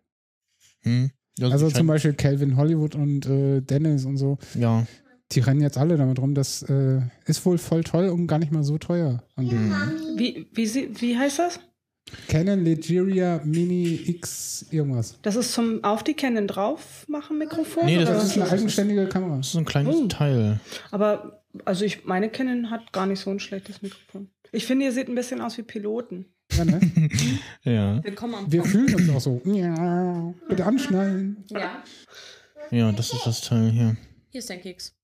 hm, 0.83 1.11
Also 1.41 1.65
scheint- 1.67 1.77
zum 1.77 1.87
Beispiel 1.87 2.13
Calvin 2.13 2.55
Hollywood 2.57 2.95
und 2.95 3.25
äh, 3.25 3.61
Dennis 3.61 4.05
und 4.05 4.17
so. 4.17 4.37
Ja, 4.55 4.85
Die 5.33 5.39
rennen 5.41 5.61
jetzt 5.61 5.77
alle 5.77 5.97
damit 5.97 6.19
rum. 6.19 6.33
Das 6.33 6.63
äh, 6.63 7.01
ist 7.25 7.45
wohl 7.45 7.57
voll 7.57 7.83
toll 7.83 8.07
und 8.09 8.27
gar 8.27 8.39
nicht 8.39 8.51
mal 8.51 8.63
so 8.63 8.77
teuer. 8.77 9.23
angeblich. 9.35 9.71
Wie, 10.15 10.47
wie, 10.53 10.65
sie, 10.65 10.89
wie 11.01 11.17
heißt 11.17 11.39
das? 11.39 11.59
Canon 12.27 12.63
Legeria 12.63 13.41
Mini 13.45 13.93
X 14.07 14.65
irgendwas. 14.71 15.17
Das 15.21 15.35
ist 15.35 15.53
zum 15.53 15.83
auf 15.83 16.03
die 16.03 16.15
Canon 16.15 16.47
drauf 16.47 17.05
machen 17.07 17.37
Mikrofon? 17.37 17.85
Nee, 17.85 17.97
das 17.99 18.09
oder? 18.09 18.17
Das 18.17 18.25
ist 18.25 18.37
eine 18.41 18.49
eigenständige 18.49 19.07
Kamera. 19.07 19.37
das 19.37 19.47
ist 19.47 19.53
so 19.53 19.59
ein 19.59 19.65
kleines 19.65 19.95
Oh. 19.95 20.07
Teil. 20.07 20.59
Aber 20.89 21.40
also 21.65 21.85
ich 21.85 22.05
meine 22.05 22.29
Canon 22.29 22.69
hat 22.69 22.91
gar 22.93 23.05
nicht 23.05 23.19
so 23.19 23.29
ein 23.29 23.39
schlechtes 23.39 23.81
Mikrofon. 23.81 24.29
Ich 24.51 24.65
finde, 24.65 24.85
ihr 24.85 24.91
seht 24.91 25.07
ein 25.07 25.15
bisschen 25.15 25.41
aus 25.41 25.57
wie 25.57 25.63
Piloten. 25.63 26.25
Ja, 26.53 26.65
ne? 26.65 26.79
Ja. 27.63 28.03
Willkommen 28.03 28.35
am 28.35 28.51
Wir 28.51 28.63
fühlen 28.63 28.93
uns 28.95 29.09
auch 29.09 29.21
so. 29.21 29.41
Ja, 29.45 30.33
bitte 30.49 30.65
anschnallen. 30.65 31.45
Ja. 31.49 31.83
Ja, 32.71 32.91
das 32.91 33.13
ist 33.13 33.25
das 33.25 33.41
Teil 33.41 33.69
hier. 33.71 33.95
Hier 34.29 34.39
ist 34.39 34.49
dein 34.49 34.61
Keks. 34.61 34.95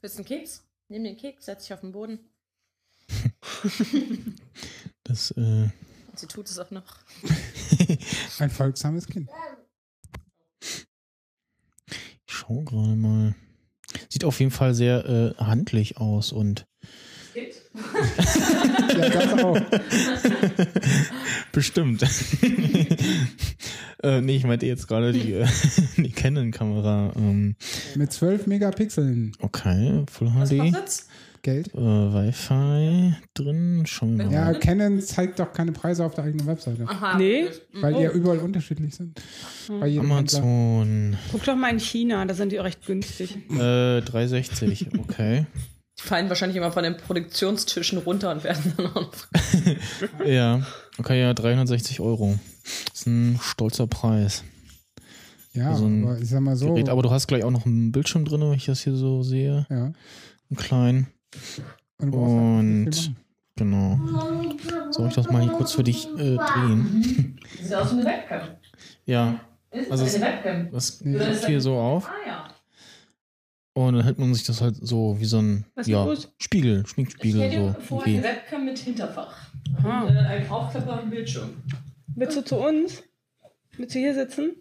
Willst 0.00 0.16
du 0.16 0.20
einen 0.20 0.28
Keks? 0.28 0.64
Nimm 0.88 1.04
den 1.04 1.16
Keks, 1.16 1.46
setz 1.46 1.64
dich 1.64 1.72
auf 1.74 1.80
den 1.80 1.92
Boden. 1.92 2.20
Das, 5.04 5.30
äh, 5.30 5.40
Und 5.40 5.72
sie 6.16 6.26
tut 6.26 6.46
es 6.50 6.58
auch 6.58 6.70
noch. 6.70 6.98
Ein 8.38 8.50
folgsames 8.50 9.06
Kind. 9.06 9.30
ich 10.60 10.84
schau 12.26 12.60
gerade 12.60 12.94
mal. 12.94 13.34
Sieht 14.08 14.24
auf 14.24 14.38
jeden 14.40 14.50
Fall 14.50 14.74
sehr 14.74 15.04
äh, 15.38 15.42
handlich 15.42 15.96
aus 15.98 16.32
und 16.32 16.66
Ja, 17.34 19.08
das 19.10 19.44
auch. 19.44 19.60
bestimmt. 21.52 22.02
äh, 24.02 24.20
nee, 24.20 24.36
ich 24.36 24.44
meinte 24.44 24.66
jetzt 24.66 24.88
gerade 24.88 25.12
die, 25.12 25.34
äh, 25.34 25.46
die 25.96 26.10
Canon-Kamera. 26.10 27.12
Ähm, 27.16 27.56
Mit 27.94 28.12
12 28.12 28.46
Megapixeln. 28.46 29.32
okay, 29.40 30.04
Full 30.10 30.30
Was 30.34 30.50
HD. 30.50 30.58
kostet's? 30.58 31.08
Geld. 31.42 31.72
Äh, 31.74 31.78
Wi-Fi 31.78 33.14
drin. 33.34 33.84
Schauen 33.86 34.18
wir 34.18 34.26
mal. 34.26 34.32
Ja, 34.32 34.52
Canon 34.54 35.00
zeigt 35.00 35.38
doch 35.38 35.52
keine 35.52 35.72
Preise 35.72 36.04
auf 36.04 36.14
der 36.14 36.24
eigenen 36.24 36.46
Webseite. 36.46 36.84
Aha. 36.86 37.16
Nee. 37.18 37.46
Weil 37.74 37.94
die 37.94 38.00
ja 38.02 38.10
überall 38.10 38.38
unterschiedlich 38.38 38.94
sind. 38.94 39.20
Bei 39.68 39.86
jedem 39.86 40.10
Händler. 40.14 40.38
Amazon. 40.40 41.16
Guck 41.32 41.44
doch 41.44 41.56
mal 41.56 41.70
in 41.70 41.80
China, 41.80 42.24
da 42.24 42.34
sind 42.34 42.52
die 42.52 42.60
auch 42.60 42.64
recht 42.64 42.84
günstig. 42.86 43.36
Äh, 43.50 44.00
360, 44.02 44.88
okay. 44.98 45.46
Die 46.00 46.02
fallen 46.06 46.28
wahrscheinlich 46.28 46.56
immer 46.56 46.70
von 46.70 46.84
den 46.84 46.96
Produktionstischen 46.96 47.98
runter 47.98 48.30
und 48.30 48.44
werden 48.44 48.72
dann 48.76 48.86
auch 48.86 48.94
noch. 48.94 50.26
ja, 50.26 50.62
okay, 50.98 51.20
ja, 51.20 51.34
360 51.34 52.00
Euro. 52.00 52.38
Das 52.90 53.00
ist 53.00 53.06
ein 53.06 53.38
stolzer 53.42 53.86
Preis. 53.86 54.44
Ja, 55.54 55.74
So 55.74 55.86
ein 55.86 56.04
aber 56.04 56.18
ich 56.18 56.28
sag 56.28 56.40
mal 56.40 56.54
so. 56.56 56.68
Gerät, 56.68 56.88
aber 56.88 57.02
du 57.02 57.10
hast 57.10 57.26
gleich 57.26 57.42
auch 57.42 57.50
noch 57.50 57.66
einen 57.66 57.90
Bildschirm 57.90 58.24
drin, 58.24 58.42
wenn 58.42 58.52
ich 58.52 58.66
das 58.66 58.80
hier 58.82 58.94
so 58.94 59.22
sehe. 59.22 59.66
ja. 59.70 59.92
Einen 60.50 60.56
kleinen. 60.56 61.06
Und, 62.00 63.12
genau. 63.56 63.98
Soll 64.90 65.08
ich 65.08 65.14
das 65.14 65.30
mal 65.30 65.42
hier 65.42 65.52
kurz 65.52 65.72
für 65.72 65.82
dich 65.82 66.06
äh, 66.16 66.36
drehen? 66.36 67.38
Sieht 67.60 67.74
aus 67.74 67.90
wie 67.92 68.00
eine 68.00 68.04
Webcam. 68.06 68.48
Ja, 69.04 69.40
Ist 69.70 69.90
Also 69.90 70.04
es- 70.04 70.20
Webcam. 70.20 70.70
das 70.70 70.98
klappt 71.00 71.46
hier 71.46 71.60
so 71.60 71.74
auf. 71.76 72.08
Ah 72.08 72.26
ja. 72.26 72.48
Und 73.74 73.94
dann 73.94 74.02
hält 74.04 74.18
man 74.18 74.34
sich 74.34 74.44
das 74.44 74.60
halt 74.60 74.74
so 74.76 75.20
wie 75.20 75.24
so 75.24 75.38
ein 75.38 75.64
ja? 75.84 76.08
Spiegel, 76.38 76.82
Ich 76.84 76.90
Schminkspiegel 76.90 77.50
so. 77.52 77.80
vor, 77.80 77.98
irgendwie. 78.06 78.18
eine 78.26 78.36
Webcam 78.36 78.64
mit 78.64 78.78
Hinterfach. 78.78 79.36
Ah. 79.84 80.02
Und 80.02 80.16
äh, 80.16 80.18
ein 80.18 80.48
aufklappbaren 80.50 81.10
Bildschirm. 81.10 81.50
Willst 82.16 82.36
du 82.36 82.44
zu 82.44 82.56
uns? 82.56 83.02
Willst 83.76 83.94
du 83.94 83.98
hier 84.00 84.14
sitzen? 84.14 84.56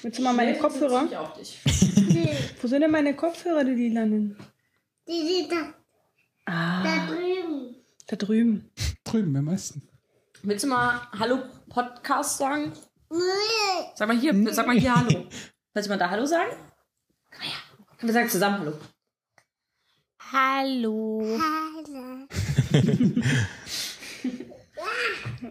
Willst 0.00 0.18
du 0.18 0.22
mal 0.22 0.32
meine 0.32 0.56
Kopfhörer? 0.56 1.04
Ich 1.10 1.16
auf 1.16 1.34
dich. 1.34 1.58
Wo 2.62 2.66
sind 2.66 2.80
denn 2.80 2.90
meine 2.90 3.14
Kopfhörer, 3.14 3.64
die 3.64 3.72
lilanen? 3.72 4.36
Die, 5.08 5.44
die 5.44 5.48
da, 5.48 5.74
Ah, 6.46 6.82
da 6.82 7.06
drüben. 7.06 7.76
da 8.06 8.16
drüben. 8.16 8.70
Drüben 9.04 9.36
im 9.36 9.48
Osten. 9.48 9.82
Willst 10.42 10.64
du 10.64 10.68
mal 10.68 11.00
Hallo 11.18 11.42
Podcast 11.68 12.38
sagen? 12.38 12.72
Nee. 13.10 13.18
Sag 13.96 14.08
mal 14.08 14.18
hier, 14.18 14.54
sag 14.54 14.66
mal 14.66 14.78
hier 14.78 14.94
Hallo. 14.94 15.26
Willst 15.74 15.88
du 15.88 15.92
mal 15.92 15.98
da 15.98 16.10
Hallo 16.10 16.24
sagen? 16.26 16.52
Komm 17.30 17.42
her. 17.42 17.58
Wir 18.00 18.12
sagen 18.12 18.28
zusammen 18.28 18.60
Hallo. 18.60 18.78
Hallo. 20.32 21.38
Hallo. 21.40 22.26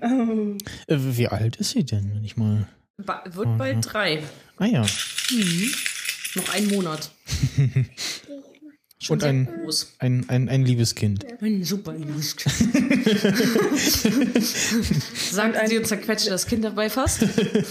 Oh. 0.01 0.57
Äh, 0.87 0.97
wie 1.17 1.27
alt 1.27 1.57
ist 1.57 1.71
sie 1.71 1.85
denn, 1.85 2.13
wenn 2.13 2.23
ich 2.23 2.37
mal. 2.37 2.67
Ba 2.97 3.23
wird 3.25 3.57
bald 3.57 3.93
drei. 3.93 4.23
Ah 4.57 4.65
ja. 4.65 4.85
Noch 6.35 6.49
einen 6.53 6.69
Monat. 6.69 7.11
Schon 8.99 9.17
Und 9.17 9.23
ein, 9.23 9.47
ein, 9.99 10.25
ein, 10.27 10.49
ein 10.49 10.65
liebes 10.65 10.95
Kind. 10.95 11.23
Ein 11.39 11.63
super 11.63 11.93
liebes 11.93 12.35
Kind. 12.35 12.53
Sagt 15.31 15.69
sie 15.69 15.77
und 15.77 15.85
zerquetscht 15.85 16.31
das 16.31 16.47
Kind 16.47 16.63
dabei 16.63 16.89
fast. 16.89 17.23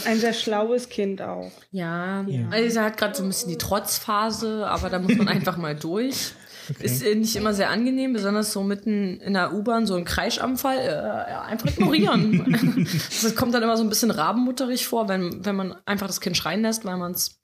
Ein 0.07 0.21
sehr 0.21 0.33
schlaues 0.33 0.89
Kind 0.89 1.21
auch. 1.21 1.51
Ja, 1.73 2.25
also 2.51 2.69
sie 2.69 2.81
hat 2.81 2.97
gerade 2.97 3.17
so 3.17 3.25
ein 3.25 3.29
bisschen 3.29 3.51
die 3.51 3.59
Trotzphase, 3.59 4.69
aber 4.69 4.89
da 4.89 5.01
muss 5.01 5.17
man 5.17 5.27
einfach 5.27 5.57
mal 5.57 5.75
durch. 5.75 6.33
Ist 6.81 7.05
äh, 7.05 7.15
nicht 7.15 7.37
immer 7.37 7.55
sehr 7.55 7.71
angenehm, 7.71 8.13
besonders 8.13 8.53
so 8.53 8.63
mitten 8.63 9.21
in 9.21 9.35
der 9.35 9.53
U-Bahn, 9.53 9.87
so 9.87 9.95
ein 9.95 10.05
Kreischanfall, 10.05 10.79
äh, 10.79 11.31
ja, 11.31 11.43
einfach 11.43 11.69
ignorieren. 11.69 12.87
Das 13.23 13.35
kommt 13.35 13.55
dann 13.55 13.63
immer 13.63 13.77
so 13.77 13.83
ein 13.83 13.89
bisschen 13.89 14.11
rabenmutterig 14.11 14.87
vor, 14.87 15.09
wenn, 15.09 15.45
wenn 15.45 15.57
man 15.57 15.77
einfach 15.87 16.07
das 16.07 16.21
Kind 16.21 16.37
schreien 16.37 16.63
lässt, 16.63 16.85
weil 16.85 16.97
man 16.97 17.13
es 17.13 17.41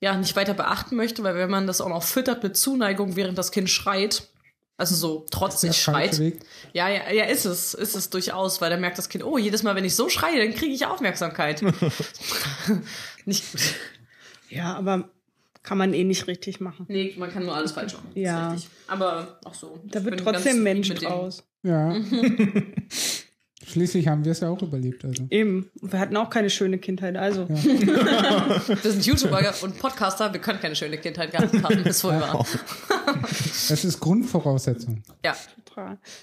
ja 0.00 0.16
nicht 0.16 0.36
weiter 0.36 0.54
beachten 0.54 0.96
möchte, 0.96 1.22
weil 1.22 1.34
wenn 1.36 1.50
man 1.50 1.66
das 1.66 1.80
auch 1.80 1.88
noch 1.88 2.02
füttert 2.02 2.42
mit 2.42 2.56
Zuneigung, 2.56 3.16
während 3.16 3.38
das 3.38 3.50
Kind 3.50 3.70
schreit, 3.70 4.28
also 4.76 4.94
so 4.94 5.26
trotzig 5.30 5.76
schreit, 5.76 6.18
ja, 6.72 6.88
ja, 6.88 7.10
ja, 7.10 7.24
ist 7.24 7.46
es, 7.46 7.74
ist 7.74 7.96
es 7.96 8.10
durchaus, 8.10 8.60
weil 8.60 8.70
dann 8.70 8.80
merkt 8.80 8.98
das 8.98 9.08
Kind, 9.08 9.24
oh, 9.24 9.38
jedes 9.38 9.62
Mal, 9.62 9.74
wenn 9.74 9.84
ich 9.84 9.96
so 9.96 10.08
schreie, 10.08 10.38
dann 10.38 10.54
kriege 10.54 10.72
ich 10.72 10.84
Aufmerksamkeit. 10.86 11.62
nicht 13.24 13.52
gut. 13.52 13.60
Ja, 14.50 14.76
aber 14.76 15.08
kann 15.62 15.78
man 15.78 15.94
eh 15.94 16.04
nicht 16.04 16.26
richtig 16.28 16.60
machen. 16.60 16.86
Nee, 16.88 17.14
man 17.18 17.32
kann 17.32 17.44
nur 17.44 17.54
alles 17.54 17.72
falsch 17.72 17.94
machen. 17.94 18.10
Ja. 18.14 18.50
richtig. 18.50 18.70
Aber 18.86 19.40
auch 19.44 19.54
so. 19.54 19.80
Da 19.84 20.04
wird 20.04 20.20
trotzdem 20.20 20.62
Mensch 20.62 20.88
draus. 20.90 21.42
Ja. 21.62 21.96
Schließlich 23.66 24.06
haben 24.06 24.24
wir 24.24 24.32
es 24.32 24.40
ja 24.40 24.48
auch 24.48 24.62
überlebt. 24.62 25.04
Also. 25.04 25.24
Eben. 25.30 25.70
Wir 25.80 25.98
hatten 25.98 26.16
auch 26.16 26.30
keine 26.30 26.50
schöne 26.50 26.78
Kindheit, 26.78 27.16
also. 27.16 27.48
Wir 27.48 28.92
sind 28.92 29.04
YouTuber 29.04 29.42
und 29.62 29.78
Podcaster, 29.78 30.32
wir 30.32 30.40
können 30.40 30.60
keine 30.60 30.76
schöne 30.76 30.98
Kindheit 30.98 31.32
gehabt 31.32 31.62
haben, 31.62 31.84
ist 31.84 32.04
wohl 32.04 32.12
wahr. 32.12 32.46
Es 33.24 33.84
ist 33.84 34.00
Grundvoraussetzung. 34.00 35.02
Ja. 35.24 35.36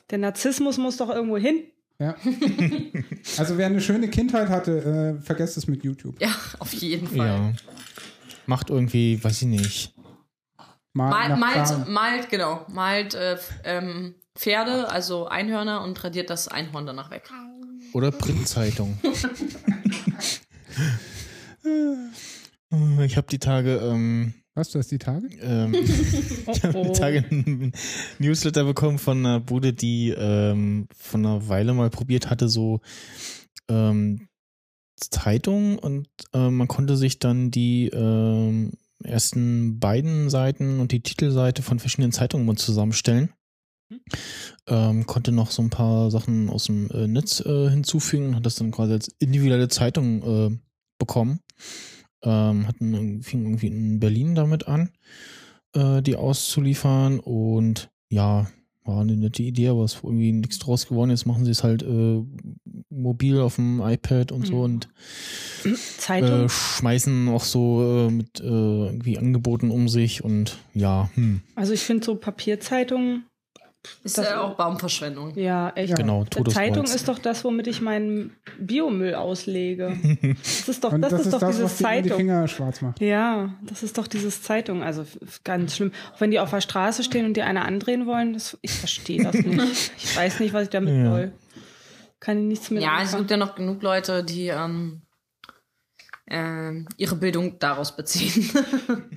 Der 0.10 0.18
Narzissmus 0.18 0.78
muss 0.78 0.98
doch 0.98 1.10
irgendwo 1.10 1.38
hin. 1.38 1.64
Ja. 2.00 2.16
Also 3.38 3.58
wer 3.58 3.68
eine 3.68 3.82
schöne 3.82 4.10
Kindheit 4.10 4.50
hatte, 4.50 5.18
äh, 5.20 5.24
vergesst 5.24 5.58
es 5.58 5.68
mit 5.68 5.84
YouTube. 5.84 6.22
Ja, 6.22 6.30
auf 6.60 6.74
jeden 6.74 7.08
Fall. 7.08 7.28
Ja. 7.28 7.54
Macht 8.46 8.70
irgendwie, 8.70 9.24
weiß 9.24 9.44
ich 9.44 9.48
nicht. 9.48 9.94
Mal 10.92 11.10
malt, 11.30 11.54
Plan. 11.54 11.92
malt, 11.92 12.30
genau, 12.30 12.66
malt 12.68 13.16
äh, 13.16 13.38
ähm, 13.64 14.14
Pferde, 14.36 14.90
also 14.90 15.28
Einhörner 15.28 15.84
und 15.84 16.04
radiert 16.04 16.30
das 16.30 16.48
Einhorn 16.48 16.86
danach 16.86 17.12
weg. 17.12 17.30
Oder 17.94 18.12
Printzeitung. 18.12 18.98
ich 23.06 23.18
habe 23.18 23.28
die 23.30 23.40
Tage, 23.40 23.76
ähm, 23.78 24.34
Was, 24.56 24.72
du 24.72 24.80
hast 24.80 24.92
die 24.92 24.98
Tage? 24.98 25.28
ähm, 25.42 25.74
ich 26.52 26.64
habe 26.64 26.78
Oh. 26.80 26.84
die 26.84 27.00
Tage 27.00 27.24
einen 27.30 27.72
Newsletter 28.20 28.64
bekommen 28.64 28.98
von 29.00 29.20
einer 29.20 29.40
Bude, 29.40 29.74
die 29.74 30.10
ähm, 30.10 30.88
von 30.96 31.26
einer 31.26 31.48
Weile 31.48 31.74
mal 31.74 31.90
probiert 31.90 32.30
hatte, 32.30 32.50
so 32.50 32.82
ähm, 33.70 34.28
Zeitung 34.98 35.78
und 35.80 36.08
äh, 36.34 36.50
man 36.50 36.68
konnte 36.68 36.98
sich 36.98 37.20
dann 37.20 37.52
die 37.52 37.88
ähm, 37.90 38.72
ersten 39.04 39.80
beiden 39.80 40.30
Seiten 40.30 40.80
und 40.80 40.92
die 40.92 41.02
Titelseite 41.02 41.62
von 41.62 41.80
verschiedenen 41.80 42.12
Zeitungen 42.12 42.56
zusammenstellen. 42.58 43.32
Ähm, 44.68 45.06
konnte 45.06 45.32
noch 45.32 45.52
so 45.52 45.62
ein 45.62 45.70
paar 45.70 46.10
Sachen 46.12 46.50
aus 46.50 46.66
dem 46.66 46.90
äh, 46.92 47.08
Netz 47.08 47.40
äh, 47.42 47.70
hinzufügen 47.70 48.28
und 48.28 48.36
hat 48.36 48.46
das 48.46 48.56
dann 48.56 48.72
quasi 48.72 48.94
als 48.94 49.10
individuelle 49.20 49.68
Zeitung 49.68 50.24
äh, 50.24 50.58
bekommen. 50.98 51.40
Ähm, 52.24 52.68
hatten, 52.68 53.22
fing 53.22 53.44
irgendwie 53.44 53.68
in 53.68 54.00
Berlin 54.00 54.34
damit 54.36 54.68
an, 54.68 54.92
äh, 55.74 56.02
die 56.02 56.16
auszuliefern 56.16 57.20
und 57.20 57.90
ja, 58.10 58.48
war 58.86 59.02
eine 59.02 59.16
nette 59.18 59.44
Idee, 59.44 59.70
aber 59.70 59.84
es 59.86 59.96
ist 59.96 60.04
irgendwie 60.04 60.32
nichts 60.34 60.60
draus 60.60 60.88
geworden. 60.88 61.10
Jetzt 61.10 61.26
machen 61.26 61.46
sie 61.46 61.52
es 61.52 61.64
halt 61.64 61.84
äh, 61.84 62.22
mobil 62.90 63.40
auf 63.40 63.56
dem 63.56 63.82
iPad 63.82 64.32
und 64.32 64.46
so 64.46 64.56
Mhm. 64.56 64.60
und 64.62 64.90
Zeitung. 65.98 66.46
äh, 66.46 66.50
schmeißen 66.50 67.30
auch 67.30 67.44
so 67.44 68.10
mit 68.12 68.40
irgendwie 68.42 69.18
Angeboten 69.18 69.70
um 69.72 69.88
sich 69.90 70.24
und 70.24 70.58
ja, 70.74 71.10
hm, 71.16 71.42
Also 71.56 71.74
ich 71.74 71.82
finde 71.82 72.06
so 72.06 72.16
Papierzeitungen, 72.16 73.26
Ist 74.04 74.18
Das- 74.18 74.26
ja 74.30 74.42
auch 74.42 74.56
Baumverschwendung. 74.56 75.38
ja, 75.38 75.70
echt. 75.76 75.96
Genau. 75.96 76.24
Zeitung 76.26 76.86
ist 76.86 77.08
doch 77.10 77.20
das, 77.20 77.44
womit 77.44 77.68
ich 77.68 77.82
meinen 77.82 78.34
Biomüll 78.58 79.16
auslege. 79.16 79.98
Das 80.44 80.70
ist 80.70 80.84
doch, 80.84 80.94
Und 80.94 81.02
das, 81.02 81.14
ist 81.14 81.34
doch 81.34 81.40
das, 81.40 81.56
dieses 81.58 81.78
die 81.78 81.84
Zeitung. 81.84 82.18
Finger 82.18 82.48
schwarz 82.48 82.82
macht. 82.82 83.02
Ja, 83.02 83.54
das 83.64 83.84
ist 83.84 83.98
doch 83.98 84.08
dieses 84.08 84.42
Zeitung. 84.42 84.84
Also 84.84 85.06
ganz 85.44 85.76
schlimm. 85.76 85.92
Auch 86.16 86.22
wenn 86.22 86.32
die 86.32 86.40
auf 86.40 86.50
der 86.52 86.62
Straße 86.62 87.04
stehen 87.04 87.26
und 87.26 87.36
die 87.36 87.42
eine 87.42 87.66
andrehen 87.66 88.06
wollen, 88.08 88.34
das, 88.34 88.58
ich 88.62 88.72
verstehe 88.72 89.22
das 89.24 89.36
nicht. 89.36 89.92
Ich 89.98 90.16
weiß 90.16 90.40
nicht, 90.40 90.54
was 90.54 90.64
ich 90.64 90.70
damit 90.70 90.96
Ja. 90.96 91.10
soll. 91.12 91.34
Kann 92.22 92.38
ich 92.38 92.44
nichts 92.46 92.72
mit 92.72 92.82
Ja, 92.84 92.96
es 92.98 93.08
anfangen. 93.08 93.22
gibt 93.24 93.32
ja 93.32 93.38
noch 93.38 93.56
genug 93.56 93.82
Leute, 93.84 94.24
die 94.24 94.48
ähm, 94.48 95.02
ähm, 96.28 96.88
ihre 96.98 97.16
Bildung 97.18 97.60
daraus 97.60 97.96
beziehen. 97.96 98.50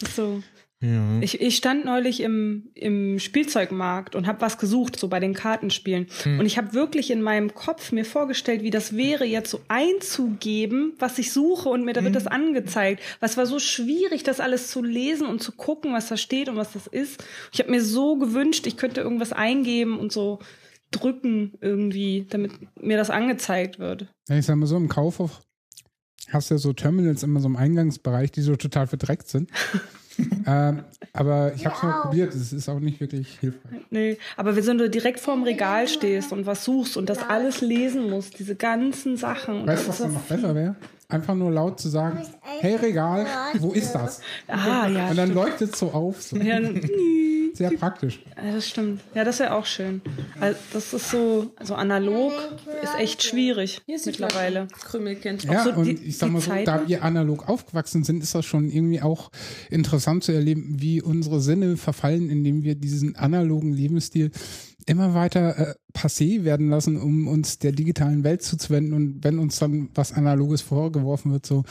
Das 0.00 0.08
ist 0.08 0.16
so. 0.16 0.42
Ja. 0.82 1.20
Ich, 1.20 1.40
ich 1.40 1.56
stand 1.56 1.84
neulich 1.84 2.20
im, 2.20 2.70
im 2.74 3.20
Spielzeugmarkt 3.20 4.16
und 4.16 4.26
habe 4.26 4.40
was 4.40 4.58
gesucht, 4.58 4.98
so 4.98 5.06
bei 5.06 5.20
den 5.20 5.32
Kartenspielen. 5.32 6.08
Und 6.24 6.44
ich 6.44 6.58
habe 6.58 6.74
wirklich 6.74 7.12
in 7.12 7.22
meinem 7.22 7.54
Kopf 7.54 7.92
mir 7.92 8.04
vorgestellt, 8.04 8.64
wie 8.64 8.70
das 8.70 8.96
wäre, 8.96 9.24
jetzt 9.24 9.50
so 9.50 9.60
einzugeben, 9.68 10.94
was 10.98 11.18
ich 11.18 11.30
suche 11.32 11.68
und 11.68 11.84
mir 11.84 11.92
da 11.92 12.02
wird 12.02 12.16
das 12.16 12.26
angezeigt. 12.26 13.00
Was 13.20 13.36
war 13.36 13.46
so 13.46 13.60
schwierig, 13.60 14.24
das 14.24 14.40
alles 14.40 14.68
zu 14.68 14.82
lesen 14.82 15.28
und 15.28 15.40
zu 15.40 15.52
gucken, 15.52 15.92
was 15.92 16.08
da 16.08 16.16
steht 16.16 16.48
und 16.48 16.56
was 16.56 16.72
das 16.72 16.88
ist. 16.88 17.22
Ich 17.52 17.60
habe 17.60 17.70
mir 17.70 17.82
so 17.82 18.16
gewünscht, 18.16 18.66
ich 18.66 18.76
könnte 18.76 19.02
irgendwas 19.02 19.32
eingeben 19.32 20.00
und 20.00 20.10
so 20.10 20.40
drücken 20.90 21.52
irgendwie, 21.60 22.26
damit 22.28 22.52
mir 22.80 22.96
das 22.96 23.08
angezeigt 23.08 23.78
wird. 23.78 24.08
Ja, 24.28 24.36
ich 24.36 24.46
sag 24.46 24.56
mal 24.56 24.66
so, 24.66 24.76
im 24.76 24.88
Kaufhof 24.88 25.40
hast 26.28 26.50
du 26.50 26.54
ja 26.54 26.58
so 26.58 26.72
Terminals 26.72 27.22
immer 27.22 27.38
so 27.38 27.46
im 27.46 27.56
Eingangsbereich, 27.56 28.32
die 28.32 28.42
so 28.42 28.56
total 28.56 28.88
verdreckt 28.88 29.28
sind. 29.28 29.48
ähm, 30.46 30.82
aber 31.12 31.52
ich 31.54 31.66
habe 31.66 31.76
es 31.76 31.82
mal 31.82 32.02
probiert, 32.02 32.34
es 32.34 32.52
ist 32.52 32.68
auch 32.68 32.80
nicht 32.80 33.00
wirklich 33.00 33.38
hilfreich. 33.40 33.80
Nee, 33.90 34.18
aber 34.36 34.56
wenn 34.56 34.78
du 34.78 34.88
direkt 34.88 35.20
vorm 35.20 35.42
Regal 35.42 35.88
stehst 35.88 36.32
und 36.32 36.46
was 36.46 36.64
suchst 36.64 36.96
und 36.96 37.08
das 37.08 37.18
alles 37.28 37.60
lesen 37.60 38.08
musst, 38.08 38.38
diese 38.38 38.56
ganzen 38.56 39.16
Sachen. 39.16 39.66
Weißt 39.66 39.84
du, 39.84 39.86
das 39.88 39.88
was 39.88 39.98
dann 39.98 40.14
noch 40.14 40.22
besser 40.22 40.54
wäre? 40.54 40.76
Einfach 41.08 41.34
nur 41.34 41.50
laut 41.50 41.78
zu 41.78 41.90
sagen, 41.90 42.20
hey 42.60 42.76
Regal, 42.76 43.26
wo 43.58 43.72
ist 43.72 43.92
das? 43.92 44.22
Ah, 44.48 44.88
ja. 44.88 45.10
Und 45.10 45.16
dann 45.16 45.30
stimmt. 45.30 45.34
leuchtet 45.34 45.74
es 45.74 45.78
so 45.78 45.90
auf. 45.90 46.22
So. 46.22 46.36
ja. 46.36 46.58
Sehr 47.54 47.70
praktisch. 47.72 48.20
Ja, 48.36 48.52
das 48.54 48.68
stimmt. 48.68 49.00
Ja, 49.14 49.24
das 49.24 49.38
wäre 49.40 49.54
auch 49.54 49.66
schön. 49.66 50.00
Weil 50.38 50.56
das 50.72 50.92
ist 50.94 51.10
so, 51.10 51.52
so 51.62 51.74
analog 51.74 52.32
ist 52.82 52.94
echt 52.98 53.22
schwierig 53.22 53.80
Hier 53.86 53.96
ist 53.96 54.06
mittlerweile. 54.06 54.68
Krümelkind. 54.84 55.44
Ja, 55.44 55.64
so 55.64 55.72
und 55.72 55.84
die- 55.86 55.92
ich 56.04 56.16
sag 56.18 56.30
mal 56.30 56.40
so, 56.40 56.50
Zeiten? 56.50 56.66
da 56.66 56.88
wir 56.88 57.02
analog 57.04 57.48
aufgewachsen 57.48 58.04
sind, 58.04 58.22
ist 58.22 58.34
das 58.34 58.44
schon 58.46 58.68
irgendwie 58.70 59.02
auch 59.02 59.30
interessant 59.70 60.24
zu 60.24 60.32
erleben, 60.32 60.76
wie 60.78 61.02
unsere 61.02 61.40
Sinne 61.40 61.76
verfallen, 61.76 62.30
indem 62.30 62.62
wir 62.62 62.74
diesen 62.74 63.16
analogen 63.16 63.72
Lebensstil 63.72 64.30
immer 64.86 65.14
weiter 65.14 65.58
äh, 65.58 65.74
passé 65.96 66.44
werden 66.44 66.68
lassen, 66.70 66.96
um 66.96 67.28
uns 67.28 67.58
der 67.58 67.72
digitalen 67.72 68.24
Welt 68.24 68.42
zuzuwenden. 68.42 68.94
Und 68.94 69.22
wenn 69.24 69.38
uns 69.38 69.58
dann 69.58 69.90
was 69.94 70.12
Analoges 70.12 70.60
vorgeworfen 70.62 71.32
wird, 71.32 71.46
so, 71.46 71.64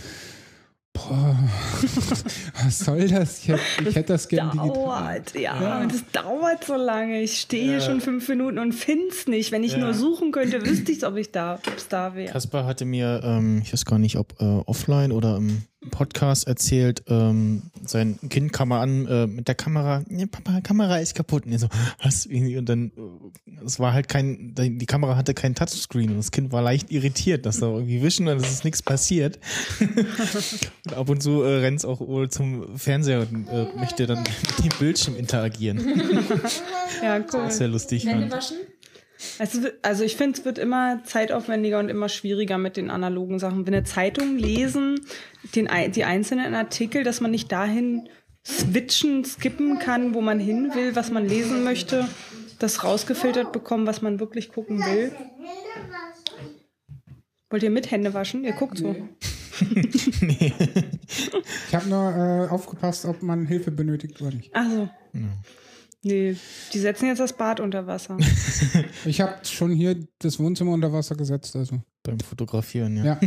boah, 0.93 1.35
was 2.63 2.79
soll 2.79 3.07
das 3.07 3.45
jetzt? 3.47 3.61
Ich 3.85 3.95
hätte 3.95 4.13
das 4.13 4.27
gerne 4.27 4.51
digital. 4.51 4.73
Dauert, 4.73 5.33
ja, 5.39 5.85
das 5.85 6.03
dauert 6.11 6.63
so 6.65 6.75
lange. 6.75 7.21
Ich 7.21 7.39
stehe 7.41 7.63
hier 7.63 7.81
schon 7.81 8.01
fünf 8.01 8.27
Minuten 8.29 8.59
und 8.59 8.73
find's 8.73 9.27
nicht. 9.27 9.51
Wenn 9.51 9.63
ich 9.63 9.73
Ja. 9.73 9.77
nur 9.79 9.93
suchen 9.93 10.31
könnte, 10.31 10.65
wüsste 10.65 10.91
ich, 10.91 11.05
ob 11.05 11.15
ich 11.17 11.31
da, 11.31 11.59
ob's 11.67 11.87
da 11.87 12.15
wäre. 12.15 12.31
Kaspar 12.31 12.65
hatte 12.65 12.85
mir, 12.85 13.21
ähm, 13.23 13.61
ich 13.63 13.73
weiß 13.73 13.85
gar 13.85 13.99
nicht, 13.99 14.17
ob 14.17 14.39
äh, 14.39 14.43
offline 14.65 15.11
oder 15.11 15.37
im 15.37 15.63
Podcast 15.89 16.47
erzählt, 16.47 17.03
ähm, 17.07 17.63
sein 17.83 18.19
Kind 18.29 18.53
kam 18.53 18.69
mal 18.69 18.81
an 18.81 19.07
äh, 19.07 19.25
mit 19.25 19.47
der 19.47 19.55
Kamera, 19.55 20.03
nee, 20.07 20.27
Papa, 20.27 20.61
Kamera 20.61 20.99
ist 20.99 21.15
kaputt. 21.15 21.45
Und, 21.45 21.57
so, 21.57 21.67
was? 22.03 22.27
Und 22.27 22.65
dann, 22.65 22.91
äh, 22.95 23.65
es 23.65 23.79
war 23.79 23.93
halt 23.93 24.07
kein, 24.07 24.53
die 24.55 24.85
Kamera 24.85 25.15
hatte 25.15 25.33
kein 25.33 25.55
Touchscreen 25.55 26.11
und 26.11 26.17
das 26.17 26.31
Kind 26.31 26.51
war 26.51 26.61
leicht 26.61 26.91
irritiert, 26.91 27.47
dass 27.47 27.59
da 27.59 27.67
irgendwie 27.67 28.03
wischen 28.03 28.27
und 28.27 28.37
es 28.37 28.51
ist 28.51 28.63
nichts 28.63 28.83
passiert. 28.83 29.39
und 30.85 30.93
ab 30.93 31.09
und 31.09 31.23
zu 31.23 31.41
äh, 31.41 31.59
rennt 31.61 31.79
es 31.79 31.85
auch 31.85 31.99
wohl 31.99 32.29
zum 32.29 32.77
Fernseher 32.77 33.21
und 33.21 33.47
äh, 33.47 33.65
möchte 33.77 34.05
dann 34.05 34.19
mit 34.19 34.63
dem 34.63 34.79
Bildschirm 34.79 35.15
interagieren. 35.15 35.79
Ja, 37.01 37.19
cool. 37.33 37.49
Sehr 37.49 37.67
lustig. 37.67 38.05
Hände 38.05 38.29
waschen? 38.31 38.57
Es 39.39 39.61
wird, 39.61 39.75
also 39.83 40.03
ich 40.03 40.15
finde, 40.15 40.39
es 40.39 40.45
wird 40.45 40.57
immer 40.57 41.03
zeitaufwendiger 41.03 41.79
und 41.79 41.89
immer 41.89 42.09
schwieriger 42.09 42.57
mit 42.57 42.77
den 42.77 42.89
analogen 42.89 43.39
Sachen. 43.39 43.65
Wenn 43.65 43.73
eine 43.73 43.83
Zeitung 43.83 44.37
lesen, 44.37 44.99
den, 45.55 45.69
die 45.93 46.03
einzelnen 46.03 46.55
Artikel, 46.55 47.03
dass 47.03 47.21
man 47.21 47.31
nicht 47.31 47.51
dahin 47.51 48.09
switchen, 48.45 49.23
skippen 49.23 49.79
kann, 49.79 50.13
wo 50.13 50.21
man 50.21 50.39
hin 50.39 50.71
will, 50.73 50.95
was 50.95 51.11
man 51.11 51.27
lesen 51.27 51.63
möchte, 51.63 52.07
das 52.59 52.83
rausgefiltert 52.83 53.51
bekommen, 53.51 53.85
was 53.87 54.01
man 54.01 54.19
wirklich 54.19 54.51
gucken 54.51 54.79
will. 54.79 55.11
Wollt 57.49 57.63
ihr 57.63 57.69
mit 57.69 57.91
Hände 57.91 58.13
waschen? 58.13 58.43
Ihr 58.43 58.53
guckt 58.53 58.77
so. 58.77 58.95
Ich 61.67 61.75
habe 61.75 61.87
nur 61.87 62.15
äh, 62.15 62.49
aufgepasst, 62.49 63.05
ob 63.05 63.21
man 63.21 63.45
Hilfe 63.45 63.71
benötigt 63.71 64.21
oder 64.21 64.31
nicht. 64.31 64.49
Ach 64.53 64.65
so. 64.69 64.89
Nee, 66.03 66.35
die 66.73 66.79
setzen 66.79 67.05
jetzt 67.07 67.19
das 67.19 67.33
Bad 67.33 67.59
unter 67.59 67.85
Wasser. 67.87 68.17
Ich 69.05 69.21
habe 69.21 69.45
schon 69.45 69.71
hier 69.71 69.95
das 70.19 70.39
Wohnzimmer 70.39 70.71
unter 70.73 70.91
Wasser 70.93 71.15
gesetzt, 71.15 71.55
also. 71.55 71.81
Beim 72.03 72.19
Fotografieren, 72.19 72.97
ja. 72.97 73.05
Ja, 73.05 73.19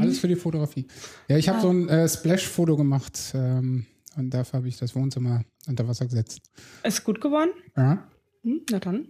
alles 0.00 0.20
für 0.20 0.28
die 0.28 0.36
Fotografie. 0.36 0.86
Ja, 1.28 1.36
ich 1.36 1.48
habe 1.48 1.60
so 1.60 1.70
ein 1.70 1.88
äh, 1.88 2.08
Splash-Foto 2.08 2.76
gemacht 2.76 3.32
ähm, 3.34 3.86
und 4.16 4.30
dafür 4.30 4.58
habe 4.58 4.68
ich 4.68 4.76
das 4.76 4.94
Wohnzimmer 4.94 5.42
unter 5.66 5.88
Wasser 5.88 6.04
gesetzt. 6.06 6.40
Ist 6.84 7.02
gut 7.02 7.20
geworden? 7.20 7.50
Ja, 7.76 8.06
Hm, 8.44 8.60
na 8.70 8.78
dann. 8.78 9.08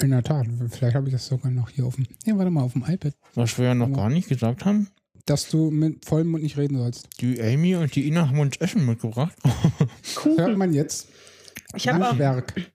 in 0.00 0.10
der 0.10 0.22
Tat. 0.22 0.46
Vielleicht 0.70 0.94
habe 0.96 1.06
ich 1.08 1.12
das 1.14 1.26
sogar 1.26 1.50
noch 1.50 1.70
hier 1.70 1.86
auf 1.86 1.94
dem. 1.96 2.06
Ja, 2.26 2.36
warte 2.36 2.50
mal, 2.50 2.62
auf 2.64 2.74
dem 2.74 2.84
iPad. 2.86 3.14
Was 3.34 3.56
wir 3.56 3.64
ja 3.66 3.74
noch 3.74 3.90
gar 3.92 4.10
nicht 4.10 4.28
gesagt 4.28 4.64
haben, 4.66 4.88
Dass 5.24 5.48
du 5.48 5.70
mit 5.70 6.04
vollem 6.04 6.28
Mund 6.28 6.42
nicht 6.42 6.58
reden 6.58 6.76
sollst. 6.76 7.08
die 7.20 7.40
Amy 7.40 7.76
und 7.76 7.94
die 7.94 8.06
Ina 8.08 8.28
haben 8.28 8.38
uns 8.40 8.56
Essen 8.58 8.84
mitgebracht. 8.84 9.34
Hört 9.44 9.90
Kuchen. 10.16 10.58
man 10.58 10.74
jetzt? 10.74 11.08
Ich 11.74 11.86
habe 11.86 12.08
auch, 12.08 12.14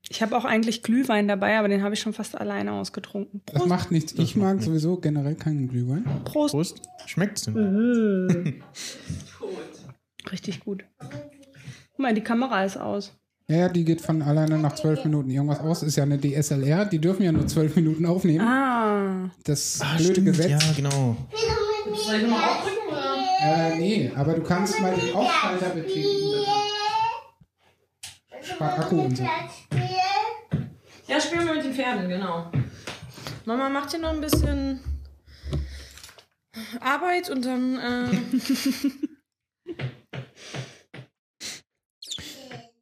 ich 0.07 0.21
hab 0.21 0.33
auch 0.33 0.45
eigentlich 0.45 0.83
Glühwein 0.83 1.27
dabei, 1.27 1.57
aber 1.57 1.67
den 1.67 1.81
habe 1.81 1.95
ich 1.95 1.99
schon 1.99 2.13
fast 2.13 2.37
alleine 2.39 2.73
ausgetrunken. 2.73 3.41
Das 3.47 3.55
Prost. 3.55 3.67
macht 3.69 3.91
nichts. 3.91 4.13
Ich 4.13 4.35
mag 4.35 4.61
sowieso 4.61 4.97
generell 4.97 5.33
keinen 5.35 5.67
Glühwein. 5.67 6.05
Prost. 6.25 6.53
Prost. 6.53 6.81
Schmeckt's 7.07 7.43
denn? 7.43 8.63
Richtig 10.31 10.59
gut. 10.59 10.85
Guck 10.99 11.99
mal, 11.99 12.13
die 12.13 12.21
Kamera 12.21 12.63
ist 12.63 12.77
aus. 12.77 13.13
Ja, 13.47 13.57
ja, 13.57 13.69
die 13.69 13.83
geht 13.83 13.99
von 13.99 14.21
alleine 14.21 14.57
nach 14.57 14.73
zwölf 14.75 15.03
Minuten 15.03 15.29
irgendwas 15.31 15.59
aus. 15.59 15.83
Ist 15.83 15.95
ja 15.97 16.03
eine 16.03 16.17
DSLR. 16.19 16.85
Die 16.85 16.99
dürfen 16.99 17.23
ja 17.23 17.31
nur 17.31 17.45
zwölf 17.47 17.75
Minuten 17.75 18.05
aufnehmen. 18.05 18.41
Ah. 18.47 19.31
Das 19.43 19.79
Ah, 19.81 19.95
blöde 19.97 20.11
stimmt, 20.11 20.27
Gesetz. 20.27 20.49
ja, 20.51 20.59
genau. 20.77 21.17
Äh, 23.41 23.75
nee, 23.77 24.11
aber 24.15 24.33
du 24.35 24.41
kannst 24.43 24.79
mal 24.79 24.93
den 24.95 25.13
Aufschalter 25.13 25.69
betätigen. 25.71 26.07
Spart 28.55 28.79
Akku 28.79 29.01
und 29.01 29.17
so. 29.17 29.23
Ja, 31.07 31.19
spielen 31.19 31.45
wir 31.45 31.55
mit 31.55 31.63
den 31.63 31.73
Pferden, 31.73 32.09
genau. 32.09 32.51
Mama 33.45 33.69
macht 33.69 33.91
hier 33.91 33.99
noch 33.99 34.11
ein 34.11 34.21
bisschen 34.21 34.79
Arbeit 36.79 37.29
und 37.29 37.45
dann. 37.45 37.79
Äh, 37.79 38.09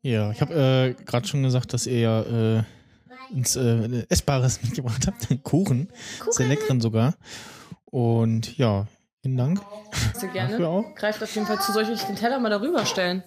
Ja, 0.03 0.31
ich 0.31 0.41
habe 0.41 0.95
äh, 0.97 1.03
gerade 1.03 1.27
schon 1.27 1.43
gesagt, 1.43 1.73
dass 1.73 1.85
ihr 1.85 1.99
ja 1.99 2.21
äh, 2.21 2.63
uns 3.31 3.55
äh, 3.55 4.03
Essbares 4.09 4.61
mitgebracht 4.63 5.05
habt. 5.05 5.43
Kuchen. 5.43 5.89
Sehr 6.31 6.47
leckeren 6.47 6.81
sogar. 6.81 7.13
Und 7.85 8.57
ja, 8.57 8.87
vielen 9.21 9.37
Dank. 9.37 9.61
sehr 10.15 10.29
gerne. 10.29 10.51
Dafür 10.51 10.69
auch. 10.69 10.95
Greift 10.95 11.21
auf 11.23 11.33
jeden 11.35 11.47
Fall 11.47 11.59
zu. 11.61 11.71
Soll 11.71 11.89
ich 11.89 12.01
den 12.03 12.15
Teller 12.15 12.39
mal 12.39 12.49
darüber 12.49 12.85
stellen? 12.85 13.23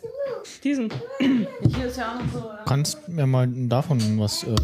Diesen. 0.62 0.90
Hier 1.18 1.86
ist 1.86 1.96
ja 1.96 2.12
auch 2.14 2.20
noch 2.20 2.32
so. 2.32 2.40
Du 2.40 2.64
kannst 2.66 3.08
mir 3.08 3.26
mal 3.26 3.46
davon 3.68 4.18
was. 4.18 4.42
Äh, 4.44 4.54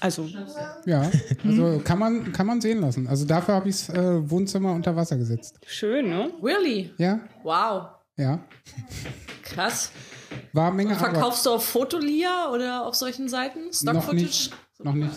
Also, 0.00 0.28
Ja, 0.86 1.10
also 1.44 1.80
kann 1.84 1.98
man, 1.98 2.32
kann 2.32 2.46
man 2.46 2.60
sehen 2.60 2.80
lassen. 2.80 3.06
Also 3.06 3.24
dafür 3.26 3.54
habe 3.54 3.68
ich 3.68 3.86
das 3.86 3.94
äh, 3.96 4.30
Wohnzimmer 4.30 4.72
unter 4.72 4.96
Wasser 4.96 5.16
gesetzt. 5.16 5.58
schön, 5.66 6.08
ne? 6.08 6.30
Really? 6.42 6.92
Ja, 6.98 7.20
Wow. 7.42 7.88
ja. 8.16 8.40
Krass. 9.42 9.92
War 10.54 10.70
Menge 10.72 10.96
Arbeit. 10.96 11.10
Verkaufst 11.12 11.44
du 11.46 11.50
auf 11.50 11.64
Fotolia 11.66 12.50
oder 12.50 12.86
auf 12.86 12.94
solchen 12.94 13.28
Seiten? 13.28 13.72
Stock 13.72 13.94
Noch 13.94 14.04
Footage? 14.04 14.22
nicht. 14.24 14.52
Noch 14.84 14.94
nicht. 14.94 15.12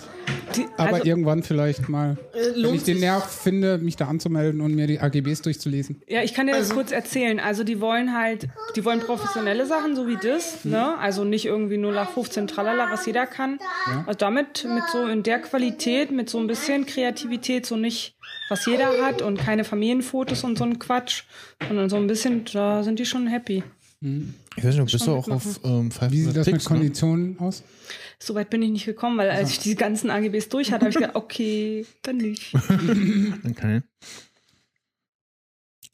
Die, 0.55 0.65
Aber 0.77 0.93
also, 0.97 1.05
irgendwann 1.05 1.43
vielleicht 1.43 1.89
mal, 1.89 2.17
Äh, 2.33 2.63
wenn 2.63 2.75
ich 2.75 2.83
den. 2.83 2.99
Nerv 2.99 3.25
finde, 3.25 3.77
mich 3.77 3.95
da 3.95 4.05
anzumelden 4.07 4.61
und 4.61 4.73
mir 4.75 4.87
die 4.87 4.99
AGBs 4.99 5.41
durchzulesen. 5.41 6.01
ja, 6.07 6.21
ich 6.23 6.33
kann 6.33 6.45
dir 6.47 6.53
das 6.53 6.61
Also- 6.63 6.75
kurz 6.75 6.91
erzählen. 6.91 7.39
Also, 7.39 7.63
die 7.63 7.81
wollen 7.81 8.13
halt, 8.17 8.47
die 8.75 8.85
wollen 8.85 8.99
professionelle 8.99 9.65
Sachen, 9.65 9.95
so 9.95 10.07
wie 10.07 10.17
das, 10.21 10.63
Mhm. 10.63 10.71
ne? 10.71 10.97
Also 10.99 11.23
nicht 11.23 11.45
irgendwie 11.45 11.77
0 11.77 11.93
nach 11.93 12.11
15 12.11 12.47
tralala, 12.47 12.91
was 12.91 13.05
jeder 13.05 13.25
kann. 13.25 13.59
Ja. 13.87 14.03
Also 14.07 14.17
damit, 14.19 14.63
mit 14.65 14.83
so 14.91 15.05
in 15.07 15.23
der 15.23 15.39
Qualität, 15.39 16.11
mit 16.11 16.29
so 16.29 16.37
ein 16.39 16.47
bisschen 16.47 16.85
Kreativität, 16.85 17.65
so 17.65 17.75
nicht, 17.75 18.15
was 18.49 18.65
jeder 18.65 18.89
hat 19.03 19.21
und 19.21 19.37
keine 19.39 19.63
Familienfotos 19.63 20.43
und 20.43 20.57
so 20.57 20.63
ein 20.63 20.79
Quatsch, 20.79 21.23
sondern 21.67 21.89
so 21.89 21.95
ein 21.97 22.07
bisschen, 22.07 22.45
da 22.53 22.83
sind 22.83 22.99
die 22.99 23.05
schon 23.05 23.27
happy. 23.27 23.63
Ich 24.01 24.63
weiß 24.63 24.75
nicht, 24.75 24.91
bist 24.91 25.07
du 25.07 25.13
auch 25.15 25.27
auf 25.29 25.59
ähm, 25.63 25.89
500 25.91 26.11
Wie 26.11 26.21
sieht 26.21 26.35
das 26.35 26.45
mit 26.45 26.55
Picks, 26.55 26.69
ne? 26.69 26.75
Konditionen 26.77 27.39
aus? 27.39 27.63
Soweit 28.19 28.49
bin 28.49 28.61
ich 28.61 28.69
nicht 28.71 28.85
gekommen, 28.85 29.17
weil 29.17 29.29
als 29.31 29.49
ich 29.51 29.59
die 29.59 29.75
ganzen 29.75 30.09
AGBs 30.09 30.49
durch 30.49 30.71
hatte, 30.71 30.81
habe 30.85 30.89
ich 30.91 30.95
gedacht, 30.97 31.15
okay, 31.15 31.85
dann 32.03 32.17
nicht. 32.17 32.53
Okay. 33.49 33.81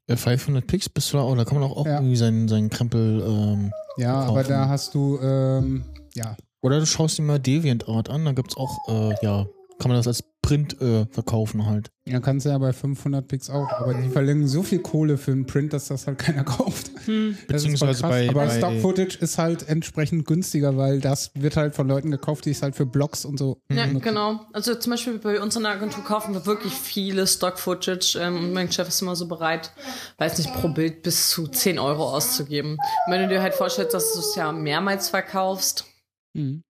Äh, 0.07 0.15
500 0.17 0.65
Picks 0.67 0.89
bist 0.89 1.13
du 1.13 1.17
da, 1.17 1.23
oder 1.23 1.45
kann 1.45 1.59
man 1.59 1.69
auch, 1.69 1.77
auch 1.77 1.85
Ja. 1.85 1.95
irgendwie 1.97 2.15
seinen, 2.15 2.47
seinen 2.47 2.69
Krempel, 2.69 3.21
ähm, 3.25 3.71
Ja, 3.97 4.13
Kaufen. 4.25 4.29
aber 4.29 4.43
da 4.43 4.67
hast 4.67 4.93
du, 4.95 5.19
ähm, 5.21 5.83
ja, 6.15 6.35
oder 6.61 6.79
du 6.79 6.85
schaust 6.85 7.17
dir 7.17 7.23
mal 7.23 7.39
DeviantArt 7.39 8.09
an, 8.09 8.25
da 8.25 8.33
gibt's 8.33 8.55
auch, 8.57 8.77
äh, 8.87 9.15
ja, 9.25 9.45
kann 9.79 9.89
man 9.89 9.97
das 9.97 10.07
als 10.07 10.23
Print 10.41 10.79
äh, 10.81 11.05
verkaufen 11.07 11.65
halt. 11.65 11.91
ja, 12.05 12.19
kannst 12.19 12.45
du 12.45 12.49
ja 12.49 12.57
bei 12.57 12.71
500 12.73 13.27
Pix 13.27 13.49
auch. 13.49 13.67
Aber 13.79 13.93
die 13.93 14.09
verlangen 14.09 14.47
so 14.47 14.63
viel 14.63 14.79
Kohle 14.79 15.17
für 15.17 15.31
einen 15.31 15.45
Print, 15.45 15.73
dass 15.73 15.87
das 15.87 16.07
halt 16.07 16.19
keiner 16.19 16.43
kauft. 16.45 16.90
Das 17.05 17.07
ist 17.07 17.37
voll 17.37 17.45
Beziehungsweise 17.47 18.01
krass. 18.01 18.09
bei- 18.11 18.29
Aber 18.29 18.45
bei- 18.45 18.57
Stock-Footage 18.57 19.17
ist 19.19 19.37
halt 19.37 19.67
entsprechend 19.67 20.25
günstiger, 20.25 20.77
weil 20.77 20.99
das 20.99 21.31
wird 21.35 21.57
halt 21.57 21.75
von 21.75 21.87
Leuten 21.87 22.11
gekauft, 22.11 22.45
die 22.45 22.51
es 22.51 22.61
halt 22.61 22.75
für 22.75 22.85
Blogs 22.85 23.25
und 23.25 23.37
so 23.37 23.59
Ja, 23.71 23.85
benutzen. 23.85 24.01
genau. 24.03 24.45
Also 24.53 24.75
zum 24.75 24.91
Beispiel 24.91 25.17
bei 25.19 25.41
uns 25.41 25.55
in 25.55 25.63
der 25.63 25.71
Agentur 25.73 26.03
kaufen 26.03 26.33
wir 26.33 26.45
wirklich 26.45 26.73
viele 26.73 27.25
Stock-Footage 27.27 28.17
ähm, 28.19 28.37
und 28.37 28.53
mein 28.53 28.71
Chef 28.71 28.87
ist 28.87 29.01
immer 29.01 29.15
so 29.15 29.27
bereit, 29.27 29.71
weiß 30.17 30.37
nicht, 30.37 30.53
pro 30.53 30.69
Bild 30.69 31.01
bis 31.03 31.29
zu 31.29 31.47
10 31.47 31.79
Euro 31.79 32.09
auszugeben. 32.15 32.71
Und 33.05 33.13
wenn 33.13 33.21
du 33.21 33.27
dir 33.29 33.41
halt 33.41 33.53
vorstellst, 33.53 33.93
dass 33.93 34.13
du 34.13 34.19
es 34.19 34.35
ja 34.35 34.51
mehrmals 34.51 35.09
verkaufst, 35.09 35.85
Mhm. 36.33 36.63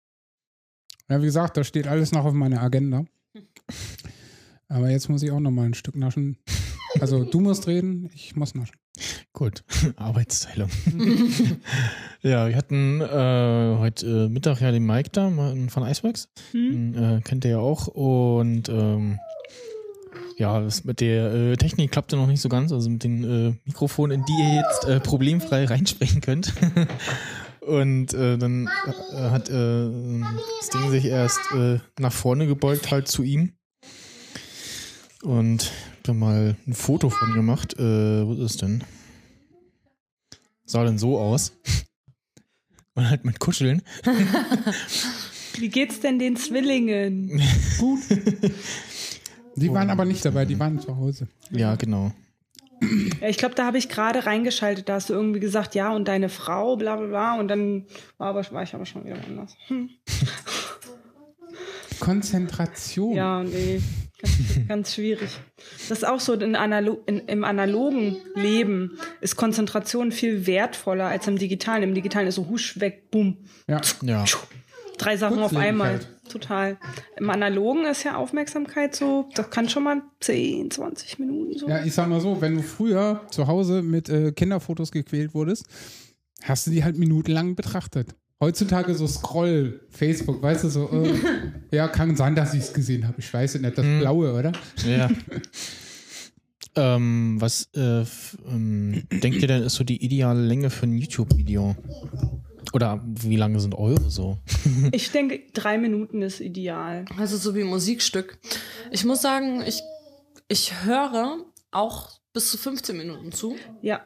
Ja, 1.09 1.19
wie 1.21 1.25
gesagt, 1.25 1.57
das 1.57 1.67
steht 1.67 1.87
alles 1.87 2.11
noch 2.13 2.23
auf 2.25 2.33
meiner 2.33 2.61
Agenda. 2.61 3.03
Aber 4.69 4.89
jetzt 4.89 5.09
muss 5.09 5.21
ich 5.23 5.31
auch 5.31 5.39
noch 5.41 5.51
mal 5.51 5.65
ein 5.65 5.73
Stück 5.73 5.95
naschen. 5.95 6.37
Also 6.99 7.23
du 7.23 7.39
musst 7.39 7.67
reden, 7.67 8.09
ich 8.13 8.35
muss 8.35 8.55
naschen. 8.55 8.75
Gut, 9.33 9.63
Arbeitsteilung. 9.95 10.69
ja, 12.21 12.47
wir 12.47 12.55
hatten 12.55 13.01
äh, 13.01 13.77
heute 13.79 14.25
äh, 14.25 14.29
Mittag 14.29 14.61
ja 14.61 14.71
den 14.71 14.85
Mike 14.85 15.09
da 15.11 15.29
von 15.29 15.83
Iceworks. 15.83 16.29
Den, 16.53 16.95
äh, 16.95 17.21
kennt 17.23 17.45
ihr 17.45 17.51
ja 17.51 17.59
auch. 17.59 17.87
Und 17.87 18.69
ähm, 18.69 19.19
ja, 20.37 20.59
das 20.59 20.83
mit 20.83 20.99
der 20.99 21.33
äh, 21.33 21.55
Technik 21.55 21.91
klappte 21.91 22.15
noch 22.15 22.27
nicht 22.27 22.41
so 22.41 22.49
ganz, 22.49 22.71
also 22.71 22.89
mit 22.89 23.03
den 23.03 23.23
äh, 23.23 23.53
Mikrofonen, 23.65 24.19
in 24.19 24.25
die 24.25 24.33
ihr 24.33 24.55
jetzt 24.55 24.85
äh, 24.85 24.99
problemfrei 24.99 25.65
reinsprechen 25.65 26.21
könnt. 26.21 26.53
Und 27.61 28.13
äh, 28.15 28.39
dann 28.39 28.67
äh, 28.67 29.29
hat 29.29 29.49
äh, 29.49 29.89
das 30.59 30.69
Ding 30.73 30.89
sich 30.89 31.05
erst 31.05 31.39
äh, 31.55 31.77
nach 31.99 32.11
vorne 32.11 32.47
gebeugt, 32.47 32.89
halt 32.89 33.07
zu 33.07 33.21
ihm. 33.21 33.53
Und 35.21 35.71
hab 36.01 36.05
da 36.05 36.13
mal 36.15 36.55
ein 36.65 36.73
Foto 36.73 37.11
von 37.11 37.31
gemacht. 37.33 37.75
Äh, 37.77 38.25
wo 38.25 38.33
ist 38.33 38.39
es 38.39 38.57
denn? 38.57 38.83
Sah 40.65 40.83
dann 40.83 40.97
so 40.97 41.19
aus. 41.19 41.53
Und 42.95 43.07
halt 43.07 43.23
mit 43.23 43.39
Kuscheln. 43.39 43.83
Wie 45.57 45.69
geht's 45.69 45.99
denn 45.99 46.17
den 46.17 46.37
Zwillingen? 46.37 47.39
Die 49.55 49.71
waren 49.71 49.91
aber 49.91 50.05
nicht 50.05 50.25
dabei, 50.25 50.45
die 50.45 50.57
waren 50.57 50.79
zu 50.79 50.95
Hause. 50.95 51.27
Ja, 51.51 51.75
genau. 51.75 52.11
Ja, 53.19 53.27
ich 53.27 53.37
glaube, 53.37 53.53
da 53.53 53.65
habe 53.65 53.77
ich 53.77 53.89
gerade 53.89 54.25
reingeschaltet. 54.25 54.89
Da 54.89 54.95
hast 54.95 55.09
du 55.09 55.13
irgendwie 55.13 55.41
gesagt, 55.41 55.75
ja, 55.75 55.93
und 55.93 56.07
deine 56.07 56.29
Frau, 56.29 56.77
bla 56.77 56.95
bla 56.95 57.07
bla. 57.07 57.39
Und 57.39 57.49
dann 57.49 57.85
war, 58.17 58.29
aber, 58.29 58.49
war 58.51 58.63
ich 58.63 58.73
aber 58.73 58.85
schon 58.85 59.05
wieder 59.05 59.17
anders. 59.27 59.55
Hm. 59.67 59.89
Konzentration. 61.99 63.13
Ja, 63.13 63.43
nee, 63.43 63.81
ganz, 64.21 64.67
ganz 64.67 64.95
schwierig. 64.95 65.29
Das 65.89 65.99
ist 65.99 66.03
auch 66.03 66.19
so, 66.19 66.33
in 66.33 66.55
Analo 66.55 67.01
in, 67.05 67.19
im 67.19 67.43
analogen 67.43 68.17
Leben 68.35 68.97
ist 69.21 69.35
Konzentration 69.35 70.11
viel 70.11 70.45
wertvoller 70.47 71.05
als 71.05 71.27
im 71.27 71.37
digitalen. 71.37 71.83
Im 71.83 71.93
digitalen 71.93 72.27
ist 72.27 72.35
so 72.35 72.47
husch, 72.47 72.79
weg, 72.79 73.11
bumm. 73.11 73.37
Ja. 73.67 73.81
Ja. 74.01 74.25
Drei 74.97 75.17
Sachen 75.17 75.39
auf 75.39 75.55
einmal. 75.55 75.99
Total. 76.29 76.77
Im 77.17 77.29
analogen 77.29 77.85
ist 77.85 78.03
ja 78.03 78.15
Aufmerksamkeit 78.15 78.95
so, 78.95 79.27
das 79.35 79.49
kann 79.49 79.67
schon 79.67 79.83
mal 79.83 80.01
10, 80.21 80.71
20 80.71 81.19
Minuten 81.19 81.57
so. 81.57 81.67
Ja, 81.67 81.83
ich 81.83 81.93
sag 81.93 82.07
mal 82.07 82.21
so, 82.21 82.39
wenn 82.39 82.55
du 82.55 82.61
früher 82.61 83.21
zu 83.31 83.47
Hause 83.47 83.81
mit 83.81 84.07
äh, 84.09 84.31
Kinderfotos 84.31 84.91
gequält 84.91 85.33
wurdest, 85.33 85.65
hast 86.43 86.67
du 86.67 86.71
die 86.71 86.83
halt 86.83 86.97
minutenlang 86.97 87.55
betrachtet. 87.55 88.15
Heutzutage 88.41 88.95
so 88.95 89.05
Scroll, 89.05 89.81
Facebook, 89.89 90.41
weißt 90.41 90.63
du, 90.63 90.69
so, 90.69 90.89
äh, 90.89 91.13
ja, 91.71 91.87
kann 91.87 92.15
sein, 92.15 92.33
dass 92.33 92.55
ich 92.55 92.61
es 92.61 92.73
gesehen 92.73 93.07
habe. 93.07 93.19
Ich 93.19 93.31
weiß 93.31 93.53
es 93.53 93.61
nicht, 93.61 93.77
das 93.77 93.85
Blaue, 93.85 94.33
oder? 94.33 94.51
Ja. 94.83 95.11
ähm, 96.75 97.39
was 97.39 97.69
äh, 97.75 98.03
ähm, 98.47 99.03
denkt 99.11 99.43
ihr 99.43 99.47
denn 99.47 99.61
ist 99.61 99.75
so 99.75 99.83
die 99.83 100.03
ideale 100.03 100.41
Länge 100.41 100.71
für 100.71 100.87
ein 100.87 100.97
YouTube-Video? 100.97 101.75
Oder 102.73 103.03
wie 103.05 103.35
lange 103.35 103.59
sind 103.59 103.75
eure 103.75 104.09
so? 104.09 104.39
Ich 104.91 105.11
denke, 105.11 105.41
drei 105.53 105.77
Minuten 105.77 106.23
ist 106.23 106.39
ideal. 106.39 107.05
also 107.19 107.37
so 107.37 107.53
wie 107.53 107.61
ein 107.61 107.67
Musikstück. 107.67 108.39
Ich 108.89 109.05
muss 109.05 109.21
sagen, 109.21 109.61
ich, 109.67 109.81
ich 110.47 110.83
höre 110.83 111.45
auch 111.69 112.09
bis 112.33 112.49
zu 112.49 112.57
15 112.57 112.97
Minuten 112.97 113.31
zu. 113.31 113.55
Ja. 113.83 114.01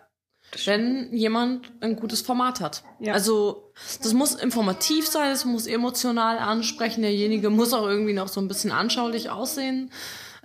Wenn 0.66 1.14
jemand 1.14 1.72
ein 1.82 1.96
gutes 1.96 2.22
Format 2.22 2.60
hat. 2.60 2.84
Ja. 3.00 3.14
Also 3.14 3.72
das 4.02 4.14
muss 4.14 4.36
informativ 4.36 5.08
sein, 5.08 5.32
es 5.32 5.46
muss 5.46 5.68
emotional 5.68 6.38
ansprechen, 6.38 7.02
derjenige 7.02 7.50
muss 7.50 7.74
auch 7.74 7.88
irgendwie 7.88 8.14
noch 8.14 8.28
so 8.28 8.40
ein 8.40 8.48
bisschen 8.48 8.72
anschaulich 8.72 9.30
aussehen. 9.30 9.92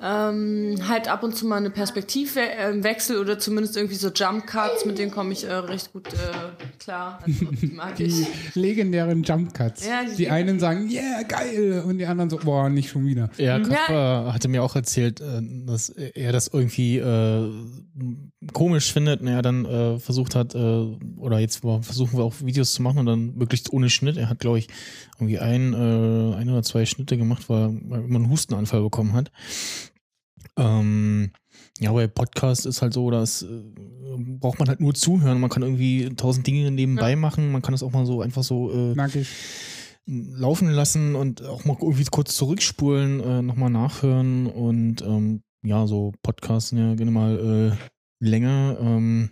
Ähm, 0.03 0.77
halt 0.89 1.09
ab 1.09 1.23
und 1.23 1.37
zu 1.37 1.47
mal 1.47 1.57
eine 1.57 1.69
Perspektivwechsel 1.69 3.19
oder 3.19 3.39
zumindest 3.39 3.77
irgendwie 3.77 3.97
so 3.97 4.09
Jump 4.09 4.47
Cuts, 4.47 4.87
mit 4.87 4.99
denen 4.99 5.11
komme 5.11 5.33
ich 5.33 5.45
äh, 5.45 5.53
recht 5.53 5.93
gut 5.93 6.09
äh, 6.09 6.17
klar. 6.79 7.19
Also, 7.27 7.45
die 7.61 7.67
mag 7.75 8.01
ich. 8.01 8.15
Die 8.55 8.59
legendären 8.59 9.23
Jump 9.23 9.53
Cuts. 9.53 9.87
Ja, 9.87 10.05
die- 10.05 10.17
die 10.17 10.31
einen 10.31 10.59
sagen, 10.59 10.89
yeah, 10.91 11.23
geil. 11.25 11.83
Und 11.87 11.99
die 11.99 12.07
anderen 12.07 12.31
so, 12.31 12.39
boah, 12.39 12.71
nicht 12.71 12.89
schon 12.91 13.05
wieder. 13.07 13.29
Ja, 13.37 13.59
Kaspar 13.61 14.33
hatte 14.33 14.49
mir 14.49 14.63
auch 14.63 14.75
erzählt, 14.75 15.21
äh, 15.21 15.43
dass 15.67 15.91
er 15.91 16.33
das 16.33 16.49
irgendwie 16.49 16.97
äh, 16.99 17.51
komisch 18.55 18.93
findet 18.93 19.21
und 19.21 19.27
er 19.29 19.43
dann 19.43 19.67
äh, 19.67 19.99
versucht 19.99 20.35
hat, 20.35 20.55
äh, 20.55 20.59
oder 21.19 21.39
jetzt 21.41 21.59
versuchen 21.61 22.17
wir 22.19 22.25
auch 22.25 22.35
Videos 22.43 22.73
zu 22.73 22.81
machen 22.83 23.01
und 23.01 23.07
dann 23.07 23.35
möglichst 23.37 23.71
ohne 23.73 23.91
Schnitt. 23.91 24.17
Er 24.17 24.31
hat, 24.31 24.39
glaube 24.39 24.59
ich, 24.59 24.69
irgendwie 25.19 25.39
ein, 25.39 25.75
äh, 25.75 26.37
ein 26.37 26.49
oder 26.49 26.63
zwei 26.63 26.87
Schnitte 26.87 27.19
gemacht, 27.19 27.51
weil, 27.51 27.69
weil 27.89 28.01
man 28.03 28.23
einen 28.23 28.31
Hustenanfall 28.31 28.81
bekommen 28.81 29.13
hat. 29.13 29.31
Ähm, 30.61 31.33
ja, 31.79 31.93
bei 31.93 32.07
Podcast 32.07 32.67
ist 32.67 32.83
halt 32.83 32.93
so, 32.93 33.11
dass 33.11 33.43
äh, 33.43 33.63
braucht 34.39 34.59
man 34.59 34.69
halt 34.69 34.81
nur 34.81 34.95
zuhören. 34.95 35.41
Man 35.41 35.51
kann 35.51 35.63
irgendwie 35.63 36.11
tausend 36.15 36.47
Dinge 36.47 36.71
nebenbei 36.71 37.17
machen. 37.17 37.51
Man 37.51 37.63
kann 37.63 37.75
es 37.75 37.83
auch 37.83 37.93
mal 37.93 38.05
so 38.05 38.21
einfach 38.21 38.43
so 38.43 38.71
äh, 38.71 38.95
laufen 40.07 40.71
lassen 40.71 41.15
und 41.15 41.45
auch 41.45 41.65
mal 41.65 41.77
irgendwie 41.81 42.05
kurz 42.05 42.37
zurückspulen, 42.37 43.21
äh, 43.21 43.43
nochmal 43.43 43.71
nachhören 43.71 44.47
und 44.47 45.03
ähm, 45.03 45.43
ja, 45.63 45.87
so 45.87 46.13
Podcasts 46.23 46.73
ja 46.73 46.95
gerne 46.95 47.11
mal 47.11 47.39
äh, 47.73 48.25
länger. 48.25 48.77
Ähm, 48.81 49.31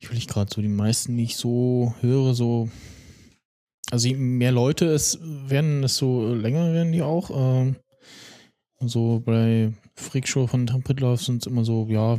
ich 0.00 0.08
will 0.08 0.16
nicht 0.16 0.30
gerade 0.30 0.52
so 0.54 0.62
die 0.62 0.68
meisten, 0.68 1.18
ich 1.18 1.36
so 1.36 1.94
höre, 2.00 2.34
so 2.34 2.68
also 3.90 4.08
je 4.08 4.14
mehr 4.14 4.52
Leute 4.52 4.86
es 4.86 5.18
werden, 5.22 5.82
desto 5.82 6.34
länger 6.34 6.72
werden 6.72 6.92
die 6.92 7.02
auch. 7.02 7.30
Ähm, 7.34 7.76
so 8.80 9.20
bei 9.24 9.72
Freakshow 9.98 10.46
von 10.46 10.66
Tom 10.66 10.82
Pritloff 10.82 11.22
sind 11.22 11.42
es 11.42 11.46
immer 11.46 11.64
so, 11.64 11.86
ja, 11.90 12.18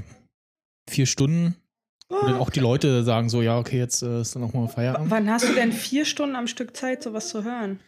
vier 0.89 1.05
Stunden. 1.05 1.55
Und 2.09 2.23
dann 2.23 2.36
auch 2.38 2.49
die 2.49 2.59
Leute 2.59 3.03
sagen 3.03 3.30
so, 3.30 3.41
ja, 3.41 3.59
okay, 3.59 3.77
jetzt 3.77 4.01
äh, 4.01 4.21
ist 4.21 4.36
dann 4.36 4.43
auch 4.43 4.53
mal 4.53 4.67
Feierabend. 4.67 5.11
Wann 5.11 5.30
hast 5.30 5.47
du 5.47 5.53
denn 5.53 5.71
vier 5.71 6.05
Stunden 6.05 6.36
am 6.36 6.47
Stück 6.47 6.75
Zeit, 6.75 7.03
sowas 7.03 7.30
zu 7.30 7.43
hören? 7.43 7.80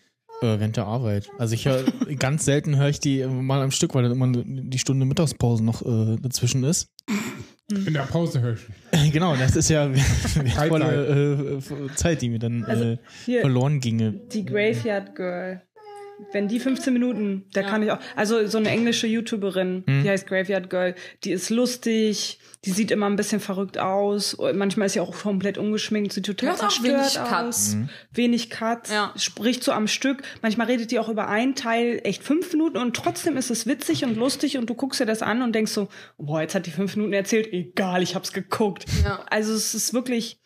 Äh, 0.41 0.59
während 0.59 0.77
der 0.77 0.85
Arbeit. 0.85 1.29
Also 1.39 1.55
ich 1.55 1.65
höre 1.65 1.83
ganz 2.19 2.45
selten 2.45 2.75
höre 2.77 2.89
ich 2.89 2.99
die 2.99 3.21
äh, 3.21 3.27
mal 3.27 3.61
am 3.63 3.71
Stück, 3.71 3.95
weil 3.95 4.03
dann 4.03 4.11
immer 4.11 4.31
die 4.31 4.77
Stunde 4.79 5.05
Mittagspause 5.07 5.63
noch 5.63 5.81
äh, 5.81 6.17
dazwischen 6.21 6.63
ist. 6.63 6.87
In 7.69 7.93
der 7.93 8.01
Pause 8.01 8.41
höre 8.41 8.53
ich. 8.55 9.11
genau, 9.13 9.35
das 9.35 9.55
ist 9.55 9.69
ja 9.69 9.89
wertvolle 10.35 11.57
äh, 11.59 11.95
Zeit, 11.95 12.21
die 12.21 12.29
mir 12.29 12.39
dann 12.39 12.63
Also, 12.65 12.83
äh, 12.83 12.97
hier- 13.25 13.41
verloren 13.41 13.79
ginge. 13.79 14.11
Die 14.11 14.45
Graveyard 14.45 15.15
Girl. 15.15 15.61
Wenn 16.31 16.47
die 16.47 16.59
15 16.59 16.93
Minuten, 16.93 17.45
da 17.53 17.61
Ja. 17.61 17.67
kann 17.69 17.83
ich 17.83 17.91
auch, 17.91 17.99
also 18.15 18.45
so 18.47 18.57
eine 18.57 18.69
englische 18.69 19.07
YouTuberin, 19.07 19.83
Hm. 19.87 20.03
die 20.03 20.09
heißt 20.09 20.27
Graveyard 20.27 20.69
Girl, 20.69 20.95
die 21.23 21.31
ist 21.31 21.49
lustig, 21.49 22.39
die 22.63 22.71
sieht 22.71 22.91
immer 22.91 23.07
ein 23.07 23.15
bisschen 23.15 23.39
verrückt 23.39 23.79
aus, 23.79 24.37
manchmal 24.53 24.85
ist 24.85 24.93
sie 24.93 24.99
auch 24.99 25.11
komplett 25.23 25.57
ungeschminkt, 25.57 26.13
sieht 26.13 26.27
total 26.27 26.55
zerstört 26.55 26.83
wenig 26.87 27.19
aus. 27.19 27.29
Cuts. 27.29 27.77
Wenig 28.13 28.49
Cuts, 28.51 28.91
Ja. 28.91 29.13
spricht 29.15 29.63
so 29.63 29.71
am 29.71 29.87
Stück. 29.87 30.21
Manchmal 30.43 30.67
redet 30.67 30.91
die 30.91 30.99
auch 30.99 31.09
über 31.09 31.27
einen 31.27 31.55
Teil 31.55 31.99
echt 32.03 32.23
fünf 32.23 32.51
Minuten 32.51 32.77
und 32.77 32.95
trotzdem 32.95 33.35
ist 33.35 33.49
es 33.49 33.65
witzig 33.65 34.03
und 34.03 34.15
lustig 34.15 34.57
und 34.57 34.69
du 34.69 34.75
guckst 34.75 34.99
dir 34.99 35.05
das 35.07 35.23
an 35.23 35.41
und 35.41 35.53
denkst 35.55 35.71
so, 35.71 35.87
boah, 36.19 36.41
jetzt 36.41 36.53
hat 36.53 36.67
die 36.67 36.71
fünf 36.71 36.95
Minuten 36.95 37.13
erzählt, 37.13 37.51
egal, 37.51 38.03
ich 38.03 38.13
hab's 38.13 38.31
geguckt. 38.31 38.85
Ja. 39.03 39.25
Also 39.31 39.53
es 39.53 39.73
ist 39.73 39.93
wirklich 39.95 40.37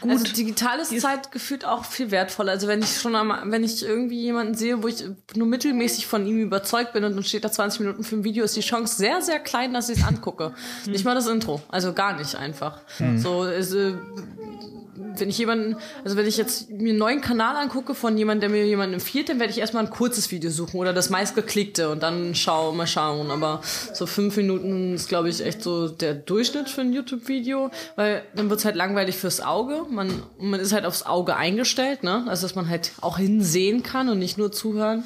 gut. 0.00 0.10
Also 0.10 0.24
digital 0.32 0.78
ist 0.80 1.00
Zeit 1.00 1.32
gefühlt 1.32 1.64
auch 1.64 1.84
viel 1.84 2.10
wertvoller. 2.10 2.52
Also 2.52 2.68
wenn 2.68 2.80
ich 2.80 2.98
schon 3.00 3.14
am, 3.14 3.32
wenn 3.50 3.64
ich 3.64 3.84
irgendwie 3.84 4.20
jemanden 4.20 4.54
sehe, 4.54 4.82
wo 4.82 4.88
ich 4.88 5.04
nur 5.34 5.46
mittelmäßig 5.46 6.06
von 6.06 6.26
ihm 6.26 6.38
überzeugt 6.38 6.92
bin 6.92 7.04
und 7.04 7.14
dann 7.14 7.24
steht 7.24 7.44
da 7.44 7.50
20 7.50 7.80
Minuten 7.80 8.04
für 8.04 8.16
ein 8.16 8.24
Video, 8.24 8.44
ist 8.44 8.56
die 8.56 8.60
Chance 8.60 8.96
sehr, 8.96 9.22
sehr 9.22 9.40
klein, 9.40 9.72
dass 9.72 9.88
ich 9.88 9.98
es 9.98 10.04
angucke. 10.04 10.52
Nicht 10.86 11.04
mal 11.04 11.14
das 11.14 11.26
Intro. 11.26 11.62
Also 11.68 11.92
gar 11.92 12.16
nicht 12.16 12.34
einfach. 12.34 12.80
So, 13.18 13.44
ist, 13.44 13.72
äh, 13.72 13.94
wenn 15.20 15.30
ich 15.30 15.38
jemanden, 15.38 15.76
also 16.04 16.16
wenn 16.16 16.26
ich 16.26 16.36
jetzt 16.36 16.70
mir 16.70 16.90
einen 16.90 16.98
neuen 16.98 17.20
Kanal 17.20 17.56
angucke 17.56 17.94
von 17.94 18.16
jemandem, 18.16 18.52
der 18.52 18.60
mir 18.60 18.66
jemanden 18.66 18.94
empfiehlt, 18.94 19.28
dann 19.28 19.38
werde 19.38 19.52
ich 19.52 19.58
erstmal 19.58 19.84
ein 19.84 19.90
kurzes 19.90 20.30
Video 20.30 20.50
suchen 20.50 20.78
oder 20.78 20.92
das 20.92 21.10
meistgeklickte 21.10 21.90
und 21.90 22.02
dann 22.02 22.34
schau, 22.34 22.72
mal 22.72 22.86
schauen. 22.86 23.30
Aber 23.30 23.60
so 23.92 24.06
fünf 24.06 24.36
Minuten 24.36 24.94
ist, 24.94 25.08
glaube 25.08 25.28
ich, 25.28 25.44
echt 25.44 25.62
so 25.62 25.88
der 25.88 26.14
Durchschnitt 26.14 26.68
für 26.68 26.82
ein 26.82 26.92
YouTube-Video, 26.92 27.70
weil 27.96 28.22
dann 28.34 28.50
wird's 28.50 28.64
halt 28.64 28.76
langweilig 28.76 29.16
fürs 29.16 29.40
Auge. 29.40 29.84
Man, 29.90 30.22
man 30.38 30.60
ist 30.60 30.72
halt 30.72 30.84
aufs 30.84 31.04
Auge 31.04 31.36
eingestellt, 31.36 32.02
ne? 32.02 32.24
Also 32.28 32.46
dass 32.46 32.54
man 32.54 32.68
halt 32.68 32.92
auch 33.00 33.18
hinsehen 33.18 33.82
kann 33.82 34.08
und 34.08 34.18
nicht 34.18 34.38
nur 34.38 34.52
zuhören. 34.52 35.04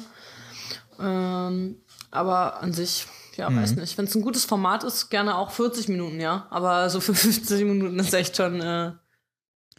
Ähm, 0.99 1.77
aber 2.11 2.61
an 2.61 2.73
sich, 2.73 3.07
ja, 3.35 3.53
weiß 3.53 3.75
nicht. 3.75 3.97
Wenn 3.97 4.05
es 4.05 4.15
ein 4.15 4.21
gutes 4.21 4.45
Format 4.45 4.83
ist, 4.83 5.09
gerne 5.09 5.37
auch 5.37 5.51
40 5.51 5.89
Minuten, 5.89 6.19
ja. 6.19 6.47
Aber 6.49 6.89
so 6.89 6.99
für 6.99 7.15
50 7.15 7.63
Minuten 7.65 7.99
ist 7.99 8.13
echt 8.13 8.37
schon 8.37 8.61
äh, 8.61 8.91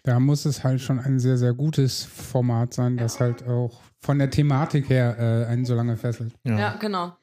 Da 0.07 0.21
muss 0.21 0.45
es 0.45 0.63
halt 0.63 0.83
schon 0.83 1.01
ein 1.01 1.19
sehr, 1.19 1.39
sehr 1.39 1.55
gutes 1.55 2.05
Format 2.05 2.75
sein, 2.75 2.99
das 2.99 3.21
halt 3.21 3.49
auch 3.49 3.81
von 4.03 4.19
der 4.19 4.29
Thematik 4.29 4.91
her 4.91 5.17
äh, 5.19 5.51
einen 5.51 5.65
so 5.65 5.75
lange 5.75 5.97
fesselt. 5.97 6.35
Ja. 6.45 6.59
Ja, 6.59 6.77
genau. 6.77 7.17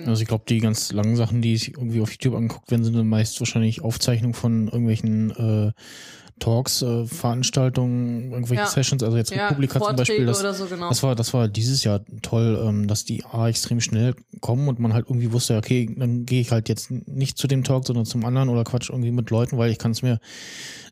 Genau. 0.00 0.10
Also 0.10 0.22
ich 0.22 0.28
glaube, 0.28 0.44
die 0.48 0.58
ganz 0.58 0.92
langen 0.92 1.16
Sachen, 1.16 1.42
die 1.42 1.54
ich 1.54 1.74
irgendwie 1.76 2.00
auf 2.00 2.10
YouTube 2.10 2.34
angeguckt 2.34 2.70
werden, 2.70 2.84
sind 2.84 2.96
dann 2.96 3.08
meist 3.08 3.40
wahrscheinlich 3.40 3.82
Aufzeichnungen 3.82 4.34
von 4.34 4.66
irgendwelchen 4.66 5.30
äh, 5.30 5.72
Talks, 6.38 6.82
äh, 6.82 7.06
Veranstaltungen, 7.06 8.32
irgendwelche 8.32 8.62
Ja. 8.62 8.68
Sessions, 8.68 9.02
also 9.02 9.16
jetzt 9.16 9.30
ja, 9.30 9.48
Republika 9.48 9.74
zum 9.74 9.96
Vorträge 9.96 10.24
Beispiel. 10.24 10.26
Das, 10.26 10.58
so, 10.58 10.66
genau. 10.66 10.88
das 10.88 11.02
war, 11.02 11.14
das 11.14 11.34
war 11.34 11.48
dieses 11.48 11.84
Jahr 11.84 12.00
toll, 12.22 12.62
ähm, 12.64 12.86
dass 12.86 13.04
die 13.04 13.24
A 13.24 13.48
extrem 13.48 13.80
schnell 13.80 14.14
kommen 14.40 14.68
und 14.68 14.78
man 14.78 14.94
halt 14.94 15.06
irgendwie 15.08 15.32
wusste, 15.32 15.56
okay, 15.56 15.92
dann 15.96 16.24
gehe 16.24 16.40
ich 16.40 16.50
halt 16.50 16.68
jetzt 16.68 16.90
nicht 16.90 17.38
zu 17.38 17.46
dem 17.46 17.64
Talk, 17.64 17.86
sondern 17.86 18.06
zum 18.06 18.24
anderen 18.24 18.48
oder 18.48 18.64
quatsch 18.64 18.90
irgendwie 18.90 19.10
mit 19.10 19.30
Leuten, 19.30 19.58
weil 19.58 19.70
ich 19.70 19.78
kann 19.78 19.90
es 19.90 20.02
mir 20.02 20.20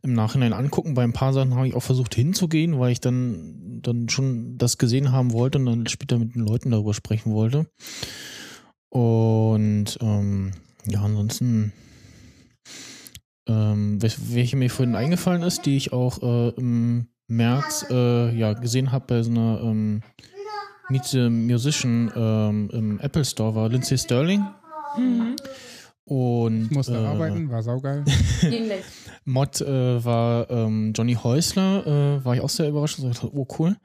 im 0.03 0.13
Nachhinein 0.13 0.53
angucken. 0.53 0.95
Bei 0.95 1.05
ein 1.05 1.13
paar 1.13 1.33
Sachen 1.33 1.55
habe 1.55 1.69
ich 1.69 1.75
auch 1.75 1.83
versucht 1.83 2.15
hinzugehen, 2.15 2.79
weil 2.79 2.93
ich 2.93 3.01
dann, 3.01 3.81
dann 3.83 4.09
schon 4.09 4.59
das 4.59 4.79
gesehen 4.79 5.13
haben 5.13 5.33
wollte 5.33 5.59
und 5.59 5.67
dann 5.67 5.87
später 5.87 6.19
mit 6.19 6.35
den 6.35 6.47
Leuten 6.47 6.71
darüber 6.71 6.95
sprechen 6.95 7.33
wollte. 7.33 7.67
Und 8.91 9.99
ähm, 10.01 10.53
ja, 10.87 11.03
ansonsten, 11.03 11.73
ähm, 13.49 13.99
wel- 14.01 14.17
welche 14.35 14.57
mir 14.57 14.71
vorhin 14.71 14.95
eingefallen 14.97 15.43
ist, 15.43 15.67
die 15.67 15.77
ich 15.77 15.93
auch 15.93 16.23
äh, 16.23 16.49
im 16.57 17.09
März 17.29 17.87
äh, 17.91 18.35
ja, 18.37 18.53
gesehen 18.53 18.93
habe 18.93 19.05
bei 19.09 19.23
so 19.23 19.31
einer 19.31 19.61
ähm, 19.63 20.03
Meet 20.89 21.05
the 21.07 21.29
Musician 21.29 22.11
ähm, 22.15 22.71
im 22.73 23.01
Apple 23.01 23.25
Store, 23.25 23.55
war 23.55 23.69
Lindsay 23.69 23.99
Sterling. 23.99 24.45
Und 26.05 26.67
Ich 26.67 26.71
musste 26.71 26.95
äh, 26.95 27.05
arbeiten, 27.05 27.51
war 27.51 27.63
saugeil. 27.65 28.05
Mod 29.25 29.61
äh, 29.61 30.05
war 30.05 30.49
ähm, 30.51 30.93
Johnny 30.95 31.15
Häusler, 31.15 31.85
äh, 32.21 32.25
war 32.25 32.37
ich 32.37 32.41
auch 32.41 32.49
sehr 32.49 32.69
überrascht 32.69 33.01
und 33.01 33.13
sagte, 33.13 33.29
oh 33.37 33.47
cool. 33.59 33.77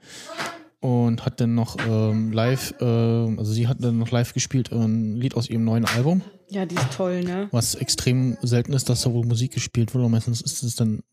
Und 0.82 1.24
hat 1.24 1.40
dann 1.40 1.54
noch 1.54 1.76
ähm, 1.88 2.32
live, 2.32 2.74
äh, 2.80 2.84
also 2.84 3.52
sie 3.52 3.68
hat 3.68 3.78
dann 3.80 3.98
noch 3.98 4.10
live 4.10 4.34
gespielt, 4.34 4.72
äh, 4.72 4.76
ein 4.76 5.14
Lied 5.14 5.36
aus 5.36 5.48
ihrem 5.48 5.64
neuen 5.64 5.84
Album, 5.84 6.22
Ja, 6.50 6.66
die 6.66 6.74
ist 6.74 6.92
toll, 6.92 7.22
ne? 7.22 7.48
was 7.52 7.76
extrem 7.76 8.36
selten 8.42 8.72
ist, 8.72 8.88
dass 8.88 9.02
da 9.02 9.12
wohl 9.12 9.24
Musik 9.24 9.52
gespielt 9.52 9.94
wird. 9.94 10.04
Und 10.04 10.10
meistens 10.10 10.40
ist 10.40 10.64
es 10.64 10.74
dann 10.74 11.04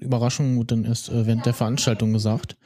Überraschung 0.00 0.58
und 0.58 0.70
dann 0.70 0.84
erst 0.84 1.08
äh, 1.08 1.26
während 1.26 1.46
der 1.46 1.54
Veranstaltung 1.54 2.12
gesagt. 2.12 2.56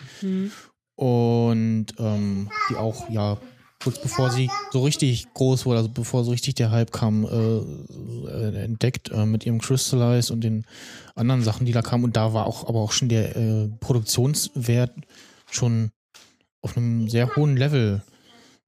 Und 0.96 1.86
ähm, 1.98 2.50
die 2.68 2.76
auch, 2.76 3.08
ja, 3.08 3.38
kurz 3.82 4.00
bevor 4.00 4.30
sie 4.30 4.50
so 4.70 4.82
richtig 4.82 5.32
groß 5.34 5.66
wurde, 5.66 5.78
also 5.78 5.90
bevor 5.90 6.24
so 6.24 6.30
richtig 6.30 6.54
der 6.54 6.70
Hype 6.70 6.92
kam, 6.92 7.24
äh, 7.24 8.28
äh, 8.28 8.64
entdeckt 8.64 9.10
äh, 9.10 9.26
mit 9.26 9.44
ihrem 9.46 9.60
Crystallize 9.60 10.32
und 10.32 10.42
den 10.42 10.64
anderen 11.14 11.42
Sachen, 11.42 11.66
die 11.66 11.72
da 11.72 11.82
kamen. 11.82 12.04
Und 12.04 12.16
da 12.16 12.32
war 12.34 12.46
auch 12.46 12.68
aber 12.68 12.80
auch 12.80 12.92
schon 12.92 13.08
der 13.08 13.36
äh, 13.36 13.68
Produktionswert 13.80 14.92
schon 15.50 15.90
auf 16.62 16.76
einem 16.76 17.08
sehr 17.08 17.36
hohen 17.36 17.56
Level. 17.56 18.02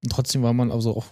Und 0.03 0.11
trotzdem 0.11 0.43
war 0.43 0.53
man 0.53 0.71
also 0.71 0.95
auch 0.95 1.07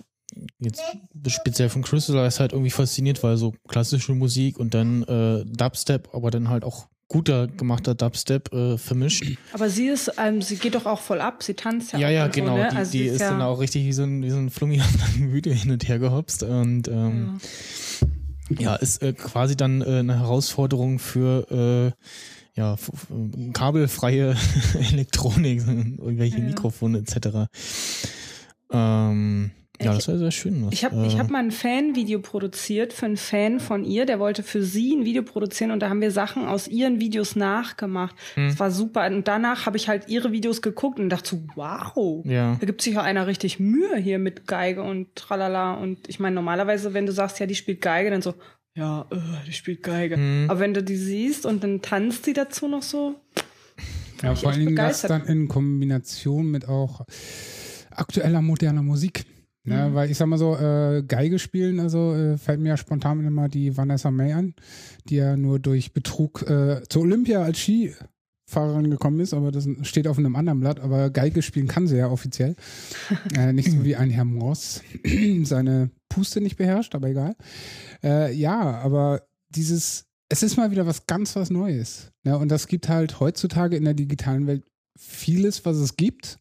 jetzt 0.60 0.82
speziell 1.28 1.70
von 1.70 1.84
Crystallize 1.84 2.40
halt 2.40 2.54
irgendwie 2.54 2.72
fasziniert, 2.72 3.24
weil 3.24 3.38
so 3.38 3.54
klassische 3.68 4.14
Musik 4.14 4.60
und 4.60 4.74
dann 4.74 5.04
äh, 5.04 5.46
Dubstep, 5.46 6.10
aber 6.14 6.32
dann 6.32 6.50
halt 6.50 6.64
auch 6.64 6.88
guter 7.08 7.48
gemachter 7.48 7.94
Dubstep 7.94 8.52
äh, 8.54 8.78
vermischt. 8.78 9.24
Aber 9.52 9.70
sie 9.70 9.88
ist, 9.88 10.12
ähm, 10.18 10.42
sie 10.42 10.56
geht 10.56 10.74
doch 10.74 10.86
auch 10.86 11.00
voll 11.00 11.22
ab, 11.22 11.44
sie 11.44 11.54
tanzt 11.54 11.94
ja 11.94 12.00
Ja, 12.00 12.10
ja, 12.10 12.28
genau. 12.28 12.56
So, 12.56 12.64
ne? 12.64 12.70
Die, 12.72 12.76
also 12.76 12.92
die 12.92 13.04
ist 13.04 13.22
ja, 13.22 13.30
dann 13.30 13.42
auch 13.42 13.60
richtig 13.60 13.86
wie 13.86 13.94
so 13.94 14.04
ein, 14.04 14.24
wie 14.24 14.30
so 14.32 14.38
ein 14.38 14.50
Flummi 14.50 14.82
auf 14.82 14.90
einer 15.16 15.26
Müde 15.26 15.52
hin 15.52 15.72
und 15.72 15.88
her 15.88 16.00
gehopst. 16.00 16.44
Und 16.44 16.88
ähm, 16.88 17.40
ja, 18.50 18.76
ist 18.76 19.04
äh, 19.04 19.14
quasi 19.14 19.56
dann 19.56 19.82
äh, 19.82 20.00
eine 20.00 20.20
Herausforderung 20.20 21.00
für 21.00 21.94
äh, 21.94 22.04
ja, 22.56 22.76
kabelfreie 23.54 24.36
Elektronik, 24.92 25.60
irgendwelche 25.68 26.38
Ja. 26.40 26.44
Mikrofone 26.46 27.00
etc. 27.00 27.48
Ähm, 28.72 29.52
ja, 29.82 29.92
Ich- 29.92 29.98
das 29.98 30.08
war 30.08 30.18
sehr 30.18 30.32
schön. 30.32 30.66
Was, 30.66 30.74
Ich 30.74 30.86
habe 30.86 31.06
ich 31.08 31.16
äh, 31.16 31.18
hab 31.18 31.30
mal 31.32 31.40
ein 31.40 31.52
Fan-Video 31.52 32.20
produziert 32.20 32.94
für 32.94 33.08
einen 33.08 33.18
Fan 33.18 33.60
von 33.60 33.84
ihr, 33.84 34.06
der 34.06 34.20
wollte 34.20 34.44
für 34.44 34.64
sie 34.64 34.96
ein 34.96 35.04
Video 35.04 35.24
produzieren 35.24 35.72
und 35.72 35.80
da 35.82 35.90
haben 35.90 36.00
wir 36.00 36.12
Sachen 36.12 36.46
aus 36.46 36.68
ihren 36.68 37.00
Videos 37.00 37.36
nachgemacht. 37.36 38.16
Hm. 38.36 38.50
Das 38.50 38.60
war 38.60 38.72
super. 38.72 39.06
Und 39.08 39.28
danach 39.28 39.66
habe 39.66 39.78
ich 39.78 39.88
halt 39.90 40.08
ihre 40.10 40.32
Videos 40.32 40.62
geguckt 40.62 41.00
und 41.00 41.10
dachte 41.10 41.30
so, 41.32 41.44
wow, 41.56 42.24
Ja. 42.26 42.56
da 42.60 42.66
gibt 42.66 42.82
sich 42.82 42.94
ja 42.94 43.02
einer 43.02 43.26
richtig 43.28 43.60
Mühe 43.60 43.98
hier 43.98 44.20
mit 44.20 44.48
Geige 44.48 44.84
und 44.84 45.14
tralala. 45.16 45.74
Und 45.74 46.08
ich 46.08 46.20
meine, 46.20 46.36
normalerweise, 46.36 46.94
wenn 46.94 47.06
du 47.08 47.12
sagst, 47.12 47.40
ja, 47.40 47.48
die 47.48 47.56
spielt 47.56 47.82
Geige, 47.82 48.12
dann 48.12 48.22
so, 48.22 48.36
ja, 48.76 49.06
äh, 49.12 49.46
die 49.48 49.54
spielt 49.54 49.84
Geige. 49.84 50.16
Hm. 50.16 50.50
Aber 50.50 50.60
wenn 50.60 50.74
du 50.74 50.84
die 50.84 50.96
siehst 50.96 51.46
und 51.46 51.64
dann 51.64 51.82
tanzt 51.82 52.26
sie 52.26 52.34
dazu 52.34 52.68
noch 52.68 52.84
so, 52.84 53.16
Ja, 54.22 54.36
vor 54.36 54.54
Dingen 54.54 54.76
das 54.76 55.02
dann 55.02 55.26
in 55.26 55.48
Kombination 55.48 56.50
mit 56.50 56.68
auch 56.68 57.06
aktueller 57.92 58.42
moderner 58.42 58.82
Musik. 58.82 59.26
Ne, 59.66 59.90
Mhm. 59.90 59.94
Weil 59.94 60.12
ich 60.12 60.18
sag 60.18 60.28
mal 60.28 60.38
so, 60.38 60.58
äh, 60.58 61.04
Geige 61.08 61.40
spielen, 61.40 61.80
also 61.80 62.14
äh, 62.14 62.38
fällt 62.38 62.60
mir 62.60 62.70
ja 62.70 62.78
spontan 62.78 63.26
immer 63.26 63.48
die 63.48 63.78
Vanessa 63.78 64.12
May 64.12 64.34
an, 64.34 64.56
die 65.08 65.16
ja 65.16 65.38
nur 65.38 65.58
durch 65.58 65.94
Betrug 65.94 66.42
äh, 66.50 66.82
zur 66.90 67.04
Olympia 67.04 67.42
als 67.42 67.60
Skifahrerin 67.60 68.92
gekommen 68.92 69.22
ist, 69.22 69.34
aber 69.34 69.52
das 69.52 69.70
steht 69.84 70.08
auf 70.08 70.18
einem 70.18 70.36
anderen 70.36 70.60
Blatt, 70.60 70.82
aber 70.82 71.10
Geige 71.12 71.42
spielen 71.42 71.70
kann 71.70 71.88
sie 71.88 71.96
ja 71.96 72.10
offiziell. 72.10 72.58
äh, 73.38 73.54
nicht 73.54 73.72
so 73.72 73.86
wie 73.86 73.96
ein 73.96 74.10
Herr 74.10 74.26
Moss 74.26 74.82
seine 75.44 75.92
Puste 76.14 76.42
nicht 76.42 76.58
beherrscht, 76.58 76.96
aber 76.96 77.08
egal. 77.08 77.36
Äh, 78.04 78.34
ja, 78.34 78.80
aber 78.82 79.24
dieses, 79.50 80.06
es 80.30 80.44
ist 80.44 80.58
mal 80.58 80.72
wieder 80.72 80.86
was 80.86 81.08
ganz 81.08 81.36
was 81.36 81.50
Neues. 81.50 82.12
Ne? 82.24 82.38
Und 82.38 82.50
das 82.50 82.68
gibt 82.68 82.90
halt 82.90 83.20
heutzutage 83.20 83.76
in 83.76 83.84
der 83.84 83.94
digitalen 83.94 84.48
Welt 84.48 84.64
vieles, 84.98 85.66
was 85.66 85.78
es 85.78 85.96
gibt, 85.98 86.38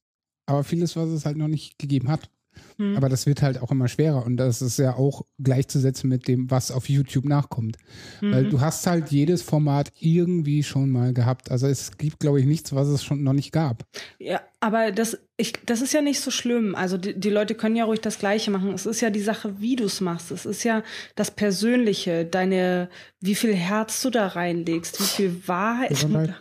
aber 0.47 0.65
vieles, 0.65 0.97
was 0.97 1.09
es 1.09 1.25
halt 1.25 1.37
noch 1.37 1.49
nicht 1.49 1.79
gegeben 1.79 2.09
hat. 2.09 2.31
Hm. 2.79 2.97
Aber 2.97 3.09
das 3.09 3.27
wird 3.27 3.43
halt 3.43 3.61
auch 3.61 3.71
immer 3.71 3.89
schwerer 3.89 4.25
und 4.25 4.37
das 4.37 4.63
ist 4.63 4.79
ja 4.79 4.95
auch 4.97 5.23
gleichzusetzen 5.43 6.09
mit 6.09 6.29
dem, 6.29 6.51
was 6.51 6.71
auf 6.71 6.89
YouTube 6.89 7.25
nachkommt. 7.25 7.77
Weil 8.21 8.45
Mhm. 8.45 8.51
du 8.51 8.61
hast 8.61 8.87
halt 8.87 9.11
jedes 9.11 9.43
Format 9.43 9.93
irgendwie 10.01 10.63
schon 10.63 10.91
mal 10.91 11.13
gehabt. 11.13 11.51
Also 11.51 11.67
es 11.67 11.97
gibt, 11.99 12.21
glaube 12.21 12.41
ich, 12.41 12.47
nichts, 12.47 12.75
was 12.75 12.89
es 12.89 13.05
schon 13.05 13.23
noch 13.23 13.33
nicht 13.33 13.53
gab. 13.53 13.85
Ja, 14.19 14.41
aber 14.61 14.93
das, 14.93 15.19
ich, 15.37 15.55
das 15.67 15.81
ist 15.83 15.93
ja 15.93 16.01
nicht 16.03 16.21
so 16.21 16.31
schlimm. 16.31 16.75
Also 16.75 16.97
die, 16.99 17.19
die 17.19 17.31
Leute 17.31 17.55
können 17.55 17.77
ja 17.77 17.85
ruhig 17.85 18.01
das 18.01 18.19
Gleiche 18.19 18.51
machen. 18.51 18.73
Es 18.73 18.87
ist 18.87 19.01
ja 19.01 19.11
die 19.11 19.21
Sache, 19.21 19.61
wie 19.61 19.77
du 19.77 19.85
es 19.85 20.01
machst. 20.01 20.31
Es 20.31 20.47
ist 20.47 20.63
ja 20.65 20.83
das 21.17 21.31
Persönliche, 21.31 22.25
deine, 22.25 22.89
wie 23.21 23.35
viel 23.35 23.55
Herz 23.55 24.01
du 24.03 24.11
da 24.11 24.27
reinlegst, 24.29 25.01
wie 25.01 25.05
viel 25.05 25.43
Wahrheit, 25.49 25.91
Gesundheit. 25.91 26.35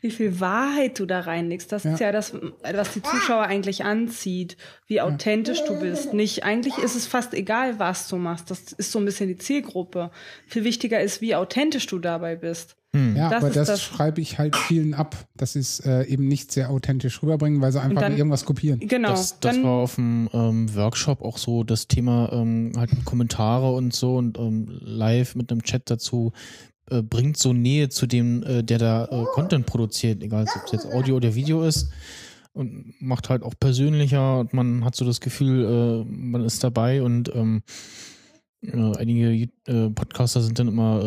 Wie 0.00 0.10
viel 0.10 0.40
Wahrheit 0.40 0.98
du 0.98 1.06
da 1.06 1.20
reinlegst. 1.20 1.70
Das 1.72 1.84
ist 1.84 2.00
Ja. 2.00 2.06
ja 2.06 2.12
das, 2.12 2.32
was 2.74 2.92
die 2.94 3.02
Zuschauer 3.02 3.42
eigentlich 3.42 3.84
anzieht, 3.84 4.56
wie 4.86 5.00
authentisch 5.00 5.62
du 5.66 5.78
bist. 5.80 6.12
Nicht, 6.14 6.44
eigentlich 6.44 6.78
ist 6.78 6.94
es 6.96 7.06
fast 7.06 7.34
egal, 7.34 7.78
was 7.78 8.08
du 8.08 8.16
machst. 8.16 8.50
Das 8.50 8.72
ist 8.72 8.90
so 8.92 8.98
ein 8.98 9.04
bisschen 9.04 9.28
die 9.28 9.38
Zielgruppe. 9.38 10.10
Viel 10.46 10.64
wichtiger 10.64 11.00
ist, 11.00 11.20
wie 11.20 11.34
authentisch 11.34 11.86
du 11.86 11.98
dabei 11.98 12.36
bist. 12.36 12.76
hm. 12.94 13.16
Ja, 13.16 13.30
Das 13.30 13.42
aber 13.44 13.52
das, 13.54 13.68
das- 13.68 13.82
schreibe 13.82 14.20
ich 14.20 14.38
halt 14.38 14.54
vielen 14.54 14.92
ab, 14.92 15.16
dass 15.34 15.54
sie 15.54 15.60
es 15.60 15.80
äh, 15.80 16.02
eben 16.04 16.28
nicht 16.28 16.52
sehr 16.52 16.68
authentisch 16.68 17.22
rüberbringen, 17.22 17.62
weil 17.62 17.72
sie 17.72 17.80
einfach 17.80 18.02
dann- 18.02 18.16
irgendwas 18.18 18.44
kopieren. 18.44 18.80
Genau. 18.80 19.08
Das, 19.10 19.40
das 19.40 19.54
dann, 19.54 19.64
war 19.64 19.70
auf 19.82 19.94
dem 19.94 20.28
ähm, 20.34 20.74
Workshop 20.74 21.22
auch 21.22 21.38
so 21.38 21.64
das 21.64 21.88
Thema, 21.88 22.30
ähm, 22.32 22.72
halt 22.76 22.90
Kommentare 23.06 23.72
und 23.72 23.94
so 23.94 24.16
und 24.16 24.38
ähm, 24.38 24.66
live 24.80 25.36
mit 25.36 25.50
einem 25.50 25.62
Chat 25.62 25.88
dazu 25.90 26.32
äh, 26.92 27.02
bringt 27.02 27.36
so 27.36 27.52
Nähe 27.52 27.88
zu 27.88 28.06
dem, 28.06 28.42
äh, 28.42 28.62
der 28.62 28.78
da 28.78 29.04
äh, 29.06 29.24
Content 29.32 29.66
produziert, 29.66 30.22
egal 30.22 30.44
ob 30.44 30.64
es 30.66 30.72
jetzt 30.72 30.86
Audio 30.86 31.16
oder 31.16 31.34
Video 31.34 31.62
ist 31.64 31.90
und 32.52 32.94
macht 33.00 33.28
halt 33.30 33.42
auch 33.42 33.54
persönlicher 33.58 34.40
und 34.40 34.52
man 34.52 34.84
hat 34.84 34.94
so 34.94 35.04
das 35.04 35.20
Gefühl, 35.20 35.64
äh, 35.64 36.12
man 36.12 36.44
ist 36.44 36.62
dabei 36.62 37.02
und 37.02 37.34
ähm, 37.34 37.62
äh, 38.64 38.96
einige 38.96 39.48
äh, 39.66 39.90
Podcaster 39.90 40.40
sind 40.40 40.58
dann 40.58 40.68
immer 40.68 41.00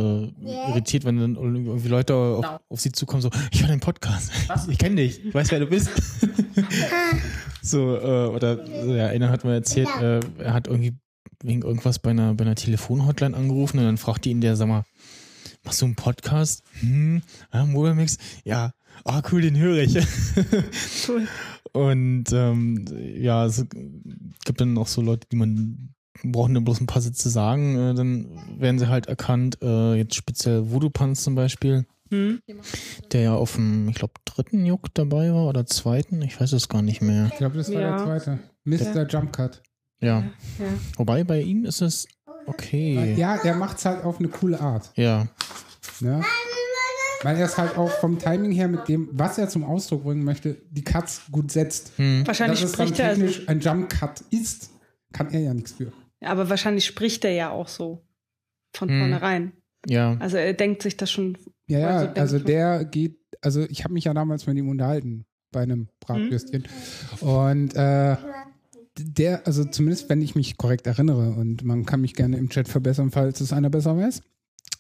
äh, 0.44 0.70
irritiert, 0.72 1.06
wenn 1.06 1.18
dann 1.20 1.36
irgendwie 1.36 1.88
Leute 1.88 2.14
auf, 2.14 2.42
Genau. 2.46 2.60
auf 2.68 2.82
sie 2.82 2.92
zukommen, 2.92 3.22
so, 3.22 3.30
ich 3.52 3.62
höre 3.62 3.70
den 3.70 3.80
Podcast, 3.80 4.32
ich 4.70 4.78
kenne 4.78 4.98
dich, 4.98 5.24
ich 5.24 5.34
weiß, 5.34 5.52
wer 5.52 5.60
du 5.60 5.68
bist. 5.68 5.90
so, 7.62 7.96
äh, 7.96 8.28
oder 8.28 8.66
ja, 8.88 9.08
einer 9.08 9.30
hat 9.30 9.44
mir 9.46 9.54
erzählt, 9.54 9.90
äh, 10.02 10.20
er 10.40 10.54
hat 10.54 10.68
irgendwie 10.68 10.96
wegen 11.44 11.62
irgendwas 11.62 12.00
bei 12.00 12.10
einer, 12.12 12.34
bei 12.34 12.44
einer 12.44 12.56
Telefonhotline 12.56 13.36
angerufen 13.36 13.80
und 13.80 13.86
dann 13.86 13.98
fragte 13.98 14.30
ihn 14.30 14.42
der, 14.42 14.56
sag 14.56 14.68
mal, 14.68 14.84
machst 15.66 15.82
du 15.82 15.86
einen 15.86 15.96
Podcast? 15.96 16.64
Hm, 16.80 17.22
ja, 17.54 17.66
Mobile 17.66 18.06
Ja, 18.44 18.72
ah, 19.04 19.22
cool, 19.32 19.42
den 19.42 19.58
höre 19.58 19.80
ich. 19.80 19.96
Cool. 21.08 21.28
Und 21.74 22.32
ähm, 22.32 22.86
ja, 23.18 23.46
es 23.46 23.66
gibt 24.46 24.62
dann 24.62 24.78
auch 24.78 24.88
so 24.88 25.02
Leute, 25.02 25.28
die 25.30 25.36
man 25.36 25.94
brauchen 26.24 26.54
dann 26.54 26.64
bloß 26.64 26.80
ein 26.80 26.88
paar 26.88 27.02
Sätze 27.02 27.30
sagen, 27.30 27.76
äh, 27.76 27.94
dann 27.94 28.28
werden 28.58 28.80
sie 28.80 28.88
halt 28.88 29.08
erkannt. 29.08 29.58
Äh, 29.62 29.96
jetzt 29.96 30.16
speziell 30.16 30.72
Voodoo 30.72 30.90
Punch 30.90 31.18
zum 31.20 31.36
Beispiel, 31.36 31.86
hm? 32.10 32.40
der 33.12 33.22
ja 33.22 33.36
auf 33.36 33.56
dem, 33.56 33.90
ich 33.90 33.96
glaube, 33.96 34.14
dritten 34.24 34.66
Juck 34.66 34.94
dabei 34.94 35.34
war 35.34 35.48
oder 35.48 35.66
zweiten, 35.66 36.22
ich 36.22 36.40
weiß 36.40 36.54
es 36.54 36.70
gar 36.70 36.82
nicht 36.82 37.02
mehr. 37.02 37.28
Ich 37.32 37.38
glaube, 37.38 37.58
das 37.58 37.72
war 37.74 37.82
Ja. 37.82 37.98
der 37.98 38.06
zweite. 38.06 38.40
Mr. 38.64 39.08
Jump 39.08 39.34
Cut. 39.34 39.62
Ja. 40.02 40.22
Ja. 40.22 40.30
Wobei 40.98 41.24
bei 41.24 41.42
ihm 41.42 41.66
ist 41.66 41.82
es 41.82 42.08
okay. 42.48 43.14
Ja, 43.18 43.36
er 43.36 43.56
macht 43.56 43.78
es 43.78 43.86
halt 43.86 44.04
auf 44.04 44.20
eine 44.20 44.28
coole 44.30 44.60
Art. 44.60 44.92
Ja. 44.96 45.28
Ne? 46.02 46.22
weil 47.24 47.38
er 47.38 47.46
es 47.46 47.58
halt 47.58 47.76
auch 47.78 47.90
vom 47.90 48.20
Timing 48.20 48.52
her 48.52 48.68
mit 48.68 48.88
dem, 48.88 49.10
was 49.12 49.38
er 49.40 49.50
zum 49.50 49.64
Ausdruck 49.64 50.04
bringen 50.04 50.24
möchte, 50.24 50.58
die 50.70 50.84
Cuts 50.84 51.24
gut 51.32 51.50
setzt. 51.52 51.94
Wahrscheinlich 51.98 52.62
Dass 52.62 52.72
es 52.72 52.78
dann 52.78 52.88
spricht 52.88 53.00
er, 53.00 53.08
also, 53.10 53.22
technisch 53.26 53.48
ein 53.50 53.60
Jump 53.62 53.90
Cut 53.90 54.22
ist, 54.30 54.70
kann 55.12 55.32
er 55.32 55.40
ja 55.40 55.54
nichts 55.56 55.72
für. 55.72 55.92
ja, 56.22 56.30
aber 56.30 56.50
wahrscheinlich 56.50 56.86
spricht 56.86 57.26
er 57.26 57.32
ja 57.32 57.50
auch 57.50 57.68
so 57.68 58.06
von 58.76 58.90
Hm. 58.90 59.00
vornherein. 59.00 59.54
Ja. 59.88 60.18
Also 60.20 60.38
er 60.38 60.54
denkt 60.54 60.84
sich 60.84 60.98
das 60.98 61.10
schon. 61.10 61.38
Ja, 61.68 61.80
ja, 61.80 61.88
Also, 61.98 62.12
also 62.22 62.40
der 62.40 62.86
geht, 62.86 63.18
also 63.42 63.62
ich 63.70 63.84
habe 63.86 63.94
mich 63.96 64.04
ja 64.04 64.14
damals 64.14 64.46
mit 64.46 64.58
ihm 64.58 64.70
unterhalten 64.70 65.26
bei 65.52 65.62
einem 65.64 65.88
Bratwürstchen. 66.02 66.66
Und 67.22 67.76
äh, 67.76 68.18
der, 68.98 69.46
also 69.46 69.66
zumindest 69.66 70.10
wenn 70.10 70.22
ich 70.22 70.36
mich 70.36 70.58
korrekt 70.58 70.88
erinnere 70.88 71.32
und 71.32 71.64
man 71.64 71.86
kann 71.86 72.02
mich 72.02 72.14
gerne 72.14 72.38
im 72.38 72.50
Chat 72.50 72.68
verbessern, 72.68 73.12
falls 73.12 73.42
es 73.42 73.54
einer 73.54 73.70
besser 73.70 73.98
weiß, 73.98 74.22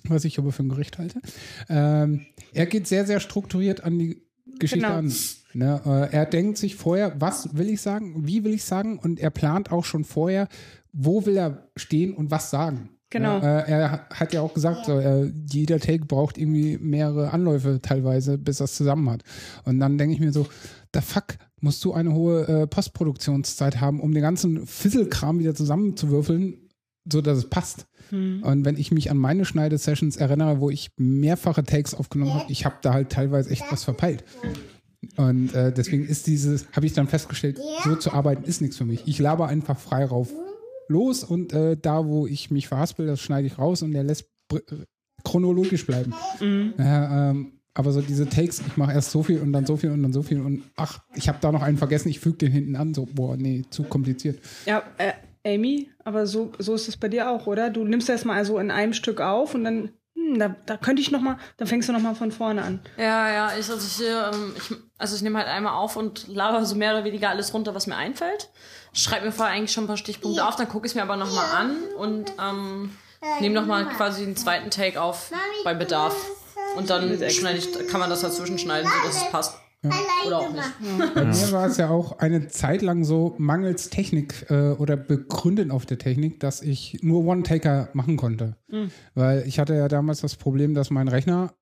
was 0.07 0.25
ich 0.25 0.37
aber 0.39 0.51
für 0.51 0.63
ein 0.63 0.69
Gericht 0.69 0.97
halte. 0.97 1.19
Ähm, 1.69 2.25
er 2.53 2.65
geht 2.65 2.87
sehr, 2.87 3.05
sehr 3.05 3.19
strukturiert 3.19 3.83
an 3.83 3.99
die 3.99 4.21
Geschichte 4.59 4.85
Genau. 4.85 4.99
an. 4.99 5.13
Ne? 5.53 5.81
Äh, 5.85 6.15
er 6.15 6.25
denkt 6.25 6.57
sich 6.57 6.75
vorher, 6.75 7.19
was 7.19 7.55
will 7.57 7.69
ich 7.69 7.81
sagen, 7.81 8.27
wie 8.27 8.43
will 8.43 8.53
ich 8.53 8.63
sagen 8.63 8.99
und 8.99 9.19
er 9.19 9.29
plant 9.29 9.71
auch 9.71 9.85
schon 9.85 10.03
vorher, 10.03 10.47
wo 10.91 11.25
will 11.25 11.37
er 11.37 11.69
stehen 11.75 12.13
und 12.13 12.31
was 12.31 12.49
sagen. 12.49 12.89
Genau. 13.09 13.39
Ja, 13.39 13.59
äh, 13.59 13.71
er 13.71 14.07
hat 14.09 14.33
ja 14.33 14.41
auch 14.41 14.53
gesagt, 14.53 14.85
so, 14.85 14.99
äh, 14.99 15.31
jeder 15.49 15.79
Take 15.79 16.05
braucht 16.05 16.37
irgendwie 16.37 16.77
mehrere 16.77 17.31
Anläufe 17.31 17.79
teilweise, 17.81 18.37
bis 18.37 18.57
das 18.57 18.75
zusammen 18.75 19.09
hat. 19.09 19.23
Und 19.63 19.79
dann 19.79 19.97
denke 19.97 20.15
ich 20.15 20.19
mir 20.19 20.33
so, 20.33 20.47
the 20.93 21.01
fuck, 21.01 21.37
musst 21.65 21.83
du 21.83 21.93
eine 21.93 22.13
hohe 22.13 22.47
äh, 22.47 22.67
Postproduktionszeit 22.67 23.81
haben, 23.81 23.99
um 23.99 24.13
den 24.13 24.21
ganzen 24.21 24.67
Fisselkram 24.67 25.39
wieder 25.39 25.55
zusammenzuwürfeln, 25.55 26.69
so 27.11 27.21
dass 27.21 27.39
es 27.39 27.49
passt. 27.49 27.87
Hm. 28.11 28.43
Und 28.43 28.65
wenn 28.65 28.77
ich 28.77 28.91
mich 28.91 29.09
an 29.09 29.17
meine 29.17 29.45
Schneidesessions 29.45 30.15
erinnere, 30.15 30.61
wo 30.61 30.69
ich 30.69 30.91
mehrfache 30.97 31.63
Takes 31.63 31.95
aufgenommen 31.95 32.35
habe, 32.35 32.51
ich 32.51 32.65
habe 32.65 32.75
da 32.83 32.93
halt 32.93 33.09
teilweise 33.09 33.49
echt 33.49 33.63
was 33.71 33.83
verpeilt. 33.83 34.23
Und 35.17 35.55
äh, 35.55 35.73
deswegen 35.73 36.05
ist 36.05 36.27
dieses, 36.27 36.67
habe 36.71 36.85
ich 36.85 36.93
dann 36.93 37.07
festgestellt, 37.07 37.59
so 37.83 37.95
zu 37.95 38.13
arbeiten 38.13 38.43
ist 38.43 38.61
nichts 38.61 38.77
für 38.77 38.85
mich. 38.85 39.01
Ich 39.07 39.17
laber 39.17 39.47
einfach 39.47 39.79
frei 39.79 40.05
rauf 40.05 40.31
los 40.87 41.23
und 41.23 41.51
äh, 41.51 41.75
da, 41.75 42.05
wo 42.05 42.27
ich 42.27 42.51
mich 42.51 42.67
verhaspel, 42.67 43.07
das 43.07 43.21
schneide 43.21 43.47
ich 43.47 43.57
raus 43.57 43.81
und 43.81 43.91
der 43.91 44.03
lässt 44.03 44.25
äh, 44.53 44.59
chronologisch 45.23 45.87
bleiben. 45.87 46.13
Ja, 46.77 47.31
ähm, 47.31 47.54
aber 47.75 47.91
so 47.91 48.01
diese 48.01 48.27
Takes, 48.27 48.61
ich 48.65 48.77
mache 48.77 48.93
erst 48.93 49.11
so 49.11 49.21
viel 49.21 49.39
und 49.41 49.51
dann 49.53 49.65
so 49.65 49.75
viel 49.75 49.91
und 49.91 50.01
dann 50.01 50.13
so 50.13 50.23
viel 50.23 50.39
und 50.39 50.63
ach, 50.77 50.99
ich 51.13 51.27
habe 51.27 51.37
da 51.41 51.51
noch 51.51 51.61
einen 51.61 51.77
vergessen, 51.77 52.09
ich 52.09 52.21
füge 52.21 52.37
den 52.37 52.51
hinten 52.51 52.75
an, 52.75 52.93
so, 52.93 53.05
boah, 53.05 53.35
nee, 53.35 53.65
zu 53.69 53.83
kompliziert. 53.83 54.39
Ja, 54.65 54.81
äh, 54.97 55.11
Amy, 55.45 55.91
aber 56.03 56.25
so, 56.25 56.53
so 56.57 56.73
ist 56.73 56.87
es 56.87 56.97
bei 56.97 57.09
dir 57.09 57.29
auch, 57.29 57.47
oder? 57.47 57.69
Du 57.69 57.83
nimmst 57.83 58.09
erst 58.09 58.25
mal 58.25 58.35
also 58.35 58.57
in 58.59 58.71
einem 58.71 58.93
Stück 58.93 59.19
auf 59.19 59.53
und 59.53 59.65
dann, 59.65 59.89
hm, 60.15 60.39
da, 60.39 60.55
da 60.65 60.77
könnte 60.77 61.01
ich 61.01 61.11
noch 61.11 61.19
mal, 61.19 61.37
dann 61.57 61.67
fängst 61.67 61.89
du 61.89 61.93
noch 61.93 62.01
mal 62.01 62.15
von 62.15 62.31
vorne 62.31 62.63
an. 62.63 62.79
Ja, 62.97 63.29
ja, 63.29 63.51
ich, 63.59 63.69
also 63.69 63.75
ich, 63.75 64.07
ähm, 64.07 64.53
ich, 64.57 64.77
also 64.97 65.17
ich 65.17 65.21
nehme 65.21 65.37
halt 65.37 65.49
einmal 65.49 65.73
auf 65.73 65.97
und 65.97 66.29
laber 66.29 66.65
so 66.65 66.75
mehr 66.75 66.93
oder 66.93 67.03
weniger 67.03 67.29
alles 67.29 67.53
runter, 67.53 67.75
was 67.75 67.87
mir 67.87 67.97
einfällt. 67.97 68.49
Schreibe 68.93 69.25
mir 69.25 69.31
vorher 69.33 69.53
eigentlich 69.53 69.73
schon 69.73 69.83
ein 69.83 69.87
paar 69.87 69.97
Stichpunkte 69.97 70.47
auf, 70.47 70.55
dann 70.55 70.69
gucke 70.69 70.85
ich 70.85 70.91
es 70.91 70.95
mir 70.95 71.01
aber 71.01 71.17
nochmal 71.17 71.45
an 71.57 71.75
und 71.97 72.31
ähm, 72.41 72.91
nehme 73.41 73.53
nochmal 73.53 73.85
quasi 73.89 74.23
den 74.23 74.37
zweiten 74.37 74.69
Take 74.69 75.01
auf 75.01 75.31
bei 75.65 75.73
Bedarf. 75.73 76.15
Und 76.77 76.89
dann 76.89 77.29
schneide 77.29 77.59
ich, 77.59 77.87
kann 77.87 77.99
man 77.99 78.09
das 78.09 78.21
dazwischen 78.21 78.57
schneiden, 78.57 78.89
sodass 79.01 79.23
es 79.23 79.31
passt. 79.31 79.55
Oder 80.25 80.39
auch 80.39 80.51
nicht. 80.51 81.13
Bei 81.13 81.25
mir 81.25 81.51
war 81.51 81.67
es 81.67 81.77
ja 81.77 81.89
auch 81.89 82.17
eine 82.19 82.47
Zeit 82.47 82.81
lang 82.81 83.03
so 83.03 83.35
mangels 83.37 83.89
Technik 83.89 84.49
äh, 84.49 84.71
oder 84.71 84.97
begründet 84.97 85.69
auf 85.71 85.85
der 85.85 85.99
Technik, 85.99 86.39
dass 86.39 86.61
ich 86.61 86.99
nur 87.01 87.23
One-Taker 87.25 87.89
machen 87.93 88.17
konnte. 88.17 88.57
Weil 89.13 89.43
ich 89.47 89.59
hatte 89.59 89.75
ja 89.75 89.87
damals 89.87 90.21
das 90.21 90.35
Problem, 90.35 90.73
dass 90.73 90.89
mein 90.89 91.07
Rechner 91.07 91.53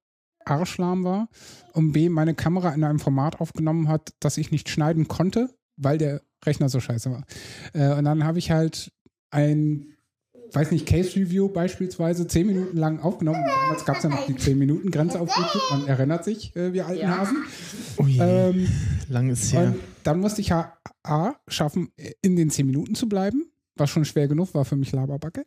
arschlahm 0.45 1.03
war 1.03 1.29
und 1.73 1.91
B, 1.93 2.09
meine 2.09 2.33
Kamera 2.33 2.73
in 2.73 2.83
einem 2.83 2.99
Format 2.99 3.39
aufgenommen 3.39 3.87
hat, 3.87 4.13
das 4.19 4.37
ich 4.37 4.51
nicht 4.51 4.69
schneiden 4.69 5.07
konnte, 5.07 5.49
weil 5.77 5.97
der 5.97 6.21
Rechner 6.45 6.69
so 6.69 6.79
scheiße 6.79 7.11
war. 7.11 7.23
Äh, 7.73 7.97
und 7.97 8.05
dann 8.05 8.23
habe 8.23 8.39
ich 8.39 8.51
halt 8.51 8.91
ein 9.31 9.95
weiß 10.55 10.71
nicht, 10.71 10.85
Case 10.85 11.15
Review 11.19 11.49
beispielsweise 11.49 12.27
zehn 12.27 12.47
Minuten 12.47 12.77
lang 12.77 12.99
aufgenommen. 12.99 13.43
Damals 13.45 13.85
gab 13.85 13.97
es 13.97 14.03
ja 14.03 14.09
noch 14.09 14.25
die 14.25 14.35
10 14.35 14.57
Minuten 14.57 14.91
Grenze 14.91 15.19
auf 15.19 15.29
YouTube. 15.35 15.61
Man 15.71 15.87
erinnert 15.87 16.23
sich, 16.23 16.55
äh, 16.55 16.73
wir 16.73 16.85
alten 16.87 17.01
Ja. 17.01 17.17
Hasen. 17.19 17.37
Oh 17.97 18.05
je, 18.05 18.19
Ähm, 18.21 18.67
lang 19.09 19.29
ist 19.29 19.51
her. 19.53 19.73
dann 20.03 20.19
musste 20.19 20.41
ich 20.41 20.49
ja 20.49 20.73
A, 21.03 21.33
schaffen, 21.47 21.89
in 22.21 22.35
den 22.35 22.49
10 22.49 22.65
Minuten 22.65 22.95
zu 22.95 23.09
bleiben, 23.09 23.45
was 23.75 23.89
schon 23.89 24.05
schwer 24.05 24.27
genug 24.27 24.53
war 24.53 24.65
für 24.65 24.75
mich 24.75 24.91
Laberbacke. 24.91 25.43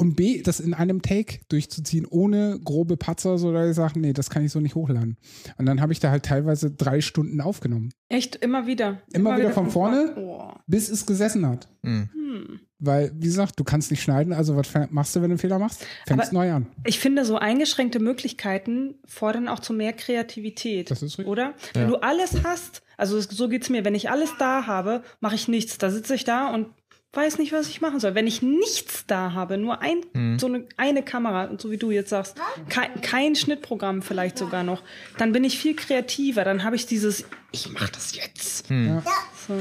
Und 0.00 0.14
B, 0.14 0.42
das 0.42 0.60
in 0.60 0.74
einem 0.74 1.02
Take 1.02 1.40
durchzuziehen, 1.48 2.06
ohne 2.06 2.60
grobe 2.62 2.96
Patzer, 2.96 3.36
so 3.36 3.52
dass 3.52 3.68
ich 3.70 3.74
sage, 3.74 3.98
nee, 3.98 4.12
das 4.12 4.30
kann 4.30 4.44
ich 4.44 4.52
so 4.52 4.60
nicht 4.60 4.76
hochladen. 4.76 5.16
Und 5.56 5.66
dann 5.66 5.80
habe 5.80 5.92
ich 5.92 5.98
da 5.98 6.10
halt 6.12 6.24
teilweise 6.24 6.70
drei 6.70 7.00
Stunden 7.00 7.40
aufgenommen, 7.40 7.90
Echt, 8.08 8.36
immer 8.36 8.66
wieder. 8.68 9.02
Immer 9.12 9.36
wieder 9.38 9.50
von 9.50 9.70
vorne? 9.70 10.12
Boah. 10.14 10.60
bis 10.68 10.88
es 10.88 11.04
gesessen 11.04 11.44
hat. 11.46 11.68
Hm. 11.82 12.08
Hm. 12.12 12.60
Weil, 12.80 13.10
wie 13.14 13.26
gesagt, 13.26 13.58
du 13.58 13.64
kannst 13.64 13.90
nicht 13.90 14.02
schneiden, 14.02 14.32
also 14.32 14.56
was 14.56 14.68
machst 14.90 15.16
du, 15.16 15.20
wenn 15.20 15.30
du 15.30 15.32
einen 15.32 15.38
Fehler 15.38 15.58
machst? 15.58 15.84
Fängst 16.06 16.28
Aber- 16.28 16.38
neu 16.38 16.52
an. 16.52 16.66
Ich 16.84 17.00
finde, 17.00 17.24
so 17.24 17.36
eingeschränkte 17.36 17.98
Möglichkeiten 17.98 18.94
fordern 19.04 19.48
auch 19.48 19.58
zu 19.58 19.72
mehr 19.72 19.92
Kreativität. 19.92 20.90
Das 20.90 21.02
ist 21.02 21.18
richtig. 21.18 21.26
Oder? 21.26 21.54
Wenn 21.74 21.88
du 21.88 21.96
alles 21.96 22.44
hast, 22.44 22.82
also 22.96 23.16
es- 23.16 23.24
so 23.24 23.48
geht's 23.48 23.68
mir, 23.68 23.84
wenn 23.84 23.96
ich 23.96 24.10
alles 24.10 24.30
da 24.38 24.66
habe, 24.66 25.02
mache 25.20 25.34
ich 25.34 25.48
nichts. 25.48 25.78
Da 25.78 25.90
sitze 25.90 26.14
ich 26.14 26.22
da 26.24 26.54
und 26.54 26.66
weiß 27.18 27.38
nicht, 27.38 27.52
was 27.52 27.68
ich 27.68 27.80
machen 27.80 27.98
soll. 27.98 28.14
Wenn 28.14 28.28
ich 28.28 28.42
nichts 28.42 29.04
da 29.06 29.32
habe, 29.32 29.58
nur 29.58 29.82
ein, 29.82 29.98
Mhm. 30.14 30.38
so 30.38 30.46
eine, 30.46 30.64
eine 30.76 31.02
Kamera, 31.02 31.44
und 31.46 31.60
so 31.60 31.70
wie 31.72 31.76
du 31.76 31.90
jetzt 31.90 32.10
sagst, 32.10 32.36
kein, 32.68 33.00
kein 33.02 33.34
Schnittprogramm 33.34 34.02
vielleicht 34.02 34.38
sogar 34.38 34.62
noch, 34.62 34.82
dann 35.18 35.32
bin 35.32 35.42
ich 35.42 35.58
viel 35.58 35.74
kreativer. 35.74 36.44
Dann 36.44 36.62
habe 36.62 36.76
ich 36.76 36.86
dieses, 36.86 37.24
ich 37.50 37.70
mache 37.72 37.90
das 37.92 38.14
jetzt. 38.14 38.70
Hm. 38.70 39.02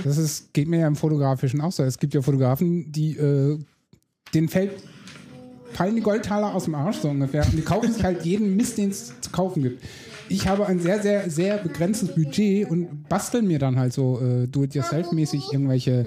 Das 0.03 0.17
ist, 0.17 0.53
geht 0.53 0.67
mir 0.67 0.81
ja 0.81 0.87
im 0.87 0.95
Fotografischen 0.95 1.59
auch 1.61 1.71
so. 1.71 1.81
Es 1.83 1.97
gibt 1.97 2.13
ja 2.13 2.21
Fotografen, 2.21 2.91
die 2.91 3.17
äh, 3.17 3.57
denen 4.33 4.49
fällt, 4.49 4.71
fallen 5.73 5.95
die 5.95 6.01
Goldtaler 6.01 6.53
aus 6.53 6.65
dem 6.65 6.75
Arsch 6.75 6.97
so 6.97 7.09
ungefähr. 7.09 7.43
Und 7.45 7.53
die 7.55 7.61
kaufen 7.61 7.91
sich 7.91 8.03
halt 8.03 8.23
jeden 8.25 8.55
Mist, 8.55 8.77
den 8.77 8.89
es 8.91 9.13
zu 9.21 9.31
kaufen 9.31 9.63
gibt. 9.63 9.83
Ich 10.30 10.47
habe 10.47 10.65
ein 10.65 10.80
sehr, 10.80 11.01
sehr, 11.01 11.30
sehr 11.30 11.57
begrenztes 11.57 12.13
Budget 12.13 12.69
und 12.69 13.07
basteln 13.07 13.47
mir 13.47 13.59
dann 13.59 13.78
halt 13.78 13.93
so 13.93 14.19
äh, 14.19 14.47
do-it-yourself-mäßig 14.47 15.53
irgendwelche 15.53 16.05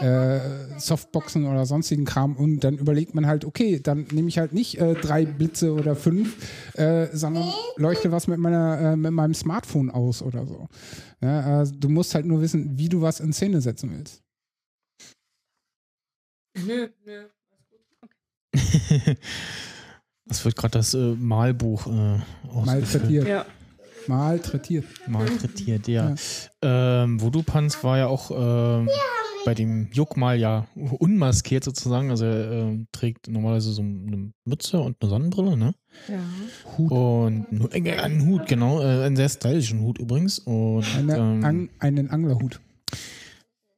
äh, 0.00 0.40
Softboxen 0.78 1.46
oder 1.46 1.64
sonstigen 1.64 2.04
Kram 2.04 2.36
und 2.36 2.60
dann 2.60 2.76
überlegt 2.76 3.14
man 3.14 3.26
halt, 3.26 3.44
okay, 3.44 3.80
dann 3.80 4.06
nehme 4.12 4.28
ich 4.28 4.38
halt 4.38 4.52
nicht 4.52 4.78
äh, 4.78 4.94
drei 4.94 5.24
Blitze 5.24 5.72
oder 5.72 5.96
fünf, 5.96 6.36
äh, 6.74 7.08
sondern 7.12 7.50
leuchte 7.76 8.12
was 8.12 8.26
mit 8.26 8.38
meiner 8.38 8.92
äh, 8.92 8.96
mit 8.96 9.12
meinem 9.12 9.34
Smartphone 9.34 9.90
aus 9.90 10.22
oder 10.22 10.46
so. 10.46 10.68
Ja, 11.22 11.62
äh, 11.62 11.66
du 11.66 11.88
musst 11.88 12.14
halt 12.14 12.26
nur 12.26 12.42
wissen, 12.42 12.78
wie 12.78 12.88
du 12.88 13.00
was 13.00 13.20
in 13.20 13.32
Szene 13.32 13.60
setzen 13.60 13.90
willst. 13.96 14.22
Nö, 16.66 16.88
nö. 17.04 17.24
Das 20.26 20.44
wird 20.44 20.56
gerade 20.56 20.72
das 20.78 20.92
äh, 20.94 21.14
Malbuch 21.18 21.86
äh. 21.86 22.18
Malträtiert. 22.64 23.28
Ja. 23.28 23.46
Malträtiert. 24.08 24.84
Malträtiert, 25.08 25.88
ja. 25.88 26.14
Ähm, 26.62 27.20
Voodoo 27.20 27.42
Panz 27.42 27.82
war 27.82 27.98
ja 27.98 28.06
auch 28.06 28.30
ähm, 28.30 28.88
bei 29.44 29.54
dem 29.54 29.88
Juckmal 29.92 30.38
ja 30.38 30.66
unmaskiert 30.74 31.64
sozusagen. 31.64 32.10
Also 32.10 32.24
er 32.24 32.50
ähm, 32.52 32.86
trägt 32.92 33.28
normalerweise 33.28 33.72
so 33.72 33.82
eine 33.82 34.32
Mütze 34.44 34.78
und 34.80 34.96
eine 35.00 35.10
Sonnenbrille, 35.10 35.56
ne? 35.56 35.74
ja. 36.08 36.20
Und 36.84 37.50
nu- 37.52 37.68
äh, 37.68 37.98
einen 37.98 38.26
Hut, 38.26 38.46
genau. 38.46 38.80
Äh, 38.80 39.04
einen 39.06 39.16
sehr 39.16 39.28
stylischen 39.28 39.80
Hut 39.80 39.98
übrigens. 39.98 40.38
Und 40.40 40.84
Eine, 40.96 41.16
ähm, 41.16 41.44
Ang, 41.44 41.70
einen 41.80 42.10
Anglerhut. 42.10 42.60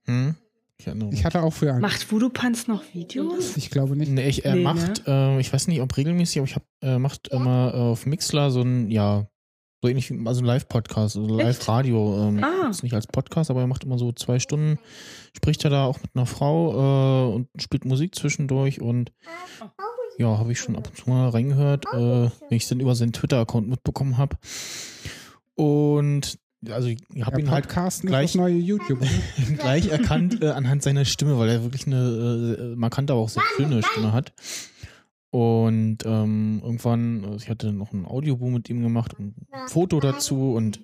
hm? 0.05 0.35
Ich, 0.79 1.25
hatte 1.25 1.43
auch 1.43 1.53
für 1.53 1.73
einen. 1.73 1.81
Macht 1.81 2.11
Voodoo 2.11 2.31
Pants 2.31 2.69
noch 2.69 2.83
Videos? 2.95 3.57
Ich 3.57 3.71
glaube 3.71 3.97
nicht. 3.97 4.11
Nee, 4.13 4.29
ich, 4.29 4.45
er 4.45 4.55
Nee, 4.55 4.63
macht, 4.63 5.03
äh, 5.07 5.39
ich 5.41 5.53
weiß 5.53 5.67
nicht, 5.69 5.81
ob 5.81 5.97
regelmäßig, 5.97 6.39
aber 6.39 6.47
ich 6.49 6.55
hab, 6.55 6.63
er 6.81 6.99
macht 6.99 7.29
immer 7.29 7.73
äh, 7.75 7.77
auf 7.79 8.07
Mixler 8.07 8.51
so 8.51 8.63
ein, 8.63 8.91
ja, 8.91 9.27
so 9.83 9.89
ähnlich 9.89 10.11
wie, 10.11 10.27
also 10.27 10.41
ein 10.41 10.47
Live-Podcast, 10.47 11.17
also? 11.17 11.37
Live-Radio. 11.37 12.29
Ähm, 12.29 12.45
Ah. 12.45 12.69
Ist 12.71 12.83
nicht 12.83 12.95
als 12.95 13.07
Podcast, 13.07 13.51
aber 13.51 13.61
er 13.61 13.67
macht 13.67 13.85
immer 13.85 13.99
so 13.99 14.13
zwei 14.13 14.39
Stunden, 14.39 14.79
spricht 15.37 15.65
er 15.65 15.71
da 15.71 15.85
auch 15.85 16.01
mit 16.03 16.11
einer 16.15 16.27
Frau 16.27 17.31
äh, 17.31 17.35
und 17.35 17.49
spielt 17.61 17.85
Musik 17.85 18.15
zwischendurch 18.15 18.81
und 18.81 19.13
ja, 20.19 20.37
habe 20.37 20.53
ich 20.53 20.59
schon 20.59 20.77
ab 20.77 20.89
und 20.89 20.97
zu 20.97 21.09
mal 21.09 21.29
reingehört, 21.29 21.87
äh, 21.93 21.97
wenn 21.97 22.31
ich 22.57 22.65
es 22.65 22.69
dann 22.69 22.81
über 22.81 22.95
seinen 22.95 23.13
Twitter-Account 23.13 23.69
mitbekommen 23.69 24.19
habe. 24.19 24.37
Und 25.55 26.39
also 26.71 26.89
ich 26.89 26.99
habe 27.25 27.41
ihn 27.41 27.51
halt 27.51 27.69
gleich- 27.69 28.35
neue 28.35 28.57
YouTube. 28.57 29.01
gleich 29.59 29.89
erkannt 29.89 30.43
äh, 30.43 30.49
anhand 30.49 30.83
seiner 30.83 31.05
Stimme, 31.05 31.39
weil 31.39 31.49
er 31.49 31.63
wirklich 31.63 31.87
eine 31.87 32.57
äh, 32.73 32.77
markante, 32.77 33.13
aber 33.13 33.23
auch 33.23 33.29
sehr 33.29 33.43
schöne 33.57 33.83
Stimme 33.83 34.13
hat. 34.13 34.33
Und 35.31 35.99
ähm, 36.07 36.61
irgendwann, 36.63 37.25
also 37.25 37.37
ich 37.37 37.51
hatte 37.51 37.73
noch 37.73 37.93
ein 37.93 38.07
Audioboom 38.07 38.55
mit 38.55 38.71
ihm 38.71 38.83
gemacht 38.83 39.15
und 39.19 39.35
ein 39.53 39.69
Foto 39.69 40.01
dazu 40.01 40.55
und 40.55 40.81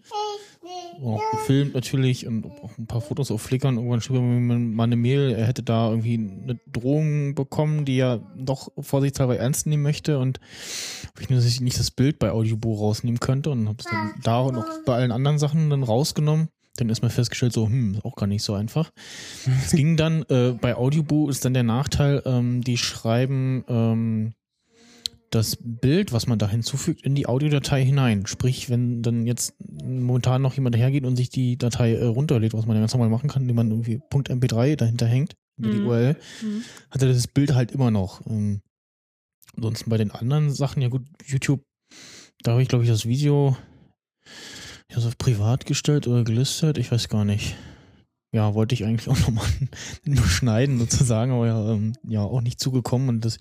auch 1.03 1.22
gefilmt 1.32 1.74
natürlich 1.74 2.26
und 2.26 2.47
auch 2.47 2.76
ein 2.78 2.86
paar 2.86 3.01
Fotos 3.01 3.30
auf 3.30 3.42
Flickr 3.42 3.68
und 3.68 3.76
irgendwann 3.76 4.01
schrieb 4.01 4.16
er 4.16 4.22
mir 4.22 4.59
mal 4.59 4.84
eine 4.84 4.97
Mail, 4.97 5.32
er 5.32 5.47
hätte 5.47 5.62
da 5.62 5.90
irgendwie 5.90 6.14
eine 6.14 6.59
Drohung 6.70 7.34
bekommen, 7.34 7.84
die 7.84 7.99
er 7.99 8.20
doch 8.36 8.68
vorsichtshalber 8.78 9.36
ernst 9.36 9.66
nehmen 9.66 9.82
möchte 9.82 10.18
und 10.18 10.40
ob 11.11 11.20
ich 11.20 11.30
nur 11.30 11.40
nicht 11.40 11.78
das 11.78 11.90
Bild 11.90 12.18
bei 12.18 12.30
Audiobo 12.30 12.74
rausnehmen 12.74 13.20
könnte 13.20 13.51
und 13.51 13.68
habe 13.68 13.78
es 13.80 13.86
dann 13.86 14.14
da 14.22 14.40
und 14.40 14.57
auch 14.57 14.66
bei 14.84 14.95
allen 14.95 15.12
anderen 15.12 15.38
Sachen 15.38 15.70
dann 15.70 15.82
rausgenommen. 15.82 16.49
Dann 16.76 16.88
ist 16.88 17.02
mir 17.02 17.10
festgestellt, 17.10 17.52
so, 17.52 17.66
hm, 17.66 17.94
ist 17.94 18.04
auch 18.04 18.16
gar 18.16 18.26
nicht 18.26 18.42
so 18.42 18.54
einfach. 18.54 18.90
Es 19.64 19.70
ging 19.72 19.96
dann, 19.96 20.22
äh, 20.24 20.56
bei 20.60 20.74
Audiobo 20.74 21.28
ist 21.28 21.44
dann 21.44 21.54
der 21.54 21.62
Nachteil, 21.62 22.22
ähm, 22.24 22.62
die 22.62 22.76
schreiben 22.78 23.64
ähm, 23.68 24.34
das 25.30 25.56
Bild, 25.60 26.12
was 26.12 26.26
man 26.26 26.38
da 26.38 26.48
hinzufügt, 26.48 27.02
in 27.02 27.14
die 27.14 27.26
Audiodatei 27.26 27.84
hinein. 27.84 28.26
Sprich, 28.26 28.70
wenn 28.70 29.02
dann 29.02 29.26
jetzt 29.26 29.54
momentan 29.84 30.42
noch 30.42 30.54
jemand 30.54 30.76
hergeht 30.76 31.04
und 31.04 31.16
sich 31.16 31.28
die 31.28 31.56
Datei 31.56 31.94
äh, 31.94 32.04
runterlädt, 32.04 32.54
was 32.54 32.66
man 32.66 32.76
ja 32.76 32.80
ganz 32.80 32.94
normal 32.94 33.08
machen 33.08 33.28
kann, 33.28 33.42
indem 33.42 33.56
man 33.56 33.70
irgendwie 33.70 34.00
.mp3 34.12 34.76
dahinter 34.76 35.06
hängt, 35.06 35.34
über 35.56 35.70
die 35.70 35.78
Mhm. 35.78 35.86
URL, 35.86 36.16
Mhm. 36.42 36.62
hat 36.90 37.02
er 37.02 37.08
das 37.08 37.26
Bild 37.28 37.54
halt 37.54 37.72
immer 37.72 37.90
noch. 37.90 38.24
Ähm, 38.26 38.62
ansonsten 39.56 39.90
bei 39.90 39.96
den 39.96 40.10
anderen 40.10 40.52
Sachen, 40.52 40.82
ja 40.82 40.88
gut, 40.88 41.02
YouTube, 41.24 41.62
da 42.42 42.52
habe 42.52 42.62
ich 42.62 42.68
glaube 42.68 42.84
ich 42.84 42.90
das 42.90 43.06
Video 43.06 43.56
ja, 44.91 45.01
so 45.01 45.11
privat 45.16 45.66
gestellt 45.66 46.07
oder 46.07 46.24
gelistet, 46.24 46.78
ich 46.78 46.91
weiß 46.93 47.09
gar 47.09 47.24
nicht. 47.24 47.57
Ja, 48.32 48.55
wollte 48.55 48.74
ich 48.74 48.85
eigentlich 48.85 49.09
auch 49.09 49.18
nochmal 49.26 49.47
nur 50.05 50.26
schneiden 50.26 50.78
sozusagen, 50.78 51.32
aber 51.32 51.47
ja, 51.47 51.72
ähm, 51.72 51.93
ja, 52.07 52.22
auch 52.22 52.41
nicht 52.41 52.61
zugekommen 52.61 53.09
und 53.09 53.24
das 53.24 53.39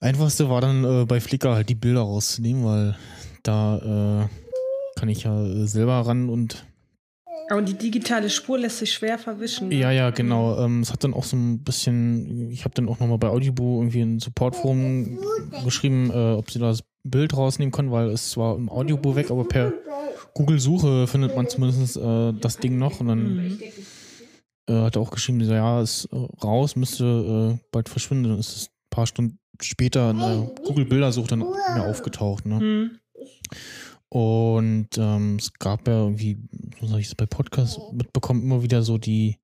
Einfachste 0.00 0.48
war 0.50 0.60
dann 0.60 0.84
äh, 0.84 1.04
bei 1.04 1.20
Flickr 1.20 1.54
halt 1.54 1.68
die 1.68 1.76
Bilder 1.76 2.00
rauszunehmen, 2.00 2.64
weil 2.64 2.96
da 3.44 4.24
äh, 4.24 4.98
kann 4.98 5.08
ich 5.08 5.22
ja 5.24 5.66
selber 5.66 5.94
ran 6.00 6.28
und 6.28 6.66
Aber 7.50 7.62
die 7.62 7.74
digitale 7.74 8.28
Spur 8.28 8.58
lässt 8.58 8.78
sich 8.78 8.92
schwer 8.92 9.18
verwischen. 9.18 9.68
ne? 9.68 9.76
Ja, 9.76 9.90
ja, 9.92 10.10
genau. 10.10 10.58
Ähm, 10.64 10.80
es 10.80 10.92
hat 10.92 11.04
dann 11.04 11.14
auch 11.14 11.24
so 11.24 11.36
ein 11.36 11.62
bisschen, 11.62 12.50
ich 12.50 12.64
habe 12.64 12.74
dann 12.74 12.88
auch 12.88 12.98
nochmal 12.98 13.18
bei 13.18 13.28
Audible 13.28 13.76
irgendwie 13.76 14.00
ein 14.00 14.18
Supportforum 14.18 15.18
geschrieben, 15.64 16.10
äh, 16.10 16.32
ob 16.32 16.50
sie 16.50 16.58
da 16.58 16.66
das 16.68 16.80
Bild 17.04 17.36
rausnehmen 17.36 17.72
können, 17.72 17.90
weil 17.90 18.10
es 18.10 18.30
zwar 18.30 18.56
im 18.56 18.68
Audiobook 18.68 19.16
weg, 19.16 19.30
aber 19.30 19.44
per 19.44 19.72
Google-Suche 20.34 21.06
findet 21.06 21.36
man 21.36 21.48
zumindest 21.48 21.96
äh, 21.96 22.32
das 22.32 22.58
Ding 22.58 22.78
noch 22.78 23.00
und 23.00 23.08
dann 23.08 23.58
äh, 24.68 24.72
hat 24.72 24.96
er 24.96 25.02
auch 25.02 25.10
geschrieben, 25.10 25.44
so, 25.44 25.52
ja, 25.52 25.82
ist 25.82 26.06
äh, 26.12 26.16
raus, 26.42 26.76
müsste 26.76 27.58
äh, 27.58 27.66
bald 27.72 27.88
verschwinden. 27.88 28.30
Dann 28.30 28.38
ist 28.38 28.56
es 28.56 28.66
ein 28.66 28.90
paar 28.90 29.06
Stunden 29.06 29.38
später 29.60 30.10
in 30.10 30.18
der 30.18 30.50
Google-Bildersuche 30.64 31.28
dann 31.28 31.40
mehr 31.40 31.86
aufgetaucht. 31.88 32.46
Ne? 32.46 32.60
Mhm. 32.60 32.98
Und 34.08 34.88
ähm, 34.98 35.36
es 35.36 35.52
gab 35.54 35.88
ja 35.88 35.94
irgendwie, 35.94 36.38
was 36.80 36.90
habe 36.90 37.00
ich 37.00 37.08
das 37.08 37.14
bei 37.14 37.26
Podcasts 37.26 37.80
mitbekommen, 37.92 38.42
immer 38.42 38.62
wieder 38.62 38.82
so 38.82 38.98
die 38.98 39.38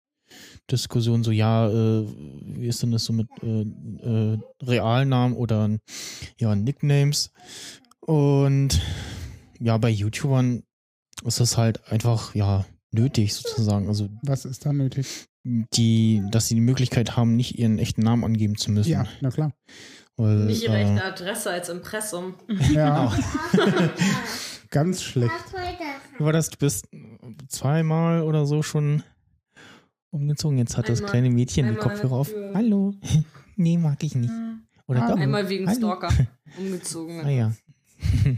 Diskussion, 0.70 1.24
so 1.24 1.30
ja, 1.30 1.68
äh, 1.68 2.06
wie 2.06 2.66
ist 2.66 2.82
denn 2.82 2.92
das 2.92 3.04
so 3.04 3.12
mit 3.12 3.28
äh, 3.42 3.62
äh, 3.62 4.38
Realnamen 4.62 5.36
oder 5.36 5.70
ja, 6.38 6.54
Nicknames? 6.54 7.32
Und 8.00 8.80
ja, 9.60 9.76
bei 9.78 9.90
YouTubern 9.90 10.62
ist 11.24 11.40
das 11.40 11.56
halt 11.56 11.86
einfach, 11.90 12.34
ja, 12.34 12.64
nötig 12.90 13.34
sozusagen. 13.34 13.88
Also 13.88 14.08
Was 14.22 14.44
ist 14.44 14.64
da 14.64 14.72
nötig? 14.72 15.28
die, 15.44 16.22
dass 16.30 16.48
sie 16.48 16.54
die 16.54 16.60
Möglichkeit 16.60 17.16
haben, 17.16 17.36
nicht 17.36 17.58
ihren 17.58 17.78
echten 17.78 18.02
Namen 18.02 18.24
angeben 18.24 18.56
zu 18.56 18.70
müssen. 18.70 18.90
Ja, 18.90 19.06
na 19.20 19.30
klar. 19.30 19.52
Weil, 20.16 20.46
Nicht 20.46 20.64
ihre 20.64 20.76
äh, 20.76 20.82
echte 20.82 21.04
Adresse 21.04 21.50
als 21.50 21.68
Impressum. 21.68 22.34
Ja. 22.72 23.16
Ganz 24.70 25.02
schlecht. 25.02 25.32
Wie 26.18 26.24
war 26.24 26.32
das? 26.32 26.50
Du 26.50 26.58
bist 26.58 26.88
zweimal 27.48 28.22
oder 28.22 28.44
so 28.44 28.62
schon 28.62 29.02
umgezogen. 30.10 30.58
Jetzt 30.58 30.76
hat 30.76 30.88
das 30.88 30.98
Einmal- 30.98 31.10
kleine 31.12 31.30
Mädchen 31.30 31.68
die 31.68 31.74
Kopfhörer 31.76 32.12
auf. 32.12 32.28
für- 32.28 32.52
Hallo. 32.54 32.94
nee, 33.56 33.76
mag 33.78 34.02
ich 34.02 34.14
nicht. 34.14 34.30
Oder 34.86 35.02
Hallo. 35.02 35.14
doch? 35.16 35.20
Einmal 35.22 35.48
wegen 35.48 35.66
Hallo. 35.66 35.76
Stalker 35.78 36.08
umgezogen. 36.58 37.20
Ah 37.24 37.30
ja. 37.30 37.52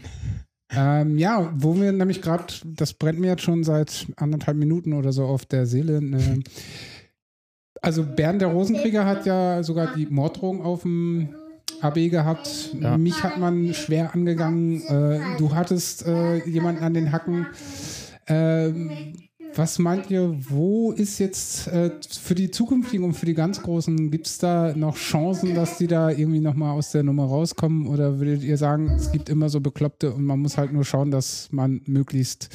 Ähm, 0.72 1.18
ja, 1.18 1.52
wo 1.56 1.74
wir 1.74 1.90
nämlich 1.90 2.22
gerade, 2.22 2.44
das 2.64 2.92
brennt 2.94 3.18
mir 3.18 3.26
jetzt 3.26 3.42
schon 3.42 3.64
seit 3.64 4.06
anderthalb 4.14 4.56
Minuten 4.56 4.92
oder 4.92 5.10
so 5.12 5.24
auf 5.24 5.44
der 5.44 5.66
Seele. 5.66 6.00
Ne, 6.00 6.44
also 7.82 8.04
Bernd 8.04 8.40
der 8.40 8.50
Rosenkrieger 8.50 9.04
hat 9.04 9.26
ja 9.26 9.64
sogar 9.64 9.96
die 9.96 10.06
Morddrohung 10.06 10.62
auf 10.62 10.82
dem 10.82 11.34
AB 11.80 12.08
gehabt. 12.10 12.72
Ja. 12.80 12.96
Mich 12.98 13.20
hat 13.24 13.36
man 13.38 13.74
schwer 13.74 14.14
angegangen. 14.14 14.80
Äh, 14.86 15.18
du 15.38 15.52
hattest 15.56 16.06
äh, 16.06 16.36
jemanden 16.48 16.84
an 16.84 16.94
den 16.94 17.10
Hacken. 17.10 17.48
Ähm, 18.28 19.16
was 19.54 19.78
meint 19.78 20.10
ihr, 20.10 20.34
wo 20.48 20.92
ist 20.92 21.18
jetzt 21.18 21.66
äh, 21.68 21.90
für 22.20 22.34
die 22.34 22.50
zukünftigen 22.50 23.04
und 23.04 23.14
für 23.14 23.26
die 23.26 23.34
ganz 23.34 23.60
Großen, 23.62 24.10
gibt 24.10 24.26
es 24.26 24.38
da 24.38 24.72
noch 24.76 24.96
Chancen, 24.96 25.54
dass 25.54 25.78
die 25.78 25.86
da 25.86 26.10
irgendwie 26.10 26.40
nochmal 26.40 26.72
aus 26.72 26.92
der 26.92 27.02
Nummer 27.02 27.24
rauskommen? 27.24 27.86
Oder 27.86 28.18
würdet 28.20 28.42
ihr 28.42 28.56
sagen, 28.56 28.90
es 28.90 29.10
gibt 29.12 29.28
immer 29.28 29.48
so 29.48 29.60
Bekloppte 29.60 30.12
und 30.12 30.24
man 30.24 30.38
muss 30.38 30.56
halt 30.56 30.72
nur 30.72 30.84
schauen, 30.84 31.10
dass 31.10 31.48
man 31.50 31.80
möglichst 31.86 32.48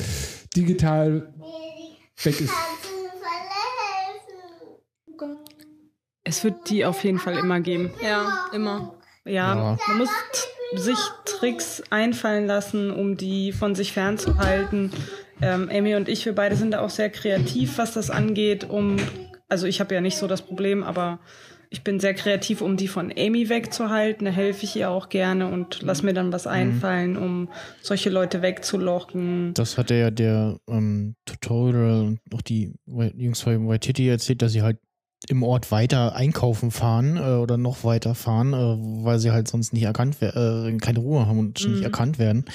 digital 0.55 1.33
weg 2.23 2.41
ist? 2.41 2.53
Es 6.23 6.43
wird 6.43 6.69
die 6.69 6.85
auf 6.85 7.03
jeden 7.03 7.19
Fall 7.19 7.37
immer 7.37 7.59
geben. 7.59 7.91
Ja, 8.03 8.47
immer. 8.53 8.95
Ja, 9.25 9.55
Ja. 9.55 9.77
man 9.87 9.97
muss 9.99 10.09
sich 10.75 10.97
Tricks 11.25 11.83
einfallen 11.89 12.47
lassen, 12.47 12.89
um 12.91 13.17
die 13.17 13.51
von 13.51 13.75
sich 13.75 13.91
fernzuhalten. 13.93 14.91
Ähm, 15.41 15.69
Amy 15.71 15.95
und 15.95 16.07
ich, 16.09 16.25
wir 16.25 16.33
beide 16.33 16.55
sind 16.55 16.71
da 16.71 16.81
auch 16.81 16.89
sehr 16.89 17.09
kreativ, 17.09 17.77
was 17.77 17.93
das 17.93 18.09
angeht. 18.09 18.69
Um, 18.69 18.97
also 19.49 19.67
ich 19.67 19.79
habe 19.79 19.93
ja 19.93 20.01
nicht 20.01 20.17
so 20.17 20.27
das 20.27 20.41
Problem, 20.41 20.83
aber 20.83 21.19
ich 21.69 21.83
bin 21.83 21.99
sehr 21.99 22.13
kreativ, 22.13 22.61
um 22.61 22.77
die 22.77 22.87
von 22.87 23.11
Amy 23.17 23.49
wegzuhalten. 23.49 24.25
Da 24.25 24.31
helfe 24.31 24.63
ich 24.63 24.75
ihr 24.75 24.89
auch 24.89 25.09
gerne 25.09 25.47
und 25.47 25.81
lass 25.81 26.03
mir 26.03 26.13
dann 26.13 26.31
was 26.31 26.47
einfallen, 26.47 27.17
um 27.17 27.49
solche 27.81 28.09
Leute 28.09 28.41
wegzulocken. 28.41 29.53
Das 29.53 29.77
hat 29.77 29.91
ja 29.91 30.09
der 30.11 30.57
ähm, 30.69 31.15
Tutorial 31.25 32.01
und 32.01 32.19
auch 32.33 32.41
die 32.41 32.73
Jungs 32.85 33.41
von 33.41 33.67
Waititi 33.67 34.07
erzählt, 34.07 34.41
dass 34.41 34.53
sie 34.53 34.61
halt 34.61 34.77
im 35.27 35.41
Ort 35.43 35.71
weiter 35.71 36.15
einkaufen 36.15 36.69
fahren 36.69 37.17
äh, 37.17 37.37
oder 37.37 37.57
noch 37.57 37.83
weiter 37.83 38.13
fahren, 38.13 38.53
äh, 38.53 39.03
weil 39.03 39.17
sie 39.19 39.31
halt 39.31 39.47
sonst 39.47 39.73
nicht 39.73 39.83
erkannt 39.83 40.21
werden, 40.21 40.75
äh, 40.75 40.77
keine 40.77 40.99
Ruhe 40.99 41.25
haben 41.25 41.39
und 41.39 41.67
nicht 41.67 41.83
erkannt 41.83 42.19
werden. 42.19 42.45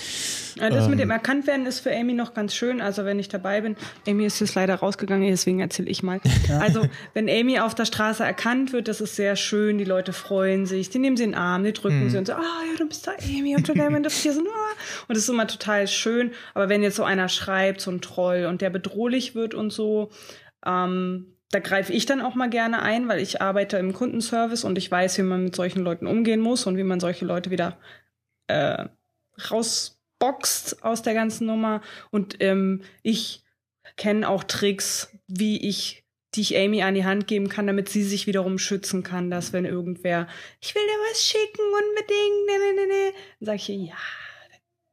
Ja, 0.56 0.70
das 0.70 0.84
Ähm. 0.84 0.90
mit 0.90 1.00
dem 1.00 1.10
Erkanntwerden 1.10 1.66
ist 1.66 1.80
für 1.80 1.94
Amy 1.94 2.12
noch 2.12 2.32
ganz 2.32 2.54
schön. 2.54 2.80
Also 2.80 3.04
wenn 3.04 3.18
ich 3.18 3.28
dabei 3.28 3.62
bin, 3.62 3.76
Amy 4.06 4.24
ist 4.24 4.40
jetzt 4.40 4.54
leider 4.54 4.76
rausgegangen, 4.76 5.28
deswegen 5.28 5.60
erzähle 5.60 5.88
ich 5.90 6.02
mal. 6.02 6.20
Also 6.60 6.82
wenn 7.14 7.28
Amy 7.28 7.58
auf 7.58 7.74
der 7.74 7.86
Straße 7.86 8.22
erkannt 8.22 8.72
wird, 8.72 8.88
das 8.88 9.00
ist 9.00 9.16
sehr 9.16 9.36
schön. 9.36 9.78
Die 9.78 9.84
Leute 9.84 10.12
freuen 10.12 10.66
sich, 10.66 10.90
die 10.90 10.98
nehmen 10.98 11.16
sie 11.16 11.24
in 11.24 11.30
den 11.30 11.38
Arm, 11.38 11.64
die 11.64 11.72
drücken 11.72 12.10
sie 12.10 12.18
und 12.18 12.26
so, 12.26 12.34
ah 12.34 12.36
ja, 12.38 12.78
du 12.78 12.86
bist 12.86 13.06
da 13.06 13.12
Amy 13.24 13.56
und 13.56 13.68
du 13.68 13.74
das 14.02 14.14
hier 14.22 14.32
so, 14.32 14.40
ah. 14.40 14.44
und 15.08 15.16
das 15.16 15.24
ist 15.24 15.28
immer 15.28 15.46
total 15.46 15.86
schön. 15.88 16.32
Aber 16.54 16.68
wenn 16.68 16.82
jetzt 16.82 16.96
so 16.96 17.04
einer 17.04 17.28
schreibt, 17.28 17.80
so 17.80 17.90
ein 17.90 18.00
Troll 18.00 18.46
und 18.46 18.60
der 18.60 18.70
bedrohlich 18.70 19.34
wird 19.34 19.54
und 19.54 19.72
so, 19.72 20.10
ähm, 20.66 21.26
da 21.50 21.58
greife 21.58 21.92
ich 21.92 22.06
dann 22.06 22.20
auch 22.20 22.34
mal 22.34 22.48
gerne 22.48 22.82
ein, 22.82 23.08
weil 23.08 23.20
ich 23.20 23.42
arbeite 23.42 23.76
im 23.78 23.92
Kundenservice 23.92 24.64
und 24.64 24.78
ich 24.78 24.90
weiß, 24.90 25.18
wie 25.18 25.22
man 25.22 25.44
mit 25.44 25.56
solchen 25.56 25.82
Leuten 25.82 26.06
umgehen 26.06 26.40
muss 26.40 26.66
und 26.66 26.76
wie 26.76 26.84
man 26.84 27.00
solche 27.00 27.24
Leute 27.24 27.50
wieder 27.50 27.78
äh, 28.46 28.84
rausboxt 29.50 30.84
aus 30.84 31.02
der 31.02 31.14
ganzen 31.14 31.46
Nummer. 31.46 31.80
Und 32.10 32.36
ähm, 32.40 32.82
ich 33.02 33.42
kenne 33.96 34.28
auch 34.28 34.44
Tricks, 34.44 35.12
wie 35.26 35.68
ich 35.68 36.04
die 36.34 36.42
ich 36.42 36.56
Amy 36.56 36.82
an 36.82 36.94
die 36.94 37.04
Hand 37.04 37.26
geben 37.26 37.48
kann, 37.48 37.66
damit 37.66 37.88
sie 37.88 38.04
sich 38.04 38.26
wiederum 38.26 38.58
schützen 38.58 39.02
kann, 39.02 39.30
dass 39.30 39.52
wenn 39.52 39.64
irgendwer, 39.64 40.28
ich 40.60 40.74
will 40.74 40.82
dir 40.82 41.10
was 41.10 41.24
schicken, 41.24 41.62
unbedingt, 41.62 42.46
ne, 42.46 42.58
ne, 42.58 42.74
ne, 42.74 42.86
ne, 42.86 43.12
dann 43.40 43.46
sage 43.46 43.56
ich 43.56 43.88
ja, 43.88 43.96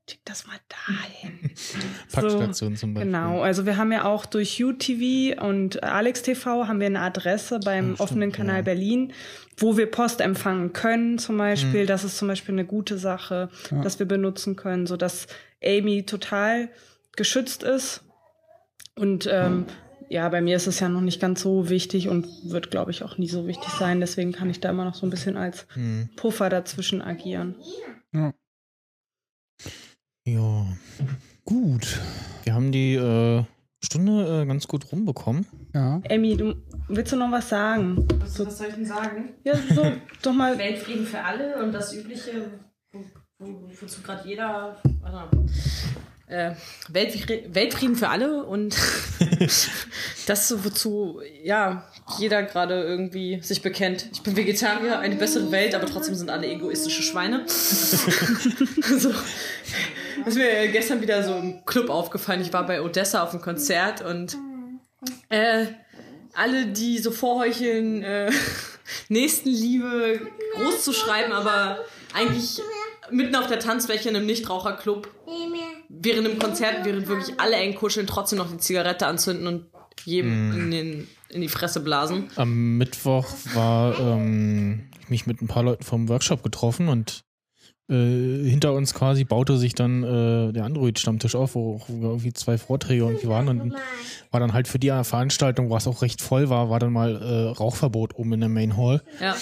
schick 0.09 0.19
das 0.25 0.47
mal 0.47 0.57
dahin. 0.69 1.39
Packstation 2.11 2.75
zum 2.75 2.93
Beispiel. 2.93 3.11
Genau, 3.11 3.41
also 3.41 3.65
wir 3.65 3.77
haben 3.77 3.91
ja 3.91 4.05
auch 4.05 4.25
durch 4.25 4.63
UTV 4.63 5.41
und 5.43 5.83
Alex 5.83 6.21
TV 6.21 6.67
haben 6.67 6.79
wir 6.79 6.87
eine 6.87 7.01
Adresse 7.01 7.59
beim 7.59 7.83
Ah, 7.83 7.95
stimmt, 7.95 7.99
offenen 7.99 8.31
Kanal 8.31 8.57
ja. 8.57 8.61
Berlin, 8.61 9.13
wo 9.57 9.75
wir 9.77 9.89
Post 9.91 10.21
empfangen 10.21 10.73
können 10.73 11.17
zum 11.19 11.37
Beispiel. 11.37 11.83
Mhm. 11.83 11.87
Das 11.87 12.03
ist 12.03 12.17
zum 12.17 12.27
Beispiel 12.27 12.55
eine 12.55 12.65
gute 12.65 12.97
Sache, 12.97 13.49
Ja. 13.71 13.81
dass 13.81 13.99
wir 13.99 14.05
benutzen 14.05 14.55
können, 14.55 14.87
so 14.87 14.95
dass 14.97 15.27
Amy 15.63 16.03
total 16.05 16.69
geschützt 17.15 17.63
ist. 17.63 18.03
Und 18.95 19.27
ähm, 19.31 19.65
ja, 20.09 20.29
bei 20.29 20.39
mir 20.41 20.55
ist 20.55 20.67
es 20.67 20.79
ja 20.79 20.87
noch 20.87 21.01
nicht 21.01 21.19
ganz 21.19 21.41
so 21.41 21.69
wichtig 21.69 22.07
und 22.07 22.27
wird, 22.45 22.71
glaube 22.71 22.91
ich, 22.91 23.03
auch 23.03 23.17
nie 23.17 23.27
so 23.27 23.45
wichtig 23.45 23.69
sein. 23.73 23.99
Deswegen 23.99 24.31
kann 24.31 24.49
ich 24.49 24.59
da 24.61 24.69
immer 24.69 24.85
noch 24.85 24.95
so 24.95 25.05
ein 25.05 25.09
bisschen 25.09 25.35
als 25.35 25.67
Hm. 25.73 26.09
Puffer 26.15 26.49
dazwischen 26.49 27.01
agieren. 27.01 27.55
Ja. 28.13 28.33
Ja, 30.27 30.65
gut. 31.45 32.01
Wir 32.43 32.53
haben 32.53 32.73
die 32.73 32.95
äh, 32.95 33.43
Stunde 33.81 34.41
äh, 34.41 34.45
ganz 34.45 34.67
gut 34.67 34.91
rumbekommen. 34.91 35.45
Ja. 35.73 36.01
Amy, 36.09 36.35
du 36.35 36.53
willst 36.89 37.13
du 37.13 37.15
noch 37.15 37.31
was 37.31 37.47
sagen? 37.47 38.05
Was, 38.19 38.37
was 38.45 38.57
soll 38.57 38.67
ich 38.67 38.73
denn 38.75 38.85
sagen? 38.85 39.29
Ja, 39.45 39.53
so, 39.73 39.89
doch 40.21 40.33
mal. 40.33 40.57
Weltfrieden 40.59 41.05
für 41.05 41.23
alle 41.23 41.63
und 41.63 41.71
das 41.71 41.93
Übliche, 41.93 42.59
wo, 42.91 43.05
wo, 43.39 43.71
wozu 43.79 44.01
gerade 44.01 44.27
jeder. 44.27 44.75
Warte 44.99 45.15
mal. 45.15 45.29
Äh, 46.27 46.55
Weltfrieden, 46.89 47.55
Weltfrieden 47.55 47.95
für 47.95 48.09
alle 48.09 48.43
und 48.43 48.75
das, 50.27 50.53
wozu 50.65 51.21
ja 51.41 51.87
jeder 52.19 52.43
gerade 52.43 52.83
irgendwie 52.83 53.41
sich 53.41 53.61
bekennt. 53.61 54.09
Ich 54.11 54.23
bin 54.23 54.35
Vegetarier, 54.35 54.99
eine 54.99 55.15
bessere 55.15 55.49
Welt, 55.53 55.73
aber 55.73 55.85
trotzdem 55.85 56.15
sind 56.15 56.29
alle 56.29 56.47
egoistische 56.47 57.01
Schweine. 57.01 57.45
so. 57.47 59.13
Das 60.27 60.35
ist 60.35 60.41
mir 60.41 60.67
gestern 60.67 60.99
wieder 60.99 61.23
so 61.23 61.35
im 61.35 61.63
Club 61.63 61.89
aufgefallen. 61.89 62.41
Ich 62.41 62.51
war 62.51 62.65
bei 62.65 62.81
Odessa 62.81 63.23
auf 63.23 63.31
einem 63.31 63.41
Konzert 63.41 64.01
und 64.01 64.37
äh, 65.29 65.67
alle, 66.33 66.65
die 66.65 66.97
so 66.97 67.11
vorheucheln, 67.11 68.03
äh, 68.03 68.29
Nächstenliebe 69.07 70.19
groß 70.55 70.83
zu 70.83 70.91
schreiben, 70.91 71.31
aber 71.31 71.79
eigentlich 72.13 72.61
mitten 73.09 73.37
auf 73.37 73.47
der 73.47 73.59
Tanzfläche 73.59 74.09
in 74.09 74.17
einem 74.17 74.25
Nichtraucherclub 74.25 75.09
während 75.87 76.27
einem 76.27 76.39
Konzert, 76.39 76.83
während 76.83 77.07
wirklich 77.07 77.39
alle 77.39 77.55
eng 77.55 77.75
kuscheln, 77.75 78.05
trotzdem 78.05 78.39
noch 78.39 78.51
die 78.51 78.57
Zigarette 78.57 79.07
anzünden 79.07 79.47
und 79.47 79.67
jedem 80.03 80.51
in, 80.51 80.71
den, 80.71 81.07
in 81.29 81.39
die 81.39 81.47
Fresse 81.47 81.79
blasen. 81.79 82.29
Am 82.35 82.77
Mittwoch 82.77 83.27
war 83.53 83.97
ähm, 83.97 84.89
ich 84.99 85.07
mich 85.07 85.25
mit 85.25 85.41
ein 85.41 85.47
paar 85.47 85.63
Leuten 85.63 85.85
vom 85.85 86.09
Workshop 86.09 86.43
getroffen 86.43 86.89
und 86.89 87.23
äh, 87.89 88.49
hinter 88.49 88.73
uns 88.73 88.93
quasi 88.93 89.23
baute 89.23 89.57
sich 89.57 89.73
dann 89.73 90.03
äh, 90.03 90.51
der 90.51 90.65
Android-Stammtisch 90.65 91.35
auf, 91.35 91.55
wo 91.55 91.75
auch 91.75 91.89
irgendwie 91.89 92.33
zwei 92.33 92.57
Vorträge 92.57 93.03
irgendwie 93.03 93.27
waren 93.27 93.47
und 93.47 93.73
war 94.31 94.39
dann 94.39 94.53
halt 94.53 94.67
für 94.67 94.79
die 94.79 94.89
Veranstaltung, 95.03 95.69
was 95.69 95.87
auch 95.87 96.01
recht 96.01 96.21
voll 96.21 96.49
war, 96.49 96.69
war 96.69 96.79
dann 96.79 96.91
mal 96.91 97.15
äh, 97.15 97.49
Rauchverbot 97.49 98.15
oben 98.15 98.33
in 98.33 98.39
der 98.41 98.49
Main 98.49 98.75
Hall. 98.75 99.01
Ja. 99.21 99.35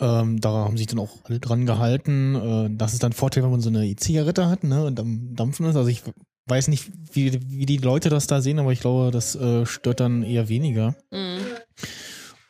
Ähm, 0.00 0.40
da 0.40 0.50
haben 0.50 0.76
sich 0.76 0.88
dann 0.88 0.98
auch 0.98 1.18
alle 1.24 1.38
dran 1.38 1.66
gehalten. 1.66 2.34
Äh, 2.34 2.76
das 2.76 2.92
ist 2.92 3.02
dann 3.02 3.12
Vorteil, 3.12 3.44
wenn 3.44 3.52
man 3.52 3.60
so 3.60 3.68
eine 3.68 3.86
E-Zigarette 3.86 4.48
hat 4.48 4.64
ne, 4.64 4.84
und 4.84 4.98
am 4.98 5.36
Dampfen 5.36 5.66
ist. 5.66 5.76
Also 5.76 5.88
ich 5.88 6.02
weiß 6.46 6.68
nicht, 6.68 6.90
wie, 7.12 7.38
wie 7.48 7.66
die 7.66 7.78
Leute 7.78 8.08
das 8.08 8.26
da 8.26 8.40
sehen, 8.40 8.58
aber 8.58 8.72
ich 8.72 8.80
glaube, 8.80 9.10
das 9.12 9.36
äh, 9.36 9.64
stört 9.64 10.00
dann 10.00 10.24
eher 10.24 10.48
weniger. 10.48 10.96
Mhm. 11.12 11.38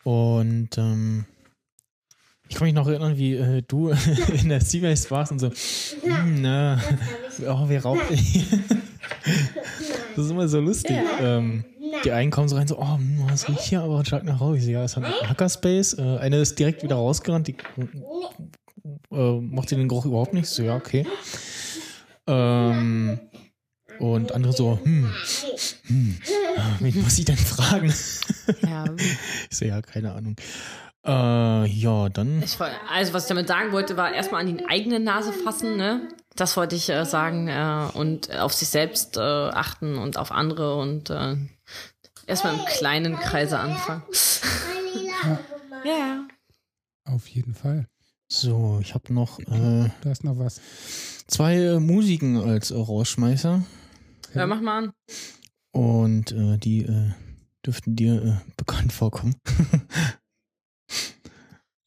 Und 0.05 0.79
ähm, 0.79 1.27
ich 2.55 2.59
kann 2.59 2.67
mich 2.67 2.75
noch 2.75 2.87
erinnern, 2.87 3.19
wie 3.19 3.35
äh, 3.35 3.63
du 3.67 3.91
in 4.33 4.49
der 4.49 4.61
Seabase 4.61 5.11
warst 5.11 5.33
und 5.33 5.41
so, 5.41 5.51
hm, 6.03 6.41
na, 6.41 6.81
oh, 7.49 7.65
wer 7.67 7.83
raucht 7.83 8.03
Das 10.15 10.25
ist 10.25 10.31
immer 10.31 10.47
so 10.47 10.61
lustig. 10.61 10.97
Ähm, 11.21 11.65
die 12.05 12.13
einen 12.13 12.31
kommen 12.31 12.49
so 12.49 12.55
rein, 12.55 12.69
so, 12.69 12.79
oh, 12.79 12.97
hm, 12.97 13.25
was 13.29 13.49
riecht 13.49 13.63
hier 13.63 13.81
aber 13.81 14.05
stark 14.05 14.23
nach 14.23 14.41
Rauch. 14.41 14.55
Ich 14.55 14.65
so, 14.65 14.71
ja, 14.71 14.85
es 14.85 14.97
hat 14.97 15.03
einen 15.03 15.29
Hackerspace. 15.29 15.95
Äh, 15.95 16.19
eine 16.19 16.37
ist 16.37 16.57
direkt 16.57 16.85
wieder 16.85 16.95
rausgerannt, 16.95 17.49
die 17.49 17.57
äh, 19.11 19.41
mochte 19.41 19.75
den 19.75 19.89
Geruch 19.89 20.07
überhaupt 20.07 20.33
nicht. 20.33 20.47
So, 20.47 20.63
ja, 20.63 20.77
okay. 20.77 21.05
Ähm, 22.29 23.19
und 23.99 24.31
andere 24.31 24.53
so, 24.53 24.79
hm, 24.81 25.13
hm, 25.87 26.19
wen 26.79 27.03
muss 27.03 27.19
ich 27.19 27.25
denn 27.25 27.37
fragen? 27.37 27.93
Ja. 28.63 28.85
Ich 29.51 29.59
so, 29.59 29.65
ja, 29.65 29.83
keine 29.83 30.13
Ahnung. 30.13 30.37
Äh, 31.05 31.67
ja, 31.67 32.09
dann. 32.09 32.43
Ich, 32.43 32.59
also 32.61 33.13
was 33.13 33.25
ich 33.25 33.29
damit 33.29 33.49
sagen 33.49 33.73
wollte, 33.73 33.97
war 33.97 34.13
erstmal 34.13 34.41
an 34.41 34.57
die 34.57 34.65
eigene 34.67 35.01
Nase 35.01 35.33
fassen, 35.33 35.77
ne? 35.77 36.09
Das 36.37 36.57
wollte 36.57 36.75
ich 36.77 36.89
äh, 36.89 37.05
sagen 37.05 37.49
äh, 37.49 37.89
und 37.95 38.35
auf 38.35 38.53
sich 38.55 38.69
selbst 38.69 39.17
äh, 39.17 39.21
achten 39.21 39.99
und 39.99 40.17
auf 40.17 40.33
andere 40.33 40.77
und 40.77 41.11
äh, 41.11 41.37
erstmal 42.27 42.55
im 42.55 42.65
kleinen 42.65 43.17
Kreise 43.17 43.59
anfangen. 43.59 44.03
Ja. 45.85 46.27
Auf 47.05 47.27
jeden 47.29 47.55
Fall. 47.55 47.87
So, 48.29 48.79
ich 48.81 48.95
habe 48.95 49.13
noch 49.13 49.39
äh, 49.39 49.91
Da 50.03 50.11
ist 50.11 50.25
noch 50.25 50.39
was. 50.39 50.61
zwei 51.27 51.57
äh, 51.57 51.79
Musiken 51.79 52.39
als 52.39 52.71
äh, 52.71 52.77
Rausschmeißer. 52.77 53.63
Ja, 54.35 54.47
mach 54.47 54.61
mal 54.63 54.79
an. 54.85 54.93
Und 55.73 56.33
äh, 56.33 56.57
die 56.57 56.85
äh, 56.85 57.11
dürften 57.67 57.97
dir 57.97 58.23
äh, 58.23 58.53
bekannt 58.57 58.93
vorkommen. 58.93 59.37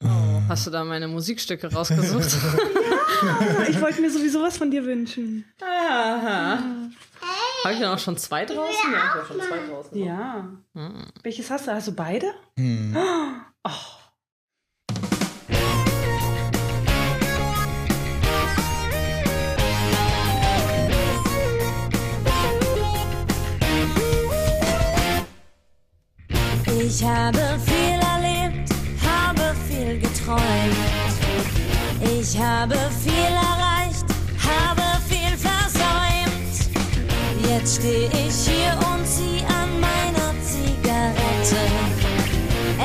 Oh, 0.04 0.42
hast 0.48 0.68
du 0.68 0.72
da 0.72 0.84
meine 0.84 1.08
Musikstücke 1.08 1.72
rausgesucht? 1.72 2.36
Ich 3.68 3.82
wollte 3.82 4.00
mir 4.00 4.12
sowieso 4.12 4.44
was 4.44 4.58
von 4.60 4.70
dir 4.70 4.86
wünschen. 4.86 5.44
Aha. 5.60 6.60
Habe 7.64 7.74
ich 7.74 7.80
dann 7.80 7.92
auch 7.96 7.98
schon 7.98 8.16
zwei 8.16 8.46
draußen? 8.46 8.94
Ja, 8.94 8.98
ich 8.98 9.04
habe 9.16 9.26
schon 9.26 9.42
zwei 9.42 9.68
draußen. 9.68 9.98
Ja. 9.98 10.48
Hm. 10.76 11.08
Welches 11.24 11.50
hast 11.50 11.66
du? 11.66 11.72
Hast 11.72 11.88
du 11.88 11.94
beide? 11.94 12.28
Hm. 12.60 12.96
Oh. 13.64 13.72
Ich 26.80 27.04
habe 27.04 27.40
viel 27.66 27.97
geträumt. 30.28 32.20
Ich 32.20 32.38
habe 32.38 32.76
viel 33.04 33.14
erreicht, 33.14 34.06
habe 34.44 34.82
viel 35.08 35.38
versäumt. 35.38 36.70
Jetzt 37.50 37.78
stehe 37.78 38.08
ich 38.08 38.36
hier 38.48 38.74
und 38.92 39.06
zieh 39.06 39.44
an 39.48 39.80
meiner 39.80 40.34
Zigarette. 40.44 41.62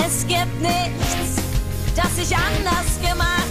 Es 0.07 0.27
gibt 0.27 0.61
nichts, 0.61 1.43
das 1.97 2.19
ich 2.19 2.37
anders 2.37 3.01
gemacht 3.03 3.42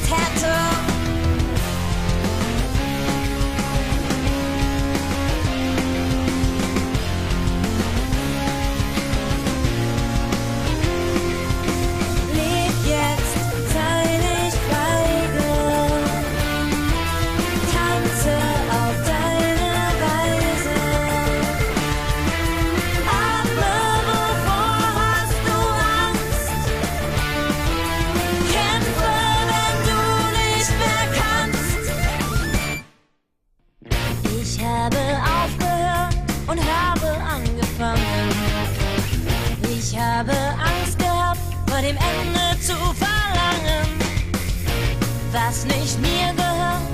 dem 41.92 41.98
Ende 41.98 42.60
zu 42.62 42.74
verlangen. 42.74 43.88
Was 45.32 45.66
nicht 45.66 46.00
mir 46.00 46.34
gehört 46.36 46.91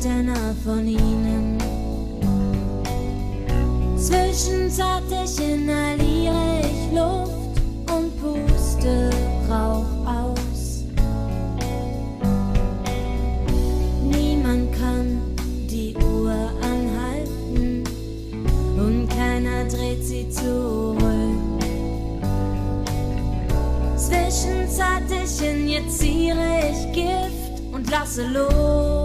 seltener 0.00 0.54
von 0.64 0.86
ihnen. 0.86 1.58
Zwischen 3.96 4.70
inhaliere 5.38 6.60
ich 6.62 6.96
Luft 6.96 7.60
und 7.94 8.10
puste 8.20 9.10
Rauch 9.48 9.84
aus. 10.06 10.84
Niemand 14.02 14.72
kann 14.72 15.20
die 15.70 15.94
Uhr 15.96 16.50
anhalten 16.62 17.84
und 18.78 19.08
keiner 19.08 19.64
dreht 19.64 20.04
sie 20.04 20.28
zurück. 20.30 21.00
Zwischen 23.96 24.68
Zerrtischen 24.68 25.68
ich 26.70 26.92
Gift 26.92 27.62
und 27.72 27.90
lasse 27.90 28.26
los. 28.28 28.99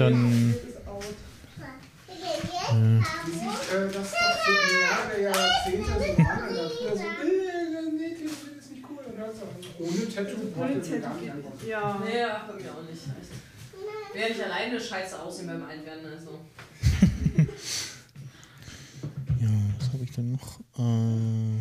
dann. 0.00 0.54
Ja. 5.20 5.34
Ohne 9.78 10.08
Tattoo? 10.08 10.52
Ohne 10.56 10.80
Tattoo. 10.80 11.66
Ja. 11.66 12.02
Nee, 12.04 12.18
ja, 12.18 12.46
bei 12.48 12.54
mir 12.54 12.70
auch 12.72 12.82
nicht. 12.90 13.02
Echt. 13.20 14.14
Wäre 14.14 14.28
ich 14.30 14.44
alleine 14.44 14.80
scheiße 14.80 15.20
aussehen 15.20 15.46
beim 15.48 15.64
Einwerden, 15.64 16.06
also. 16.06 16.40
ja, 19.40 19.48
was 19.78 19.92
habe 19.92 20.04
ich 20.04 20.12
denn 20.12 20.32
noch? 20.32 20.60
Äh, 20.78 21.60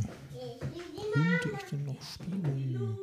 ich 1.57 1.70
denn 1.70 1.86
noch 1.86 2.02
spielen? 2.02 2.98